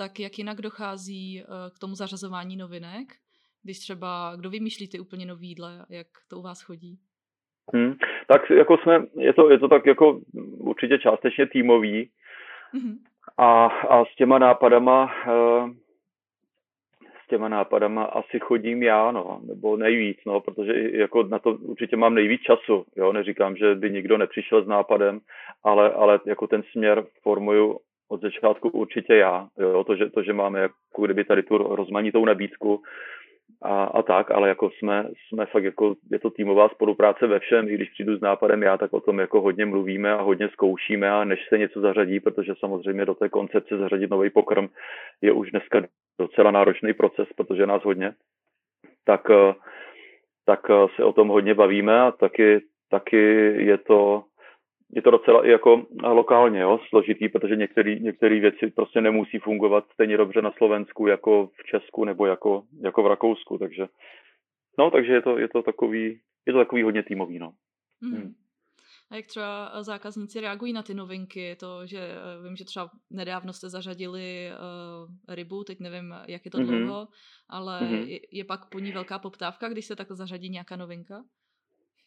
tak 0.00 0.20
jak 0.20 0.38
jinak 0.38 0.60
dochází 0.60 1.40
eh, 1.40 1.44
k 1.76 1.78
tomu 1.78 1.94
zařazování 1.94 2.56
novinek, 2.56 3.06
když 3.62 3.78
třeba, 3.78 4.36
kdo 4.36 4.50
vymýšlí 4.50 4.88
ty 4.88 5.00
úplně 5.00 5.26
nový 5.26 5.48
jídla, 5.48 5.86
jak 5.90 6.06
to 6.28 6.38
u 6.38 6.42
vás 6.42 6.62
chodí? 6.62 6.98
Hmm, 7.74 7.94
tak 8.28 8.50
jako 8.50 8.76
jsme, 8.76 8.94
je 9.18 9.32
to, 9.32 9.50
je 9.50 9.58
to 9.58 9.68
tak 9.68 9.86
jako 9.86 10.20
určitě 10.58 10.98
částečně 10.98 11.46
týmový, 11.46 12.10
Mm-hmm. 12.74 12.96
A, 13.38 13.66
a 13.66 14.04
s 14.04 14.14
těma 14.16 14.38
nápadama 14.38 15.04
uh, 15.04 15.70
s 17.24 17.28
těma 17.28 17.48
nápadama 17.48 18.04
asi 18.04 18.38
chodím 18.40 18.82
já, 18.82 19.10
no, 19.10 19.40
nebo 19.46 19.76
nejvíc, 19.76 20.18
no, 20.26 20.40
protože 20.40 20.72
jako 20.92 21.22
na 21.22 21.38
to 21.38 21.50
určitě 21.50 21.96
mám 21.96 22.14
nejvíc 22.14 22.40
času, 22.40 22.84
jo, 22.96 23.12
neříkám, 23.12 23.56
že 23.56 23.74
by 23.74 23.90
nikdo 23.90 24.18
nepřišel 24.18 24.64
s 24.64 24.66
nápadem, 24.66 25.20
ale, 25.64 25.92
ale 25.92 26.20
jako 26.26 26.46
ten 26.46 26.62
směr 26.72 27.06
formuju 27.22 27.78
od 28.10 28.20
začátku 28.20 28.68
určitě 28.68 29.14
já, 29.14 29.48
jo, 29.58 29.84
to, 29.84 29.96
že, 29.96 30.10
to, 30.10 30.22
že 30.22 30.32
máme 30.32 30.60
jako 30.60 31.02
kdyby 31.02 31.24
tady 31.24 31.42
tu 31.42 31.58
rozmanitou 31.58 32.24
nabídku, 32.24 32.82
a, 33.62 33.84
a 33.84 34.02
tak, 34.02 34.30
ale 34.30 34.48
jako 34.48 34.70
jsme, 34.70 35.08
jsme 35.28 35.46
fakt 35.46 35.64
jako, 35.64 35.94
je 36.10 36.18
to 36.18 36.30
týmová 36.30 36.68
spolupráce 36.68 37.26
ve 37.26 37.38
všem, 37.38 37.68
i 37.68 37.74
když 37.74 37.90
přijdu 37.90 38.16
s 38.16 38.20
nápadem 38.20 38.62
já, 38.62 38.76
tak 38.76 38.92
o 38.92 39.00
tom 39.00 39.18
jako 39.18 39.40
hodně 39.40 39.66
mluvíme 39.66 40.12
a 40.12 40.22
hodně 40.22 40.48
zkoušíme 40.48 41.10
a 41.10 41.24
než 41.24 41.48
se 41.48 41.58
něco 41.58 41.80
zařadí, 41.80 42.20
protože 42.20 42.54
samozřejmě 42.58 43.04
do 43.04 43.14
té 43.14 43.28
koncepce 43.28 43.78
zařadit 43.78 44.10
nový 44.10 44.30
pokrm 44.30 44.68
je 45.20 45.32
už 45.32 45.50
dneska 45.50 45.82
docela 46.18 46.50
náročný 46.50 46.92
proces, 46.92 47.28
protože 47.36 47.66
nás 47.66 47.84
hodně, 47.84 48.12
tak, 49.04 49.30
eh, 49.30 49.54
tak 50.46 50.60
eh, 50.70 50.86
se 50.96 51.04
o 51.04 51.12
tom 51.12 51.28
hodně 51.28 51.54
bavíme 51.54 52.00
a 52.00 52.10
taky, 52.10 52.60
taky 52.90 53.22
je 53.56 53.78
to, 53.78 54.24
je 54.92 55.02
to 55.02 55.10
docela 55.10 55.46
i 55.46 55.50
jako 55.50 55.86
lokálně 56.02 56.60
jo, 56.60 56.78
složitý, 56.88 57.28
protože 57.28 57.56
některé 57.56 58.40
věci 58.40 58.70
prostě 58.70 59.00
nemusí 59.00 59.38
fungovat 59.38 59.84
stejně 59.92 60.16
dobře 60.16 60.42
na 60.42 60.52
Slovensku 60.52 61.06
jako 61.06 61.46
v 61.46 61.66
Česku 61.66 62.04
nebo 62.04 62.26
jako, 62.26 62.62
jako 62.82 63.02
v 63.02 63.06
Rakousku, 63.06 63.58
takže 63.58 63.86
no, 64.78 64.90
takže 64.90 65.12
je 65.12 65.22
to, 65.22 65.38
je 65.38 65.48
to 65.48 65.62
takový, 65.62 66.20
je 66.46 66.52
to 66.52 66.58
takový 66.58 66.82
hodně 66.82 67.02
týmový, 67.02 67.38
no. 67.38 67.52
Mm. 68.00 68.16
Hmm. 68.16 68.34
A 69.10 69.16
jak 69.16 69.26
třeba 69.26 69.82
zákazníci 69.82 70.40
reagují 70.40 70.72
na 70.72 70.82
ty 70.82 70.94
novinky? 70.94 71.56
To, 71.60 71.86
že 71.86 71.98
eh, 71.98 72.42
vím, 72.42 72.56
že 72.56 72.64
třeba 72.64 72.90
nedávno 73.10 73.52
jste 73.52 73.68
zařadili 73.68 74.50
uh, 74.50 75.34
rybu, 75.34 75.64
teď 75.64 75.80
nevím, 75.80 76.14
jak 76.28 76.44
je 76.44 76.50
to 76.50 76.58
mm-hmm. 76.58 76.84
dlouho, 76.84 77.08
ale 77.48 77.80
mm-hmm. 77.80 78.08
je, 78.08 78.18
je 78.32 78.44
pak 78.44 78.68
po 78.68 78.78
ní 78.78 78.92
velká 78.92 79.18
poptávka, 79.18 79.68
když 79.68 79.86
se 79.86 79.96
takhle 79.96 80.16
zařadí 80.16 80.48
nějaká 80.48 80.76
novinka? 80.76 81.24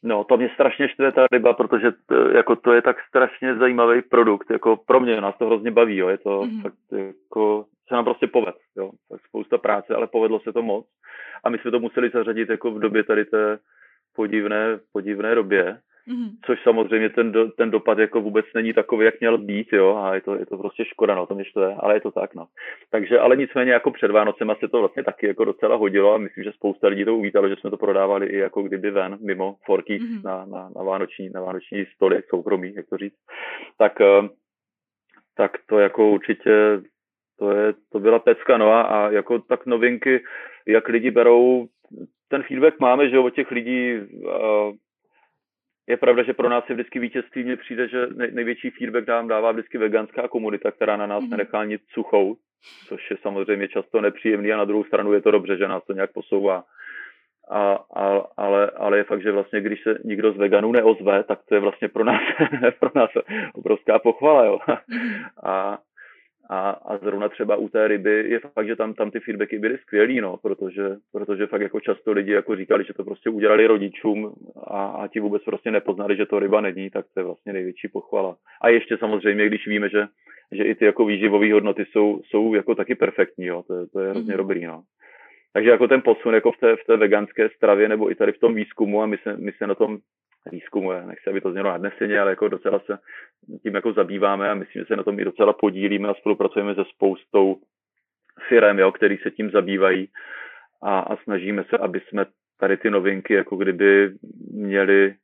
No, 0.04 0.24
to 0.24 0.38
mě 0.38 0.50
strašně 0.54 0.90
štve 0.90 1.12
ta 1.12 1.26
ryba, 1.32 1.54
protože 1.54 1.92
to, 2.06 2.30
jako 2.30 2.56
to 2.56 2.74
je 2.74 2.82
tak 2.82 2.98
strašně 3.08 3.56
zajímavý 3.56 4.02
produkt, 4.02 4.52
jako 4.52 4.78
pro 4.78 5.00
mě, 5.00 5.22
nás 5.22 5.38
to 5.38 5.46
hrozně 5.46 5.72
baví, 5.72 5.98
jo, 5.98 6.10
je 6.10 6.18
to 6.18 6.42
mm-hmm. 6.42 6.62
fakt 6.62 6.76
jako, 6.92 7.66
se 7.88 7.96
nám 7.96 8.06
prostě 8.06 8.28
poved, 8.28 8.56
jo, 8.78 8.92
tak 9.10 9.22
spousta 9.28 9.58
práce, 9.58 9.96
ale 9.96 10.08
povedlo 10.08 10.40
se 10.40 10.54
to 10.54 10.62
moc 10.62 10.86
a 11.44 11.50
my 11.50 11.58
jsme 11.58 11.72
to 11.72 11.80
museli 11.80 12.10
zařadit 12.10 12.50
jako 12.50 12.72
v 12.72 12.80
době 12.80 13.04
tady 13.04 13.26
té 13.26 13.60
podivné, 14.16 14.80
podivné 14.94 15.36
době, 15.36 15.78
Mm-hmm. 16.08 16.30
Což 16.46 16.64
samozřejmě 16.64 17.10
ten, 17.10 17.32
do, 17.32 17.52
ten 17.52 17.72
dopad 17.72 17.98
jako 17.98 18.22
vůbec 18.22 18.46
není 18.56 18.74
takový, 18.74 19.06
jak 19.06 19.20
měl 19.20 19.38
být, 19.38 19.74
jo, 19.74 19.96
a 19.96 20.16
je 20.16 20.22
to, 20.22 20.36
je 20.36 20.46
to 20.46 20.58
prostě 20.58 20.86
škoda, 20.86 21.16
no, 21.16 21.26
to 21.26 21.36
mě 21.36 21.46
štve, 21.46 21.76
ale 21.80 21.94
je 21.94 22.02
to 22.02 22.12
tak, 22.12 22.36
no. 22.36 22.46
Takže, 22.92 23.20
ale 23.20 23.36
nicméně 23.36 23.72
jako 23.72 23.92
před 23.92 24.12
Vánocema 24.12 24.56
se 24.56 24.68
to 24.68 24.80
vlastně 24.80 25.04
taky 25.04 25.28
jako 25.28 25.46
docela 25.46 25.76
hodilo 25.76 26.14
a 26.14 26.18
myslím, 26.18 26.44
že 26.44 26.52
spousta 26.52 26.88
lidí 26.88 27.06
to 27.06 27.16
uvítalo, 27.16 27.50
že 27.50 27.56
jsme 27.56 27.70
to 27.70 27.78
prodávali 27.78 28.28
i 28.28 28.38
jako 28.38 28.62
kdyby 28.62 28.92
ven, 28.92 29.18
mimo 29.22 29.56
forky 29.66 30.00
mm-hmm. 30.00 30.24
na, 30.24 30.46
na, 30.46 30.70
na, 30.76 30.84
vánoční, 30.84 31.30
na 31.30 31.42
vánoční 31.42 31.86
stoly, 31.96 32.16
jak 32.16 32.26
soukromí, 32.30 32.74
jak 32.76 32.90
to 32.90 32.98
říct. 32.98 33.18
Tak, 33.78 34.02
eh, 34.02 34.30
tak 35.38 35.52
to 35.66 35.80
jako 35.80 36.10
určitě 36.10 36.82
to, 37.40 37.52
je, 37.52 37.74
to 37.92 38.00
byla 38.00 38.20
pecka, 38.20 38.58
no 38.58 38.72
a, 38.72 38.82
a 38.82 39.10
jako 39.10 39.40
tak 39.40 39.66
novinky, 39.66 40.24
jak 40.68 40.88
lidi 40.88 41.12
berou, 41.12 41.68
ten 42.28 42.44
feedback 42.44 42.80
máme, 42.80 43.10
že 43.10 43.20
od 43.20 43.30
těch 43.30 43.52
lidí 43.52 44.00
uh, 44.00 44.74
je 45.88 45.98
pravda, 45.98 46.24
že 46.24 46.34
pro 46.34 46.50
nás 46.50 46.64
je 46.70 46.76
vždycky 46.76 47.00
vítězství. 47.00 47.44
Mně 47.44 47.58
přijde, 47.58 47.88
že 47.88 48.08
největší 48.32 48.70
feedback 48.70 49.08
nám 49.08 49.28
dává 49.28 49.52
vždycky 49.52 49.78
veganská 49.78 50.28
komunita, 50.28 50.72
která 50.72 50.98
na 50.98 51.08
nás 51.08 51.24
mm-hmm. 51.24 51.30
nenechá 51.30 51.64
nic 51.66 51.82
suchou, 51.94 52.36
což 52.88 53.12
je 53.12 53.18
samozřejmě 53.22 53.68
často 53.68 54.02
nepříjemný 54.02 54.54
a 54.54 54.58
na 54.58 54.66
druhou 54.66 54.84
stranu 54.84 55.14
je 55.14 55.22
to 55.22 55.32
dobře, 55.32 55.58
že 55.58 55.68
nás 55.68 55.84
to 55.86 55.94
nějak 55.94 56.12
posouvá. 56.14 56.64
A, 57.50 57.80
a, 57.96 58.22
ale, 58.38 58.70
ale 58.70 58.98
je 58.98 59.04
fakt, 59.04 59.22
že 59.22 59.32
vlastně, 59.32 59.62
když 59.62 59.84
se 59.84 59.98
nikdo 60.04 60.32
z 60.32 60.38
veganů 60.38 60.72
neozve, 60.72 61.24
tak 61.24 61.40
to 61.50 61.56
je 61.56 61.62
vlastně 61.62 61.88
pro 61.88 62.04
nás, 62.04 62.22
pro 62.80 62.90
nás 62.96 63.10
obrovská 63.54 64.00
pochvala. 64.00 64.46
Jo. 64.46 64.60
Mhm. 64.88 65.24
A, 65.44 65.78
a, 66.50 66.70
a 66.70 66.98
zrovna 66.98 67.30
třeba 67.30 67.56
u 67.56 67.70
té 67.70 67.88
ryby 67.88 68.26
je 68.28 68.40
fakt, 68.40 68.68
že 68.68 68.76
tam, 68.76 68.94
tam 68.94 69.12
ty 69.12 69.20
feedbacky 69.20 69.60
byly 69.60 69.78
skvělý, 69.78 70.22
no, 70.22 70.38
protože, 70.38 70.96
protože 71.12 71.48
fakt 71.48 71.62
jako 71.62 71.80
často 71.80 72.12
lidi 72.12 72.32
jako 72.32 72.56
říkali, 72.56 72.84
že 72.84 72.94
to 72.94 73.04
prostě 73.04 73.30
udělali 73.30 73.68
rodičům 73.68 74.34
a, 74.68 74.86
a 74.86 75.08
ti 75.08 75.20
vůbec 75.20 75.44
prostě 75.44 75.72
nepoznali, 75.72 76.18
že 76.18 76.26
to 76.26 76.40
ryba 76.40 76.62
není, 76.62 76.90
tak 76.90 77.06
to 77.14 77.20
je 77.20 77.24
vlastně 77.24 77.54
největší 77.54 77.88
pochvala. 77.88 78.36
A 78.62 78.70
ještě 78.70 78.98
samozřejmě, 78.98 79.48
když 79.48 79.68
víme, 79.68 79.90
že, 79.90 80.08
že 80.52 80.64
i 80.64 80.76
ty 80.76 80.86
jako 80.86 81.06
výživové 81.06 81.54
hodnoty 81.54 81.86
jsou, 81.92 82.22
jsou 82.26 82.54
jako 82.54 82.76
taky 82.76 82.96
perfektní, 82.96 83.46
jo, 83.46 83.64
to, 83.68 83.88
to 83.88 84.00
je 84.00 84.10
hrozně 84.10 84.34
mm-hmm. 84.34 84.38
dobrý, 84.38 84.66
no. 84.66 84.84
Takže 85.54 85.70
jako 85.70 85.88
ten 85.88 86.02
posun 86.02 86.34
jako 86.34 86.52
v 86.52 86.58
té, 86.58 86.76
v 86.76 86.86
té 86.88 86.98
veganské 86.98 87.50
stravě 87.50 87.90
nebo 87.90 88.12
i 88.12 88.16
tady 88.16 88.32
v 88.32 88.40
tom 88.40 88.56
výzkumu 88.56 89.02
a 89.02 89.06
my 89.06 89.18
se, 89.18 89.38
my 89.38 89.52
se 89.52 89.68
na 89.68 89.76
tom 89.76 89.98
výzkumu, 90.52 90.92
nechci, 90.92 91.30
aby 91.30 91.42
to 91.42 91.52
znělo 91.52 91.70
nadneseně, 91.70 92.20
ale 92.20 92.30
jako 92.30 92.48
docela 92.48 92.80
se 92.80 92.98
tím 93.64 93.76
jako 93.76 93.94
zabýváme 93.94 94.50
a 94.50 94.54
myslím, 94.54 94.82
že 94.82 94.86
se 94.86 94.96
na 94.96 95.04
tom 95.04 95.20
i 95.20 95.26
docela 95.26 95.54
podílíme 95.54 96.10
a 96.10 96.14
spolupracujeme 96.14 96.76
se 96.76 96.84
spoustou 96.96 97.56
firm, 98.48 98.80
jo, 98.80 98.92
který 98.92 99.18
se 99.18 99.32
tím 99.32 99.52
zabývají 99.52 100.10
a, 100.84 101.00
a 101.00 101.18
snažíme 101.18 101.64
se, 101.64 101.78
aby 101.78 102.00
jsme 102.00 102.26
tady 102.60 102.78
ty 102.78 102.90
novinky 102.90 103.34
jako 103.34 103.56
kdyby 103.56 104.12
měli, 104.52 105.16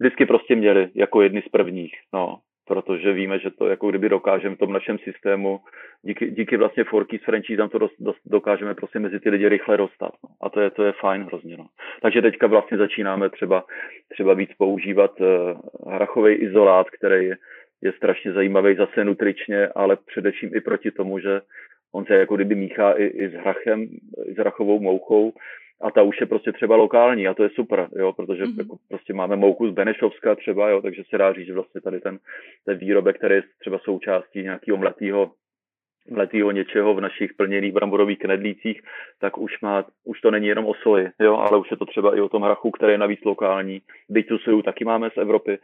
vždycky 0.00 0.26
prostě 0.26 0.56
měli 0.56 0.90
jako 0.94 1.22
jedny 1.22 1.42
z 1.42 1.48
prvních, 1.48 1.92
no 2.14 2.38
protože 2.66 3.12
víme, 3.12 3.38
že 3.38 3.50
to 3.50 3.66
jako 3.68 3.90
kdyby 3.90 4.08
dokážeme 4.08 4.54
v 4.54 4.58
tom 4.58 4.72
našem 4.72 4.98
systému, 4.98 5.60
díky, 6.02 6.30
díky 6.30 6.56
vlastně 6.56 6.84
Forky 6.84 7.18
s 7.18 7.24
franchise 7.24 7.68
to 7.68 7.78
dost, 7.78 7.94
dost, 7.98 8.20
dokážeme 8.26 8.74
prostě 8.74 8.98
mezi 8.98 9.20
ty 9.20 9.30
lidi 9.30 9.48
rychle 9.48 9.76
dostat. 9.76 10.12
No. 10.24 10.30
A 10.40 10.50
to 10.50 10.60
je, 10.60 10.70
to 10.70 10.84
je 10.84 10.92
fajn 10.92 11.22
hrozně. 11.22 11.56
No. 11.56 11.66
Takže 12.02 12.22
teďka 12.22 12.46
vlastně 12.46 12.78
začínáme 12.78 13.30
třeba, 13.30 13.64
třeba 14.12 14.34
víc 14.34 14.50
používat 14.58 15.20
uh, 15.20 15.26
hrachový 15.92 16.34
izolát, 16.34 16.90
který 16.90 17.26
je, 17.26 17.36
je 17.82 17.92
strašně 17.92 18.32
zajímavý 18.32 18.74
zase 18.74 19.04
nutričně, 19.04 19.68
ale 19.68 19.96
především 20.06 20.50
i 20.54 20.60
proti 20.60 20.90
tomu, 20.90 21.18
že 21.18 21.40
on 21.94 22.04
se 22.04 22.14
jako 22.14 22.36
kdyby 22.36 22.54
míchá 22.54 22.92
i, 22.92 23.04
i 23.04 23.28
s 23.28 23.32
hrachem, 23.32 23.82
i 24.24 24.34
s 24.34 24.36
hrachovou 24.36 24.80
mouchou, 24.80 25.32
a 25.80 25.90
ta 25.90 26.02
už 26.02 26.20
je 26.20 26.26
prostě 26.26 26.52
třeba 26.52 26.76
lokální 26.76 27.28
a 27.28 27.34
to 27.34 27.42
je 27.42 27.50
super, 27.50 27.88
jo, 27.96 28.12
protože 28.12 28.44
mm-hmm. 28.44 28.58
jako 28.58 28.76
prostě 28.88 29.14
máme 29.14 29.36
mouku 29.36 29.68
z 29.68 29.72
Benešovska 29.72 30.34
třeba, 30.34 30.68
jo, 30.68 30.82
takže 30.82 31.02
se 31.10 31.18
dá 31.18 31.32
říct, 31.32 31.46
že 31.46 31.54
vlastně 31.54 31.80
tady 31.80 32.00
ten, 32.00 32.18
ten 32.64 32.78
výrobek, 32.78 33.16
který 33.18 33.34
je 33.34 33.42
třeba 33.60 33.78
součástí 33.78 34.42
nějakého 34.42 34.76
mletého 34.76 35.30
letýho 36.10 36.50
něčeho 36.50 36.94
v 36.94 37.00
našich 37.00 37.34
plněných 37.34 37.72
bramborových 37.72 38.18
knedlících, 38.18 38.82
tak 39.20 39.38
už, 39.38 39.60
má, 39.60 39.84
už 40.04 40.20
to 40.20 40.30
není 40.30 40.46
jenom 40.46 40.66
o 40.66 40.74
soji, 40.74 41.08
jo, 41.20 41.36
ale 41.36 41.58
už 41.58 41.70
je 41.70 41.76
to 41.76 41.86
třeba 41.86 42.16
i 42.16 42.20
o 42.20 42.28
tom 42.28 42.42
hrachu, 42.42 42.70
který 42.70 42.92
je 42.92 42.98
navíc 42.98 43.24
lokální. 43.24 43.80
Byť 44.08 44.28
tu 44.28 44.38
soju 44.38 44.62
taky 44.62 44.84
máme 44.84 45.10
z 45.10 45.16
Evropy, 45.16 45.58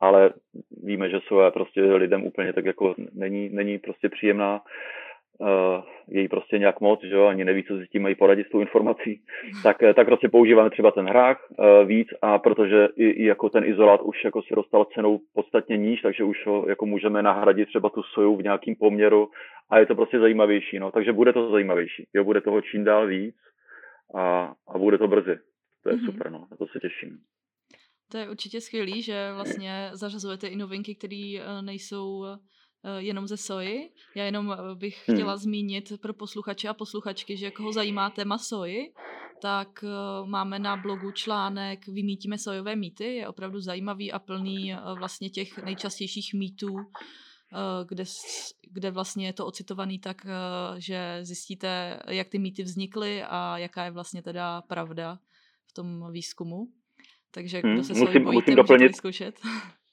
ale 0.00 0.30
víme, 0.82 1.10
že 1.10 1.20
soja 1.28 1.50
prostě 1.50 1.82
lidem 1.82 2.24
úplně 2.24 2.52
tak 2.52 2.64
jako 2.64 2.94
není, 3.14 3.48
není 3.48 3.78
prostě 3.78 4.08
příjemná 4.08 4.60
je 6.08 6.20
jí 6.20 6.28
prostě 6.28 6.58
nějak 6.58 6.80
moc, 6.80 7.00
že 7.02 7.14
jo, 7.14 7.26
ani 7.26 7.44
neví, 7.44 7.64
co 7.64 7.78
si 7.78 7.86
s 7.86 7.90
tím 7.90 8.02
mají 8.02 8.14
poradit 8.14 8.46
s 8.46 8.50
tou 8.50 8.60
informací, 8.60 9.22
tak, 9.62 9.82
eh, 9.82 9.94
tak 9.94 10.06
prostě 10.06 10.28
používáme 10.28 10.70
třeba 10.70 10.90
ten 10.90 11.06
hrách 11.06 11.46
uh, 11.50 11.88
víc 11.88 12.08
a 12.22 12.38
protože 12.38 12.88
i, 12.96 13.08
i, 13.08 13.24
jako 13.24 13.48
ten 13.48 13.64
izolát 13.64 14.00
už 14.02 14.24
jako 14.24 14.42
se 14.42 14.54
dostal 14.54 14.84
cenou 14.94 15.20
podstatně 15.34 15.76
níž, 15.76 16.02
takže 16.02 16.24
už 16.24 16.46
ho 16.46 16.68
jako 16.68 16.86
můžeme 16.86 17.22
nahradit 17.22 17.68
třeba 17.68 17.88
tu 17.88 18.02
soju 18.02 18.36
v 18.36 18.42
nějakým 18.42 18.76
poměru 18.76 19.28
a 19.70 19.78
je 19.78 19.86
to 19.86 19.94
prostě 19.94 20.18
zajímavější, 20.18 20.78
no, 20.78 20.90
takže 20.90 21.12
bude 21.12 21.32
to 21.32 21.50
zajímavější, 21.50 22.06
jo, 22.14 22.24
bude 22.24 22.40
toho 22.40 22.60
čím 22.60 22.84
dál 22.84 23.06
víc 23.06 23.36
a, 24.14 24.52
a 24.68 24.78
bude 24.78 24.98
to 24.98 25.08
brzy. 25.08 25.38
To 25.82 25.90
je 25.90 25.96
mm-hmm. 25.96 26.04
super, 26.04 26.30
no, 26.30 26.46
na 26.50 26.56
to 26.56 26.66
se 26.66 26.80
těším. 26.80 27.18
To 28.10 28.18
je 28.18 28.30
určitě 28.30 28.60
skvělý, 28.60 29.02
že 29.02 29.32
vlastně 29.34 29.90
zařazujete 29.92 30.46
i 30.46 30.56
novinky, 30.56 30.94
které 30.94 31.34
nejsou 31.62 32.24
Eh, 32.24 32.38
jenom 32.96 33.26
ze 33.26 33.36
soji. 33.36 33.90
Já 34.14 34.24
jenom 34.24 34.52
eh, 34.52 34.74
bych 34.74 35.08
hmm. 35.08 35.16
chtěla 35.16 35.36
zmínit 35.36 35.92
pro 36.00 36.14
posluchače 36.14 36.68
a 36.68 36.74
posluchačky, 36.74 37.36
že 37.36 37.50
koho 37.50 37.72
zajímá 37.72 38.10
téma 38.10 38.38
soji, 38.38 38.92
tak 39.42 39.84
eh, 39.84 40.26
máme 40.26 40.58
na 40.58 40.76
blogu 40.76 41.10
článek 41.10 41.86
Vymítíme 41.86 42.38
sojové 42.38 42.76
mýty. 42.76 43.04
Je 43.14 43.28
opravdu 43.28 43.60
zajímavý 43.60 44.12
a 44.12 44.18
plný 44.18 44.74
vlastně 44.98 45.30
těch 45.30 45.58
nejčastějších 45.58 46.34
mýtů, 46.34 46.76
kde, 47.88 48.04
kde 48.72 48.90
vlastně 48.90 49.26
je 49.26 49.32
to 49.32 49.46
ocitovaný 49.46 49.98
tak, 49.98 50.26
že 50.76 51.18
zjistíte, 51.22 52.00
jak 52.08 52.28
ty 52.28 52.38
mýty 52.38 52.62
vznikly 52.62 53.22
a 53.22 53.58
jaká 53.58 53.84
je 53.84 53.90
vlastně 53.90 54.22
teda 54.22 54.62
pravda 54.62 55.18
v 55.66 55.72
tom 55.72 56.12
výzkumu. 56.12 56.66
Takže 57.30 57.60
kdo 57.60 57.68
hmm, 57.68 57.84
se 57.84 57.92
hmm, 57.92 58.02
musím, 58.02 58.24
bojíte, 58.24 58.40
musím 58.40 58.56
doplnit, 58.56 58.88
vyzkoušet. 58.88 59.40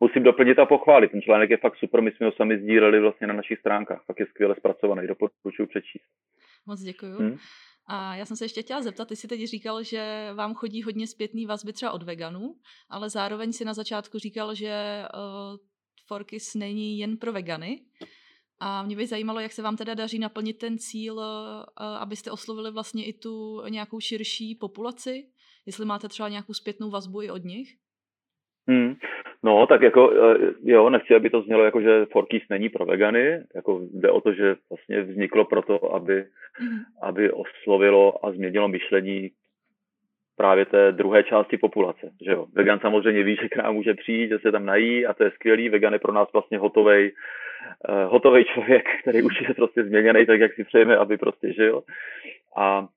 musím 0.00 0.22
doplnit 0.22 0.58
a 0.58 0.66
pochválit. 0.66 1.10
Ten 1.10 1.22
článek 1.22 1.50
je 1.50 1.56
fakt 1.56 1.76
super, 1.76 2.00
my 2.00 2.12
jsme 2.12 2.26
ho 2.26 2.32
sami 2.32 2.58
sdíleli 2.58 3.00
vlastně 3.00 3.26
na 3.26 3.34
našich 3.34 3.58
stránkách, 3.58 4.04
tak 4.06 4.20
je 4.20 4.26
skvěle 4.26 4.54
zpracovaný, 4.58 5.08
doporučuji 5.08 5.66
přečíst. 5.66 6.04
Moc 6.66 6.80
děkuju. 6.80 7.18
Hmm? 7.18 7.36
A 7.86 8.14
já 8.14 8.26
jsem 8.26 8.36
se 8.36 8.44
ještě 8.44 8.62
chtěla 8.62 8.82
zeptat, 8.82 9.08
ty 9.08 9.16
jsi 9.16 9.28
teď 9.28 9.44
říkal, 9.44 9.82
že 9.82 10.30
vám 10.34 10.54
chodí 10.54 10.82
hodně 10.82 11.06
zpětný 11.06 11.46
vazby 11.46 11.72
třeba 11.72 11.92
od 11.92 12.02
veganů, 12.02 12.54
ale 12.90 13.10
zároveň 13.10 13.52
si 13.52 13.64
na 13.64 13.74
začátku 13.74 14.18
říkal, 14.18 14.54
že 14.54 15.02
uh, 15.14 15.56
Forkis 16.06 16.54
není 16.54 16.98
jen 16.98 17.16
pro 17.16 17.32
vegany. 17.32 17.80
A 18.60 18.82
mě 18.82 18.96
by 18.96 19.06
zajímalo, 19.06 19.40
jak 19.40 19.52
se 19.52 19.62
vám 19.62 19.76
teda 19.76 19.94
daří 19.94 20.18
naplnit 20.18 20.58
ten 20.58 20.78
cíl, 20.78 21.14
uh, 21.14 21.22
abyste 21.80 22.30
oslovili 22.30 22.70
vlastně 22.70 23.06
i 23.06 23.12
tu 23.12 23.62
nějakou 23.68 24.00
širší 24.00 24.54
populaci, 24.54 25.26
jestli 25.66 25.84
máte 25.84 26.08
třeba 26.08 26.28
nějakou 26.28 26.54
zpětnou 26.54 26.90
vazbu 26.90 27.22
i 27.22 27.30
od 27.30 27.44
nich. 27.44 27.68
Hmm. 28.68 28.94
No, 29.42 29.66
tak 29.66 29.82
jako, 29.82 30.12
eh, 30.12 30.38
jo, 30.62 30.90
nechci, 30.90 31.14
aby 31.14 31.30
to 31.30 31.42
znělo 31.42 31.64
jako, 31.64 31.80
že 31.80 32.06
Forkis 32.12 32.42
není 32.50 32.68
pro 32.68 32.86
vegany, 32.86 33.40
jako 33.54 33.80
jde 33.92 34.10
o 34.10 34.20
to, 34.20 34.32
že 34.32 34.56
vlastně 34.70 35.02
vzniklo 35.02 35.44
proto, 35.44 35.94
aby, 35.94 36.24
mm. 36.60 36.78
aby 37.02 37.32
oslovilo 37.32 38.26
a 38.26 38.32
změnilo 38.32 38.68
myšlení 38.68 39.30
právě 40.36 40.64
té 40.64 40.92
druhé 40.92 41.22
části 41.22 41.56
populace, 41.56 42.10
že 42.24 42.30
jo. 42.30 42.46
Vegan 42.52 42.80
samozřejmě 42.80 43.22
ví, 43.22 43.36
že 43.42 43.48
k 43.48 43.56
nám 43.56 43.74
může 43.74 43.94
přijít, 43.94 44.28
že 44.28 44.38
se 44.38 44.52
tam 44.52 44.64
nají 44.64 45.06
a 45.06 45.14
to 45.14 45.24
je 45.24 45.30
skvělý. 45.30 45.68
Vegan 45.68 45.92
je 45.92 45.98
pro 45.98 46.12
nás 46.12 46.32
vlastně 46.32 46.58
hotovej, 46.58 47.12
uh, 47.88 48.12
hotovej 48.12 48.44
člověk, 48.44 48.84
který 49.02 49.22
už 49.22 49.40
je 49.40 49.54
prostě 49.54 49.84
změněný 49.84 50.26
tak, 50.26 50.40
jak 50.40 50.54
si 50.54 50.64
přejeme, 50.64 50.96
aby 50.96 51.18
prostě 51.18 51.52
žil. 51.52 51.82
A 52.56 52.88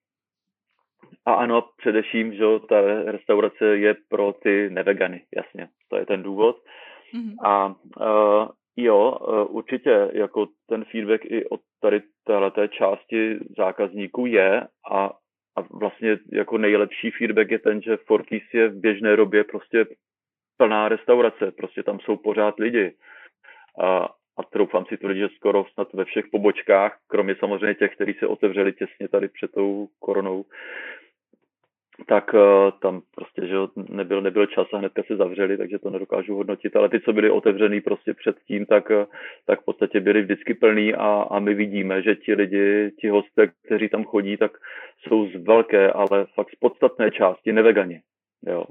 a 1.26 1.34
ano, 1.34 1.64
především, 1.78 2.34
že 2.34 2.44
ta 2.70 2.82
restaurace 3.12 3.66
je 3.78 3.96
pro 4.10 4.34
ty 4.34 4.70
nevegany, 4.70 5.22
jasně, 5.36 5.68
to 5.90 5.98
je 5.98 6.06
ten 6.06 6.24
důvod. 6.24 6.58
Mm-hmm. 7.14 7.36
A 7.48 7.68
uh, 7.68 8.48
jo, 8.78 9.18
uh, 9.22 9.56
určitě 9.56 10.10
jako 10.14 10.48
ten 10.70 10.86
feedback 10.86 11.26
i 11.26 11.46
od 11.46 11.60
tady 11.82 12.02
téhleté 12.24 12.68
části 12.68 13.40
zákazníků 13.58 14.26
je 14.26 14.62
a, 14.92 15.06
a 15.58 15.62
vlastně 15.72 16.18
jako 16.32 16.58
nejlepší 16.58 17.12
feedback 17.12 17.52
je 17.52 17.60
ten, 17.60 17.82
že 17.82 17.98
Forkis 17.98 18.44
je 18.54 18.70
v 18.70 18.80
běžné 18.80 19.16
době 19.16 19.44
prostě 19.44 19.86
plná 20.58 20.90
restaurace, 20.90 21.52
prostě 21.52 21.84
tam 21.84 22.00
jsou 22.00 22.18
pořád 22.18 22.60
lidi. 22.60 22.96
A, 23.82 24.10
a 24.38 24.44
troufám 24.44 24.86
si 24.86 24.98
tvrdit, 24.98 25.20
že 25.20 25.36
skoro 25.36 25.66
snad 25.74 25.94
ve 25.94 26.06
všech 26.06 26.26
pobočkách, 26.32 26.98
kromě 27.08 27.36
samozřejmě 27.36 27.76
těch, 27.76 27.96
kteří 27.96 28.14
se 28.14 28.28
otevřeli 28.28 28.74
těsně 28.74 29.08
tady 29.08 29.28
před 29.28 29.52
tou 29.52 29.88
koronou, 30.00 30.46
tak 32.08 32.34
uh, 32.34 32.40
tam 32.82 33.02
prostě, 33.16 33.48
že 33.48 33.56
nebyl, 33.90 34.22
nebyl 34.22 34.46
čas 34.46 34.68
a 34.74 34.78
hnedka 34.78 35.04
se 35.08 35.16
zavřeli, 35.16 35.58
takže 35.58 35.80
to 35.80 35.90
nedokážu 35.90 36.36
hodnotit, 36.36 36.76
ale 36.76 36.90
ty, 36.90 37.02
co 37.02 37.14
byly 37.14 37.30
otevřený 37.30 37.82
prostě 37.82 38.14
předtím, 38.14 38.66
tak, 38.66 38.90
uh, 38.90 39.06
tak 39.46 39.62
v 39.62 39.66
podstatě 39.66 40.00
byly 40.00 40.22
vždycky 40.22 40.54
plný 40.54 40.94
a, 40.94 41.28
a 41.32 41.40
my 41.40 41.54
vidíme, 41.54 42.02
že 42.02 42.16
ti 42.16 42.34
lidi, 42.34 42.92
ti 43.00 43.10
hosté, 43.10 43.48
kteří 43.66 43.90
tam 43.90 44.04
chodí, 44.04 44.38
tak 44.38 44.52
jsou 45.02 45.28
z 45.28 45.36
velké, 45.36 45.92
ale 45.92 46.26
fakt 46.36 46.50
z 46.50 46.56
podstatné 46.56 47.12
části 47.12 47.54
nevegani. 47.54 48.02
Jo. 48.48 48.64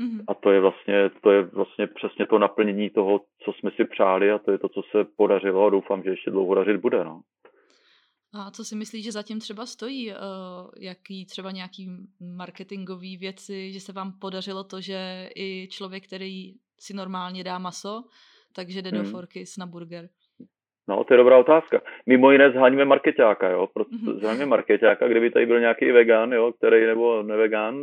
Mm-hmm. 0.00 0.24
A 0.28 0.34
to 0.34 0.52
je 0.52 0.60
vlastně, 0.60 1.10
to 1.20 1.30
je 1.30 1.42
vlastně 1.42 1.86
přesně 1.86 2.26
to 2.26 2.38
naplnění 2.38 2.90
toho, 2.90 3.20
co 3.44 3.52
jsme 3.52 3.70
si 3.70 3.84
přáli 3.84 4.30
a 4.30 4.38
to 4.38 4.52
je 4.52 4.58
to, 4.58 4.68
co 4.68 4.82
se 4.82 5.04
podařilo 5.16 5.66
a 5.66 5.70
doufám, 5.70 6.02
že 6.02 6.10
ještě 6.10 6.30
dlouho 6.30 6.54
dařit 6.54 6.76
bude. 6.76 7.04
No. 7.04 7.20
A 8.32 8.50
co 8.50 8.64
si 8.64 8.76
myslíš, 8.76 9.04
že 9.04 9.12
zatím 9.12 9.40
třeba 9.40 9.66
stojí? 9.66 10.10
Uh, 10.10 10.16
jaký 10.80 11.26
třeba 11.26 11.50
nějaký 11.50 11.90
marketingový 12.36 13.16
věci, 13.16 13.72
že 13.72 13.80
se 13.80 13.92
vám 13.92 14.12
podařilo 14.20 14.64
to, 14.64 14.80
že 14.80 15.30
i 15.36 15.68
člověk, 15.70 16.06
který 16.06 16.54
si 16.80 16.94
normálně 16.94 17.44
dá 17.44 17.58
maso, 17.58 18.04
takže 18.54 18.82
jde 18.82 18.90
hmm. 18.90 19.02
do 19.02 19.10
Forkys 19.10 19.56
na 19.56 19.66
burger? 19.66 20.08
No, 20.88 21.04
to 21.04 21.14
je 21.14 21.18
dobrá 21.18 21.38
otázka. 21.38 21.80
Mimo 22.06 22.30
jiné 22.32 22.50
zháníme 22.50 22.84
marketáka, 22.84 23.50
jo, 23.50 23.68
mm-hmm. 23.76 24.20
zháníme 24.20 24.46
marketáka, 24.46 25.08
kdyby 25.08 25.30
tady 25.30 25.46
byl 25.46 25.60
nějaký 25.60 25.92
vegan, 25.92 26.32
jo, 26.32 26.52
který 26.52 26.86
nebo 26.86 27.22
nevegan, 27.22 27.74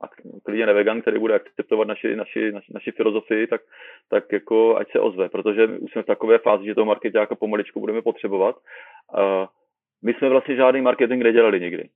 a 0.00 0.08
klidně 0.44 0.66
nevegan, 0.66 1.00
který 1.00 1.18
bude 1.18 1.34
akceptovat 1.34 1.88
naši, 1.88 2.16
naši, 2.16 2.52
naši, 2.52 2.72
naši 2.72 2.90
filozofii, 2.90 3.46
tak, 3.46 3.60
tak 4.10 4.32
jako 4.32 4.76
ať 4.76 4.92
se 4.92 5.00
ozve, 5.00 5.28
protože 5.28 5.66
už 5.66 5.92
jsme 5.92 6.02
v 6.02 6.06
takové 6.06 6.38
fázi, 6.38 6.64
že 6.64 6.74
toho 6.74 6.84
marketáka 6.84 7.34
pomaličku 7.34 7.80
budeme 7.80 8.02
potřebovat. 8.02 8.56
Uh, 8.56 9.46
my 10.04 10.14
jsme 10.14 10.28
vlastně 10.28 10.56
žádný 10.56 10.80
marketing 10.80 11.22
nedělali 11.22 11.60
nikdy. 11.60 11.88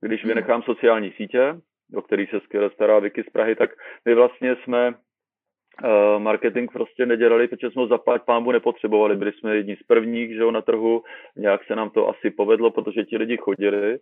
Když 0.00 0.22
hmm. 0.22 0.28
vynechám 0.28 0.62
sociální 0.62 1.12
sítě, 1.12 1.54
o 1.96 2.02
který 2.02 2.26
se 2.26 2.40
skvěle 2.40 2.70
stará 2.70 2.98
Vicky 2.98 3.22
z 3.22 3.30
Prahy, 3.30 3.56
tak 3.56 3.70
my 4.04 4.14
vlastně 4.14 4.56
jsme 4.56 4.88
uh, 4.88 6.22
marketing 6.22 6.72
prostě 6.72 7.06
nedělali, 7.06 7.48
protože 7.48 7.70
jsme 7.70 7.82
ho 7.82 7.88
zaplať 7.88 8.22
pámbu 8.24 8.52
nepotřebovali. 8.52 9.16
Byli 9.16 9.32
jsme 9.32 9.56
jedni 9.56 9.76
z 9.76 9.82
prvních 9.82 10.30
že 10.30 10.42
jo, 10.42 10.50
na 10.50 10.62
trhu, 10.62 11.02
nějak 11.36 11.64
se 11.64 11.76
nám 11.76 11.90
to 11.90 12.08
asi 12.08 12.30
povedlo, 12.30 12.70
protože 12.70 13.04
ti 13.04 13.16
lidi 13.16 13.36
chodili. 13.36 13.98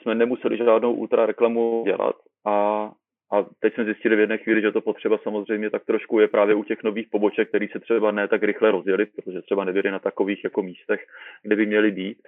Jsme 0.00 0.14
nemuseli 0.14 0.56
žádnou 0.56 0.92
ultra 0.92 1.26
reklamu 1.26 1.82
dělat 1.84 2.16
a 2.46 2.90
a 3.32 3.46
teď 3.60 3.74
jsme 3.74 3.84
zjistili 3.84 4.16
v 4.16 4.20
jedné 4.20 4.38
chvíli, 4.38 4.60
že 4.60 4.72
to 4.72 4.80
potřeba 4.80 5.18
samozřejmě 5.18 5.70
tak 5.70 5.84
trošku 5.84 6.20
je 6.20 6.28
právě 6.28 6.54
u 6.54 6.64
těch 6.64 6.82
nových 6.82 7.08
poboček, 7.10 7.48
které 7.48 7.66
se 7.72 7.80
třeba 7.80 8.10
ne 8.10 8.28
tak 8.28 8.42
rychle 8.42 8.70
rozjeli, 8.70 9.06
protože 9.06 9.42
třeba 9.42 9.64
nebyly 9.64 9.90
na 9.90 9.98
takových 9.98 10.44
jako 10.44 10.62
místech, 10.62 11.06
kde 11.42 11.56
by 11.56 11.66
měly 11.66 11.90
být. 11.90 12.18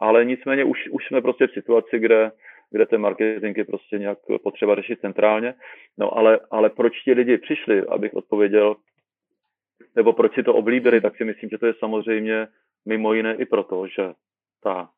Ale 0.00 0.24
nicméně 0.24 0.64
už, 0.64 0.88
už 0.90 1.06
jsme 1.06 1.22
prostě 1.22 1.46
v 1.46 1.52
situaci, 1.52 1.98
kde, 1.98 2.32
kde 2.70 2.86
ten 2.86 3.00
marketing 3.00 3.58
je 3.58 3.64
prostě 3.64 3.98
nějak 3.98 4.18
potřeba 4.42 4.74
řešit 4.74 5.00
centrálně. 5.00 5.54
No 5.98 6.18
ale, 6.18 6.40
ale 6.50 6.70
proč 6.70 7.02
ti 7.02 7.12
lidi 7.12 7.38
přišli, 7.38 7.82
abych 7.86 8.14
odpověděl, 8.14 8.76
nebo 9.96 10.12
proč 10.12 10.34
si 10.34 10.42
to 10.42 10.54
oblíbili, 10.54 11.00
tak 11.00 11.16
si 11.16 11.24
myslím, 11.24 11.50
že 11.50 11.58
to 11.58 11.66
je 11.66 11.74
samozřejmě 11.78 12.46
mimo 12.86 13.14
jiné 13.14 13.34
i 13.34 13.44
proto, 13.44 13.86
že 13.86 14.12
ta 14.62 14.88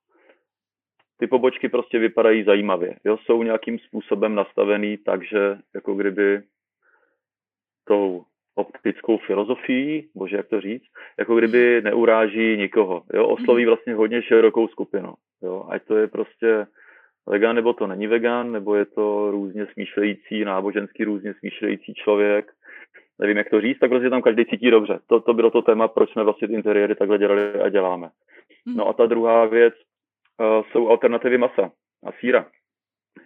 ty 1.19 1.27
pobočky 1.27 1.69
prostě 1.69 1.99
vypadají 1.99 2.45
zajímavě. 2.45 2.97
Jo, 3.05 3.17
jsou 3.17 3.43
nějakým 3.43 3.79
způsobem 3.79 4.35
nastavený 4.35 4.97
takže 4.97 5.59
jako 5.75 5.95
kdyby 5.95 6.43
tou 7.85 8.25
optickou 8.55 9.19
filozofií, 9.19 10.09
bože 10.15 10.37
jak 10.37 10.49
to 10.49 10.61
říct, 10.61 10.85
jako 11.19 11.37
kdyby 11.37 11.81
neuráží 11.85 12.57
nikoho. 12.57 13.03
Jo, 13.15 13.29
osloví 13.29 13.63
mhm. 13.63 13.69
vlastně 13.69 13.95
hodně 13.95 14.23
širokou 14.23 14.69
skupinu. 14.69 15.15
Jo, 15.43 15.67
ať 15.71 15.83
to 15.85 15.97
je 15.97 16.09
prostě 16.09 16.67
vegan, 17.27 17.57
nebo 17.57 17.73
to 17.73 17.87
není 17.87 18.07
vegan, 18.07 18.53
nebo 18.53 18.75
je 18.75 18.85
to 18.85 19.31
různě 19.31 19.67
smýšlející, 19.73 20.45
náboženský 20.45 21.05
různě 21.05 21.35
smýšlející 21.35 21.95
člověk, 21.95 22.53
nevím, 23.19 23.37
jak 23.37 23.51
to 23.51 23.61
říct, 23.61 23.79
tak 23.79 23.91
prostě 23.91 24.11
tam 24.11 24.23
každý 24.23 24.45
cítí 24.47 24.71
dobře. 24.71 24.99
To, 25.07 25.21
to 25.21 25.35
bylo 25.35 25.51
to 25.51 25.63
téma, 25.63 25.89
proč 25.89 26.13
jsme 26.13 26.25
vlastně 26.25 26.49
ty 26.49 26.55
interiéry 26.55 26.95
takhle 26.95 27.19
dělali 27.19 27.53
a 27.53 27.69
děláme. 27.69 28.11
Mhm. 28.67 28.77
No 28.77 28.89
a 28.89 28.93
ta 28.93 29.07
druhá 29.07 29.47
věc, 29.47 29.75
jsou 30.73 30.89
alternativy 30.89 31.39
masa 31.39 31.71
a 32.07 32.13
síra. 32.13 32.47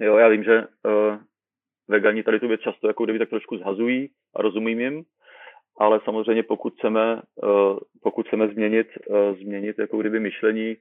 Jo, 0.01 0.17
já 0.17 0.29
vím, 0.29 0.45
že 0.45 0.59
uh, 0.61 1.19
vegani 1.89 2.23
tady 2.23 2.41
tu 2.41 2.49
věc 2.49 2.61
často 2.61 2.87
jako 2.87 3.05
kdyby 3.05 3.19
tak 3.19 3.29
trošku 3.29 3.59
zhazují 3.59 4.11
a 4.37 4.43
rozumím 4.43 4.81
jim, 4.81 5.05
ale 5.79 6.01
samozřejmě 6.05 6.43
pokud 6.43 6.75
chceme, 6.75 7.23
pokud 8.03 8.27
chceme 8.27 8.49
změnit, 8.49 8.87
změnit 9.41 9.79
jako 9.79 9.99
kdyby 9.99 10.21
myšlení 10.21 10.77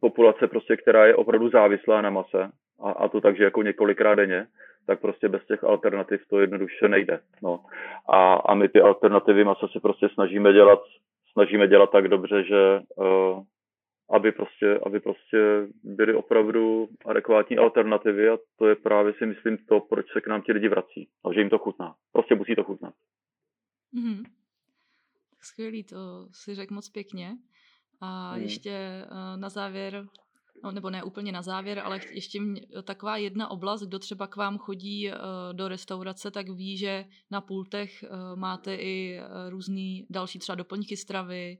populace, 0.00 0.46
prostě, 0.46 0.76
která 0.76 1.06
je 1.06 1.14
opravdu 1.14 1.48
závislá 1.48 2.02
na 2.02 2.10
mase, 2.10 2.50
a, 2.82 2.90
a 2.90 3.08
to 3.08 3.20
takže 3.20 3.44
jako 3.44 3.62
několikrát 3.62 4.14
denně, 4.14 4.46
tak 4.86 5.00
prostě 5.00 5.28
bez 5.28 5.46
těch 5.46 5.64
alternativ 5.64 6.20
to 6.28 6.40
jednoduše 6.40 6.88
nejde. 6.88 7.20
No. 7.42 7.60
A, 8.08 8.34
a 8.34 8.54
my 8.54 8.68
ty 8.68 8.80
alternativy 8.80 9.44
masa 9.44 9.68
se 9.68 9.80
prostě 9.80 10.08
snažíme 10.08 10.52
dělat, 10.52 10.80
snažíme 11.32 11.68
dělat 11.68 11.90
tak 11.90 12.08
dobře, 12.08 12.44
že 12.44 12.80
aby 14.10 14.32
prostě, 14.32 14.80
aby 14.86 15.00
prostě 15.00 15.68
byly 15.84 16.14
opravdu 16.14 16.88
adekvátní 17.06 17.58
alternativy 17.58 18.28
a 18.28 18.38
to 18.58 18.68
je 18.68 18.74
právě 18.74 19.14
si 19.18 19.26
myslím 19.26 19.58
to, 19.58 19.80
proč 19.80 20.06
se 20.12 20.20
k 20.20 20.26
nám 20.26 20.42
ti 20.42 20.52
lidi 20.52 20.68
vrací. 20.68 21.08
A 21.24 21.32
že 21.32 21.40
jim 21.40 21.50
to 21.50 21.58
chutná. 21.58 21.94
Prostě 22.12 22.34
musí 22.34 22.54
to 22.54 22.64
chutnat. 22.64 22.94
Mm-hmm. 23.94 24.22
Tak 25.30 25.44
skvělý, 25.44 25.84
to 25.84 26.28
si 26.32 26.54
řekl 26.54 26.74
moc 26.74 26.88
pěkně. 26.88 27.36
A 28.00 28.36
mm. 28.36 28.42
ještě 28.42 29.04
uh, 29.10 29.40
na 29.40 29.48
závěr 29.48 30.06
no, 30.64 30.72
nebo 30.72 30.90
ne 30.90 31.02
úplně 31.02 31.32
na 31.32 31.42
závěr, 31.42 31.78
ale 31.78 32.00
ještě 32.10 32.40
mě, 32.40 32.60
taková 32.84 33.16
jedna 33.16 33.50
oblast, 33.50 33.82
kdo 33.82 33.98
třeba 33.98 34.26
k 34.26 34.36
vám 34.36 34.58
chodí 34.58 35.08
uh, 35.08 35.16
do 35.52 35.68
restaurace, 35.68 36.30
tak 36.30 36.48
ví, 36.48 36.76
že 36.76 37.04
na 37.30 37.40
pultech 37.40 38.04
uh, 38.04 38.38
máte 38.38 38.74
i 38.74 39.20
různý 39.48 40.06
další 40.10 40.38
třeba 40.38 40.56
doplňky 40.56 40.96
stravy 40.96 41.58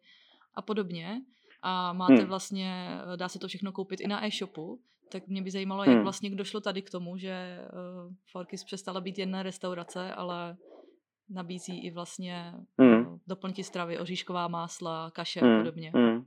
a 0.54 0.62
podobně. 0.62 1.22
A 1.68 1.92
máte 1.92 2.14
hmm. 2.14 2.26
vlastně, 2.26 2.98
dá 3.16 3.28
se 3.28 3.38
to 3.38 3.48
všechno 3.48 3.72
koupit 3.72 4.00
i 4.00 4.06
na 4.08 4.26
e-shopu. 4.26 4.78
Tak 5.12 5.22
mě 5.28 5.42
by 5.42 5.50
zajímalo, 5.50 5.82
hmm. 5.82 5.92
jak 5.92 6.02
vlastně 6.02 6.30
kdo 6.30 6.44
šlo 6.44 6.60
tady 6.60 6.82
k 6.82 6.90
tomu, 6.90 7.16
že 7.16 7.58
uh, 7.58 8.12
Forkis 8.32 8.64
přestala 8.64 9.00
být 9.00 9.18
jedna 9.18 9.42
restaurace, 9.42 10.14
ale 10.14 10.56
nabízí 11.30 11.86
i 11.86 11.90
vlastně 11.90 12.52
hmm. 12.78 13.06
uh, 13.06 13.18
doplňky 13.28 13.62
stravy, 13.62 13.98
oříšková 13.98 14.48
másla, 14.48 15.10
kaše 15.10 15.40
hmm. 15.40 15.54
a 15.54 15.58
podobně. 15.58 15.90
Hmm. 15.94 16.22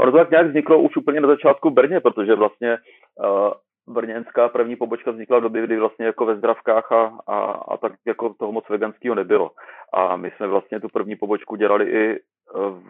Ono 0.00 0.12
to 0.12 0.18
tak 0.18 0.30
nějak 0.30 0.46
vzniklo 0.46 0.82
už 0.82 0.96
úplně 0.96 1.20
na 1.20 1.28
začátku 1.28 1.70
v 1.70 1.72
Brně, 1.72 2.00
protože 2.00 2.34
vlastně 2.34 2.78
uh, 3.24 3.94
brněnská 3.94 4.48
první 4.48 4.76
pobočka 4.76 5.10
vznikla 5.10 5.38
v 5.38 5.42
době, 5.42 5.62
kdy 5.62 5.78
vlastně 5.78 6.06
jako 6.06 6.26
ve 6.26 6.36
zdravkách 6.36 6.92
a, 6.92 7.18
a, 7.26 7.38
a 7.50 7.76
tak 7.76 7.92
jako 8.06 8.34
toho 8.34 8.52
moc 8.52 8.68
veganského 8.68 9.14
nebylo. 9.14 9.50
A 9.92 10.16
my 10.16 10.32
jsme 10.36 10.46
vlastně 10.46 10.80
tu 10.80 10.88
první 10.88 11.16
pobočku 11.16 11.56
dělali 11.56 11.84
i 11.84 12.20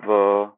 v 0.06 0.48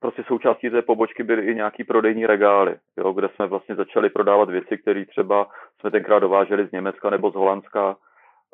prostě 0.00 0.24
součástí 0.26 0.70
té 0.70 0.82
pobočky 0.82 1.22
byly 1.22 1.42
i 1.42 1.54
nějaký 1.54 1.84
prodejní 1.84 2.26
regály, 2.26 2.76
jo, 2.96 3.12
kde 3.12 3.28
jsme 3.28 3.46
vlastně 3.46 3.74
začali 3.74 4.10
prodávat 4.10 4.50
věci, 4.50 4.78
které 4.78 5.04
třeba 5.04 5.46
jsme 5.80 5.90
tenkrát 5.90 6.18
dováželi 6.18 6.66
z 6.66 6.72
Německa 6.72 7.10
nebo 7.10 7.30
z 7.30 7.34
Holandska, 7.34 7.96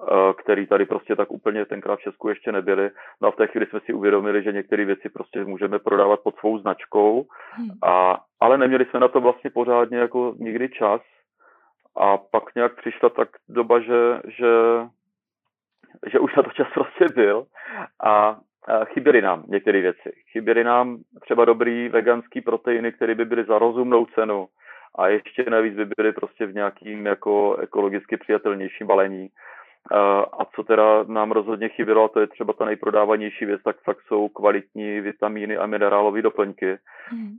Eh, 0.02 0.32
který 0.42 0.66
tady 0.66 0.86
prostě 0.86 1.16
tak 1.16 1.30
úplně 1.30 1.64
tenkrát 1.64 1.96
v 1.96 2.02
Česku 2.02 2.28
ještě 2.28 2.52
nebyly. 2.52 2.90
No 3.20 3.28
a 3.28 3.30
v 3.30 3.36
té 3.36 3.46
chvíli 3.46 3.66
jsme 3.66 3.80
si 3.80 3.92
uvědomili, 3.92 4.42
že 4.42 4.52
některé 4.52 4.84
věci 4.84 5.08
prostě 5.08 5.44
můžeme 5.44 5.78
prodávat 5.78 6.20
pod 6.20 6.36
svou 6.36 6.58
značkou, 6.58 7.26
hmm. 7.52 7.70
a, 7.82 8.20
ale 8.40 8.58
neměli 8.58 8.84
jsme 8.84 9.00
na 9.00 9.08
to 9.08 9.20
vlastně 9.20 9.50
pořádně 9.50 9.98
jako 9.98 10.34
nikdy 10.38 10.68
čas. 10.68 11.00
A 11.96 12.16
pak 12.16 12.54
nějak 12.54 12.76
přišla 12.76 13.08
tak 13.08 13.28
doba, 13.48 13.80
že, 13.80 14.20
že, 14.28 14.48
že 16.12 16.18
už 16.18 16.34
na 16.36 16.42
to 16.42 16.50
čas 16.50 16.68
prostě 16.74 17.04
byl 17.14 17.46
a, 18.04 18.36
chyběly 18.84 19.22
nám 19.22 19.44
některé 19.48 19.80
věci. 19.80 20.12
Chyběly 20.32 20.64
nám 20.64 20.98
třeba 21.20 21.44
dobrý 21.44 21.88
veganský 21.88 22.40
proteiny, 22.40 22.92
které 22.92 23.14
by 23.14 23.24
byly 23.24 23.44
za 23.44 23.58
rozumnou 23.58 24.06
cenu 24.06 24.46
a 24.98 25.08
ještě 25.08 25.44
navíc 25.50 25.74
by 25.74 25.84
byly 25.96 26.12
prostě 26.12 26.46
v 26.46 26.54
nějakým 26.54 27.06
jako 27.06 27.56
ekologicky 27.56 28.16
přijatelnějším 28.16 28.86
balení. 28.86 29.28
A 30.40 30.44
co 30.54 30.62
teda 30.62 31.04
nám 31.08 31.32
rozhodně 31.32 31.68
chybělo, 31.68 32.04
a 32.04 32.08
to 32.08 32.20
je 32.20 32.26
třeba 32.26 32.52
ta 32.52 32.64
nejprodávanější 32.64 33.44
věc, 33.44 33.62
tak 33.62 33.76
fakt 33.84 34.00
jsou 34.06 34.28
kvalitní 34.28 35.00
vitamíny 35.00 35.56
a 35.56 35.66
minerálové 35.66 36.22
doplňky, 36.22 36.78
mm. 37.12 37.36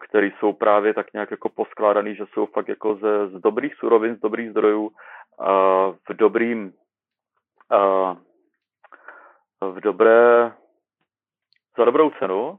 které 0.00 0.30
jsou 0.38 0.52
právě 0.52 0.94
tak 0.94 1.12
nějak 1.12 1.30
jako 1.30 1.48
poskládané, 1.48 2.14
že 2.14 2.24
jsou 2.32 2.46
fakt 2.46 2.68
jako 2.68 2.94
ze, 2.94 3.28
z 3.28 3.32
dobrých 3.32 3.74
surovin, 3.74 4.16
z 4.16 4.20
dobrých 4.20 4.50
zdrojů, 4.50 4.90
v 6.08 6.14
dobrým 6.14 6.72
v 9.60 9.80
dobré 9.80 10.52
za 11.78 11.84
dobrou 11.84 12.10
cenu 12.10 12.58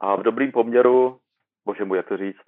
a 0.00 0.16
v 0.16 0.22
dobrým 0.22 0.52
poměru, 0.52 1.18
bože 1.66 1.84
můj, 1.84 1.96
jak 1.96 2.08
to 2.08 2.16
říct, 2.16 2.44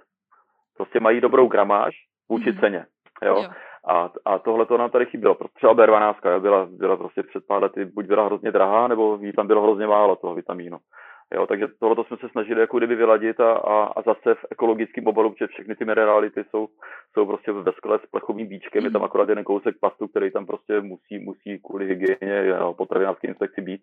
prostě 0.77 1.01
mají 1.01 1.21
dobrou 1.21 1.49
gramáž 1.49 1.95
vůči 2.29 2.53
mm. 2.53 2.59
ceně. 2.61 2.87
Jo? 3.23 3.43
jo. 3.43 3.51
A, 3.89 4.11
a 4.25 4.39
tohle 4.39 4.67
to 4.67 4.79
nám 4.79 4.91
tady 4.91 5.07
chybělo. 5.07 5.37
Třeba 5.55 5.75
B12 5.75 6.41
byla, 6.41 6.67
byla 6.71 6.97
prostě 6.97 7.23
před 7.23 7.47
pár 7.47 7.63
lety 7.63 7.85
buď 7.85 8.07
byla 8.07 8.25
hrozně 8.25 8.53
drahá, 8.53 8.89
nebo 8.89 9.19
jí 9.21 9.33
tam 9.33 9.47
bylo 9.47 9.63
hrozně 9.63 9.87
málo 9.87 10.17
toho 10.17 10.35
vitamínu. 10.35 10.79
Jo, 11.35 11.47
takže 11.47 11.69
tohle 11.81 12.05
jsme 12.05 12.17
se 12.17 12.29
snažili 12.29 12.61
jako 12.61 12.79
kdyby 12.79 12.95
vyladit 12.95 13.41
a, 13.41 13.53
a, 13.53 13.85
a 13.85 14.03
zase 14.03 14.35
v 14.35 14.47
ekologickém 14.51 15.07
obalu, 15.07 15.31
protože 15.31 15.47
všechny 15.47 15.77
ty 15.77 15.85
minerály 15.85 16.31
ty 16.31 16.45
jsou, 16.45 16.69
jsou 17.13 17.27
prostě 17.27 17.53
ve 17.53 17.73
skle 17.73 17.99
s 17.99 18.07
plechovým 18.07 18.47
bíčkem, 18.47 18.85
je 18.85 18.91
tam 18.91 19.01
mhm. 19.01 19.05
akorát 19.05 19.29
jeden 19.29 19.45
kousek 19.45 19.77
pastu, 19.81 20.09
který 20.09 20.31
tam 20.31 20.47
prostě 20.47 20.81
musí, 20.81 21.19
musí 21.19 21.59
kvůli 21.59 21.87
hygieně 21.87 22.55
a 22.55 22.73
potravinářské 22.73 23.29
inspekci 23.29 23.61
být. 23.61 23.83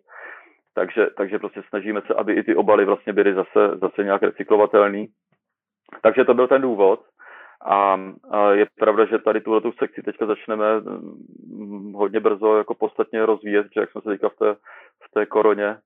Takže, 0.74 1.06
takže 1.16 1.38
prostě 1.38 1.62
snažíme 1.68 2.00
se, 2.06 2.14
aby 2.14 2.32
i 2.32 2.42
ty 2.42 2.56
obaly 2.56 2.84
vlastně 2.84 3.12
byly 3.12 3.34
zase, 3.34 3.76
zase 3.80 4.04
nějak 4.04 4.22
recyklovatelné. 4.22 5.06
Takže 6.02 6.24
to 6.24 6.34
byl 6.34 6.48
ten 6.48 6.62
důvod. 6.62 7.00
A, 7.66 8.00
a 8.30 8.50
je 8.50 8.66
pravda, 8.78 9.04
že 9.06 9.18
tady 9.18 9.40
tuhle 9.40 9.60
tu 9.60 9.72
sekci 9.72 10.02
teďka 10.02 10.26
začneme 10.26 10.80
mm, 10.80 11.92
hodně 11.92 12.20
brzo 12.20 12.56
jako 12.56 12.74
podstatně 12.74 13.26
rozvíjet, 13.26 13.66
že 13.74 13.80
jak 13.80 13.90
jsme 13.90 14.00
se 14.00 14.08
teďka 14.08 14.28
v 14.28 14.36
té, 14.36 14.54
v 15.02 15.10
té 15.14 15.26
koroně, 15.26 15.76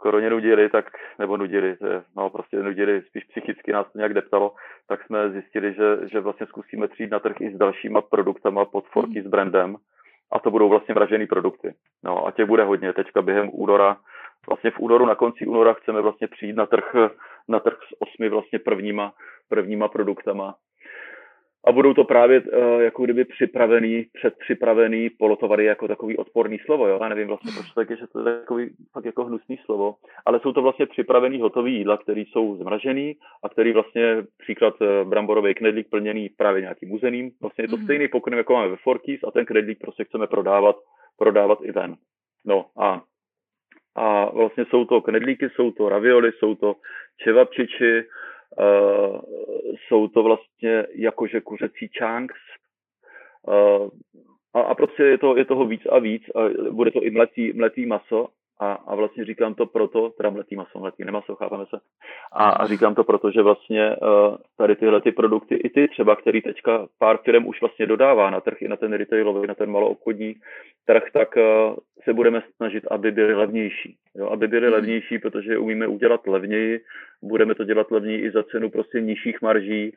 koroně 0.00 0.30
nudili, 0.30 0.68
tak, 0.68 0.90
nebo 1.18 1.36
nudili, 1.36 1.76
no 2.16 2.30
prostě 2.30 2.56
nudili, 2.56 3.02
spíš 3.02 3.24
psychicky 3.24 3.72
nás 3.72 3.86
to 3.92 3.98
nějak 3.98 4.14
deptalo, 4.14 4.54
tak 4.88 5.04
jsme 5.04 5.30
zjistili, 5.30 5.74
že, 5.74 6.08
že 6.08 6.20
vlastně 6.20 6.46
zkusíme 6.46 6.88
přijít 6.88 7.10
na 7.10 7.18
trh 7.18 7.40
i 7.40 7.54
s 7.54 7.58
dalšíma 7.58 8.00
produktama 8.00 8.64
pod 8.64 8.86
forky 8.86 9.22
s 9.22 9.26
brandem 9.26 9.76
a 10.32 10.38
to 10.38 10.50
budou 10.50 10.68
vlastně 10.68 10.94
vražené 10.94 11.26
produkty. 11.26 11.74
No 12.04 12.26
a 12.26 12.30
těch 12.30 12.46
bude 12.46 12.64
hodně. 12.64 12.92
Teďka 12.92 13.22
během 13.22 13.50
února, 13.52 13.96
vlastně 14.48 14.70
v 14.70 14.78
únoru, 14.78 15.06
na 15.06 15.14
konci 15.14 15.46
února 15.46 15.72
chceme 15.74 16.00
vlastně 16.00 16.28
přijít 16.28 16.56
na 16.56 16.66
trh, 16.66 16.94
na 17.48 17.60
trh 17.60 17.78
s 17.88 18.00
osmi 18.00 18.28
vlastně 18.28 18.58
prvníma, 18.58 19.12
prvníma 19.48 19.88
produktama 19.88 20.54
a 21.66 21.72
budou 21.72 21.94
to 21.94 22.04
právě 22.04 22.40
uh, 22.40 22.80
jako 22.80 23.04
kdyby 23.04 23.24
připravený, 23.24 24.06
předpřipravený 24.12 25.10
polotovary 25.10 25.64
jako 25.64 25.88
takový 25.88 26.16
odporný 26.16 26.58
slovo, 26.58 26.88
jo? 26.88 26.98
Já 27.02 27.08
nevím 27.08 27.28
vlastně, 27.28 27.52
proč 27.52 27.70
tak 27.70 27.90
je, 27.90 27.96
že 27.96 28.06
to 28.06 28.28
je 28.28 28.38
takový 28.38 28.70
fakt 28.92 29.04
jako 29.04 29.24
hnusný 29.24 29.58
slovo, 29.64 29.94
ale 30.26 30.40
jsou 30.40 30.52
to 30.52 30.62
vlastně 30.62 30.86
připravený 30.86 31.40
hotový 31.40 31.74
jídla, 31.74 31.96
které 31.96 32.20
jsou 32.20 32.56
zmražený 32.56 33.16
a 33.44 33.48
který 33.48 33.72
vlastně 33.72 34.16
příklad 34.38 34.74
uh, 34.80 35.08
bramborový 35.08 35.54
knedlík 35.54 35.90
plněný 35.90 36.28
právě 36.28 36.60
nějakým 36.60 36.92
uzeným. 36.92 37.30
Vlastně 37.40 37.64
je 37.64 37.68
to 37.68 37.76
mm-hmm. 37.76 37.84
stejný 37.84 38.08
pokrm, 38.08 38.38
jako 38.38 38.52
máme 38.52 38.68
ve 38.68 38.76
Forkys 38.76 39.20
a 39.28 39.30
ten 39.30 39.46
knedlík 39.46 39.78
prostě 39.78 40.04
chceme 40.04 40.26
prodávat, 40.26 40.76
prodávat 41.18 41.58
i 41.62 41.72
ven. 41.72 41.96
No 42.44 42.66
a 42.78 43.02
a 43.96 44.30
vlastně 44.30 44.64
jsou 44.64 44.84
to 44.84 45.00
knedlíky, 45.00 45.50
jsou 45.50 45.70
to 45.70 45.88
ravioli, 45.88 46.32
jsou 46.32 46.54
to 46.54 46.74
čevapčiči, 47.16 48.02
Uh, 48.58 49.20
jsou 49.74 50.08
to 50.08 50.22
vlastně 50.22 50.86
jakože 50.94 51.40
kuřecí 51.40 51.90
chunks. 51.98 52.40
Uh, 53.46 53.88
a, 54.54 54.60
a 54.60 54.74
prostě 54.74 55.02
je, 55.02 55.18
to, 55.18 55.36
je 55.36 55.44
toho 55.44 55.66
víc 55.66 55.82
a 55.86 55.98
víc. 55.98 56.22
A 56.34 56.70
bude 56.70 56.90
to 56.90 57.02
i 57.02 57.10
mletý, 57.10 57.52
mletý 57.52 57.86
maso. 57.86 58.28
A, 58.60 58.72
a 58.72 58.94
vlastně 58.94 59.24
říkám 59.24 59.54
to 59.54 59.66
proto, 59.66 60.10
teda 60.10 60.30
mletý 60.30 60.56
maso, 60.56 60.78
mletý 60.78 61.04
nemaso, 61.04 61.34
chápeme 61.36 61.64
se. 61.66 61.80
A, 62.32 62.50
a 62.50 62.66
říkám 62.66 62.94
to 62.94 63.04
proto, 63.04 63.30
že 63.30 63.42
vlastně 63.42 63.96
uh, 63.96 64.36
tady 64.56 64.76
tyhle 64.76 65.00
ty 65.00 65.12
produkty, 65.12 65.54
i 65.54 65.70
ty 65.70 65.88
třeba, 65.88 66.16
který 66.16 66.42
teďka 66.42 66.86
pár 66.98 67.18
firm 67.18 67.46
už 67.46 67.60
vlastně 67.60 67.86
dodává 67.86 68.30
na 68.30 68.40
trh, 68.40 68.62
i 68.62 68.68
na 68.68 68.76
ten 68.76 68.92
retailový, 68.92 69.46
na 69.46 69.54
ten 69.54 69.70
maloobchodní 69.70 70.34
trh, 70.86 71.02
tak 71.12 71.36
uh, 71.36 71.76
se 72.04 72.12
budeme 72.12 72.42
snažit, 72.56 72.84
aby 72.90 73.12
byly 73.12 73.34
levnější. 73.34 73.96
Jo? 74.14 74.30
Aby 74.30 74.48
byly 74.48 74.66
hmm. 74.66 74.74
levnější, 74.74 75.18
protože 75.18 75.58
umíme 75.58 75.86
udělat 75.86 76.26
levněji, 76.26 76.80
budeme 77.22 77.54
to 77.54 77.64
dělat 77.64 77.90
levněji 77.90 78.20
i 78.20 78.30
za 78.30 78.42
cenu 78.42 78.70
prostě 78.70 79.00
nižších 79.00 79.42
marží, 79.42 79.96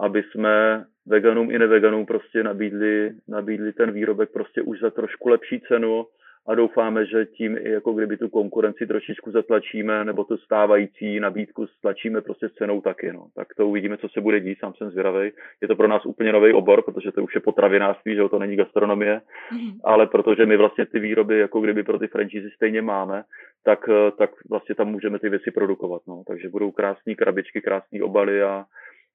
aby 0.00 0.22
jsme 0.22 0.84
veganům 1.06 1.50
i 1.50 1.58
neveganům 1.58 2.06
prostě 2.06 2.42
nabídli, 2.42 3.10
nabídli 3.28 3.72
ten 3.72 3.92
výrobek 3.92 4.32
prostě 4.32 4.62
už 4.62 4.80
za 4.80 4.90
trošku 4.90 5.28
lepší 5.28 5.60
cenu, 5.60 6.06
a 6.46 6.54
doufáme, 6.54 7.06
že 7.06 7.26
tím 7.26 7.58
i 7.60 7.70
jako 7.70 7.92
kdyby 7.92 8.16
tu 8.16 8.28
konkurenci 8.28 8.86
trošičku 8.86 9.30
zatlačíme, 9.30 10.04
nebo 10.04 10.24
tu 10.24 10.36
stávající 10.36 11.20
nabídku 11.20 11.66
stlačíme 11.66 12.20
prostě 12.20 12.48
s 12.48 12.52
cenou 12.52 12.80
taky. 12.80 13.12
No. 13.12 13.26
Tak 13.34 13.54
to 13.56 13.68
uvidíme, 13.68 13.96
co 13.96 14.08
se 14.08 14.20
bude 14.20 14.40
dít, 14.40 14.58
sám 14.58 14.74
jsem 14.74 14.90
zvědavý. 14.90 15.30
Je 15.60 15.68
to 15.68 15.76
pro 15.76 15.88
nás 15.88 16.06
úplně 16.06 16.32
nový 16.32 16.52
obor, 16.52 16.82
protože 16.82 17.12
to 17.12 17.22
už 17.22 17.34
je 17.34 17.40
potravinářství, 17.40 18.14
že 18.14 18.28
to 18.30 18.38
není 18.38 18.56
gastronomie, 18.56 19.20
mm. 19.52 19.72
ale 19.84 20.06
protože 20.06 20.46
my 20.46 20.56
vlastně 20.56 20.86
ty 20.86 20.98
výroby 20.98 21.38
jako 21.38 21.60
kdyby 21.60 21.82
pro 21.82 21.98
ty 21.98 22.06
franchise 22.06 22.48
stejně 22.56 22.82
máme, 22.82 23.22
tak, 23.64 23.88
tak 24.18 24.30
vlastně 24.50 24.74
tam 24.74 24.88
můžeme 24.88 25.18
ty 25.18 25.28
věci 25.28 25.50
produkovat. 25.50 26.02
No. 26.08 26.22
Takže 26.26 26.48
budou 26.48 26.70
krásné 26.70 27.14
krabičky, 27.14 27.60
krásné 27.60 28.02
obaly 28.02 28.42
a, 28.42 28.64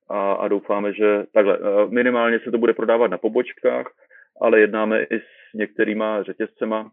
a, 0.09 0.33
a 0.33 0.47
doufáme, 0.47 0.93
že 0.93 1.23
takhle 1.33 1.59
minimálně 1.89 2.39
se 2.39 2.51
to 2.51 2.57
bude 2.57 2.73
prodávat 2.73 3.11
na 3.11 3.17
pobočkách, 3.17 3.85
ale 4.41 4.59
jednáme 4.59 5.03
i 5.03 5.15
s 5.15 5.53
některýma 5.53 6.23
řetězcema, 6.23 6.91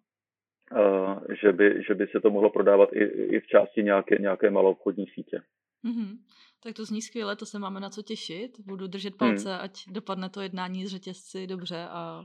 že 1.43 1.53
by, 1.53 1.83
že 1.89 1.95
by 1.95 2.07
se 2.07 2.21
to 2.21 2.31
mohlo 2.31 2.51
prodávat 2.51 2.89
i, 2.93 3.05
i 3.05 3.41
v 3.41 3.47
části 3.47 3.83
nějaké, 3.83 4.17
nějaké 4.21 4.51
malou 4.51 4.71
obchodní 4.71 5.07
sítě. 5.07 5.43
Mm-hmm. 5.85 6.19
Tak 6.63 6.75
to 6.75 6.85
zní 6.85 7.03
skvěle, 7.03 7.37
to 7.37 7.47
se 7.47 7.59
máme 7.59 7.81
na 7.81 7.91
co 7.91 8.03
těšit. 8.03 8.61
Budu 8.61 8.87
držet 8.87 9.11
hmm. 9.11 9.19
palce, 9.19 9.53
hmm. 9.53 9.61
ať 9.63 9.83
dopadne 9.89 10.31
to 10.31 10.41
jednání 10.41 10.87
z 10.87 10.89
řetězci 10.89 11.47
dobře 11.47 11.87
a 11.91 12.25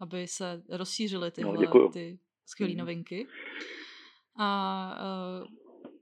aby 0.00 0.26
se 0.26 0.62
rozšířily 0.70 1.30
tyhle 1.30 1.52
no, 1.52 1.88
ty 1.88 2.18
skvělé 2.46 2.70
hmm. 2.70 2.78
novinky. 2.78 3.26
A 4.38 4.94
uh, 5.40 5.46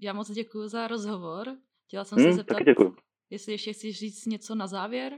já 0.01 0.13
moc 0.13 0.31
děkuji 0.31 0.69
za 0.69 0.89
rozhovor. 0.89 1.47
Chtěla 1.87 2.05
jsem 2.05 2.19
hmm, 2.19 2.31
se 2.31 2.37
zeptat, 2.37 2.59
jestli 3.31 3.53
ještě 3.53 3.73
chceš 3.73 3.99
říct 3.99 4.27
něco 4.27 4.55
na 4.55 4.67
závěr? 4.67 5.13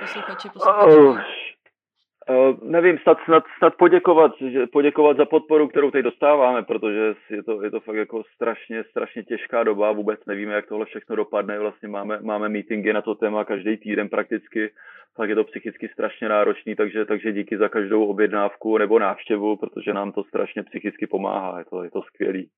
Posluchači, 0.00 0.48
posluchači. 0.48 0.96
Oh, 0.96 1.18
Uh, 2.30 2.58
nevím, 2.62 2.98
snad, 2.98 3.18
snad, 3.24 3.44
snad 3.58 3.76
poděkovat, 3.76 4.32
že, 4.40 4.66
poděkovat 4.66 5.16
za 5.16 5.24
podporu, 5.24 5.68
kterou 5.68 5.90
teď 5.90 6.04
dostáváme, 6.04 6.62
protože 6.62 7.14
je 7.30 7.42
to, 7.42 7.62
je 7.62 7.70
to 7.70 7.80
fakt 7.80 7.96
jako 7.96 8.22
strašně, 8.34 8.84
strašně 8.84 9.22
těžká 9.22 9.62
doba, 9.62 9.92
vůbec 9.92 10.20
nevíme, 10.26 10.52
jak 10.52 10.66
tohle 10.66 10.86
všechno 10.86 11.16
dopadne, 11.16 11.58
vlastně 11.58 11.88
máme, 11.88 12.18
máme 12.20 12.48
meetingy 12.48 12.92
na 12.92 13.02
to 13.02 13.14
téma 13.14 13.44
každý 13.44 13.76
týden 13.76 14.08
prakticky, 14.08 14.70
tak 15.16 15.28
je 15.28 15.34
to 15.34 15.44
psychicky 15.44 15.88
strašně 15.88 16.28
náročný, 16.28 16.74
takže, 16.74 17.04
takže 17.04 17.32
díky 17.32 17.58
za 17.58 17.68
každou 17.68 18.06
objednávku 18.06 18.78
nebo 18.78 18.98
návštěvu, 18.98 19.56
protože 19.56 19.92
nám 19.92 20.12
to 20.12 20.24
strašně 20.24 20.62
psychicky 20.62 21.06
pomáhá, 21.06 21.58
je 21.58 21.64
to, 21.64 21.82
je 21.82 21.90
to 21.90 22.02
skvělý. 22.02 22.48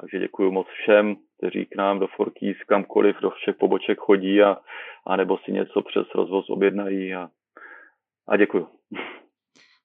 Takže 0.00 0.18
děkuji 0.18 0.50
moc 0.50 0.66
všem, 0.66 1.16
kteří 1.38 1.66
k 1.66 1.76
nám 1.76 1.98
do 1.98 2.06
Forkýs 2.06 2.56
kamkoliv 2.66 3.16
do 3.20 3.30
všech 3.30 3.56
poboček 3.56 3.98
chodí 3.98 4.42
a, 4.42 4.56
a 5.06 5.16
nebo 5.16 5.38
si 5.38 5.52
něco 5.52 5.82
přes 5.82 6.14
rozvoz 6.14 6.50
objednají 6.50 7.14
a 7.14 7.28
a 8.30 8.36
děkuju. 8.36 8.68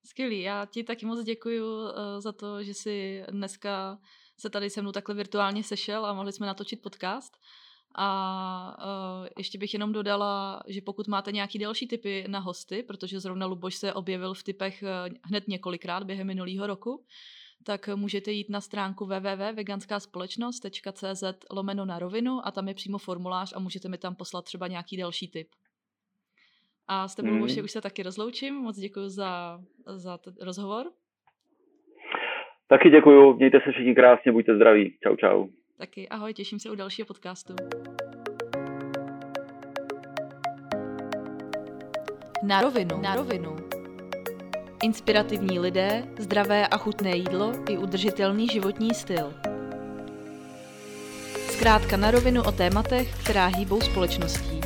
Skvělý, 0.06 0.41
já 0.41 0.66
ti 0.66 0.84
taky 0.84 1.06
moc 1.06 1.24
děkuju 1.24 1.66
uh, 1.66 1.91
za 2.20 2.32
to, 2.32 2.64
že 2.64 2.74
jsi 2.74 3.24
dneska 3.32 3.98
se 4.39 4.50
tady 4.50 4.70
se 4.70 4.82
mnou 4.82 4.91
takhle 4.91 5.16
virtuálně 5.16 5.64
sešel 5.64 6.06
a 6.06 6.14
mohli 6.14 6.34
jsme 6.34 6.48
natočit 6.48 6.82
podcast. 6.82 7.38
A 7.98 8.78
uh, 8.80 9.28
ještě 9.38 9.58
bych 9.58 9.74
jenom 9.74 9.93
dodala, 9.93 10.62
že 10.68 10.82
pokud 10.82 11.08
máte 11.08 11.32
nějaký 11.32 11.60
další 11.60 11.88
typy 11.88 12.26
na 12.28 12.39
hosty, 12.39 12.84
protože 12.84 13.20
zrovna 13.20 13.46
Luboš 13.46 13.76
se 13.76 13.93
objevil 13.93 14.34
v 14.34 14.43
typech 14.43 14.84
uh, 14.84 14.89
hned 15.24 15.48
několikrát 15.48 16.04
během 16.04 16.28
minulého 16.28 16.68
roku, 16.68 17.06
tak 17.64 17.89
můžete 17.96 18.32
jít 18.32 18.50
na 18.50 18.62
stránku 18.62 19.06
www.veganskaspolečnost.cz 19.06 21.24
lomeno 21.52 21.86
na 21.86 22.00
rovinu 22.00 22.48
a 22.48 22.52
tam 22.52 22.68
je 22.68 22.74
přímo 22.74 22.98
formulář 22.98 23.54
a 23.56 23.60
můžete 23.60 23.89
mi 23.89 23.98
tam 23.98 24.16
poslat 24.16 24.46
třeba 24.46 24.68
nějaký 24.68 24.98
další 24.98 25.28
tip. 25.28 25.48
A 26.88 27.07
s 27.07 27.15
tebou 27.15 27.31
mm. 27.31 27.41
už 27.41 27.71
se 27.71 27.81
taky 27.81 28.03
rozloučím. 28.03 28.55
Moc 28.55 28.77
děkuji 28.77 29.09
za, 29.09 29.61
za 29.86 30.17
ten 30.17 30.33
rozhovor. 30.41 30.86
Taky 32.67 32.89
děkuji. 32.89 33.33
Mějte 33.33 33.57
se 33.65 33.71
všichni 33.71 33.95
krásně, 33.95 34.31
buďte 34.31 34.55
zdraví. 34.55 34.97
Čau, 35.03 35.15
čau. 35.15 35.47
Taky 35.77 36.09
ahoj, 36.09 36.33
těším 36.33 36.59
se 36.59 36.69
u 36.69 36.75
dalšího 36.75 37.05
podcastu. 37.05 37.55
Na 42.43 42.61
rovinu. 42.61 43.01
Na 43.01 43.15
rovinu. 43.15 43.55
Inspirativní 44.83 45.59
lidé, 45.59 46.03
zdravé 46.19 46.67
a 46.67 46.77
chutné 46.77 47.17
jídlo 47.17 47.51
i 47.69 47.77
udržitelný 47.77 48.47
životní 48.47 48.93
styl. 48.93 49.33
Zkrátka 51.49 51.97
na 51.97 52.11
rovinu 52.11 52.41
o 52.47 52.51
tématech, 52.51 53.23
která 53.23 53.45
hýbou 53.45 53.81
společností. 53.81 54.64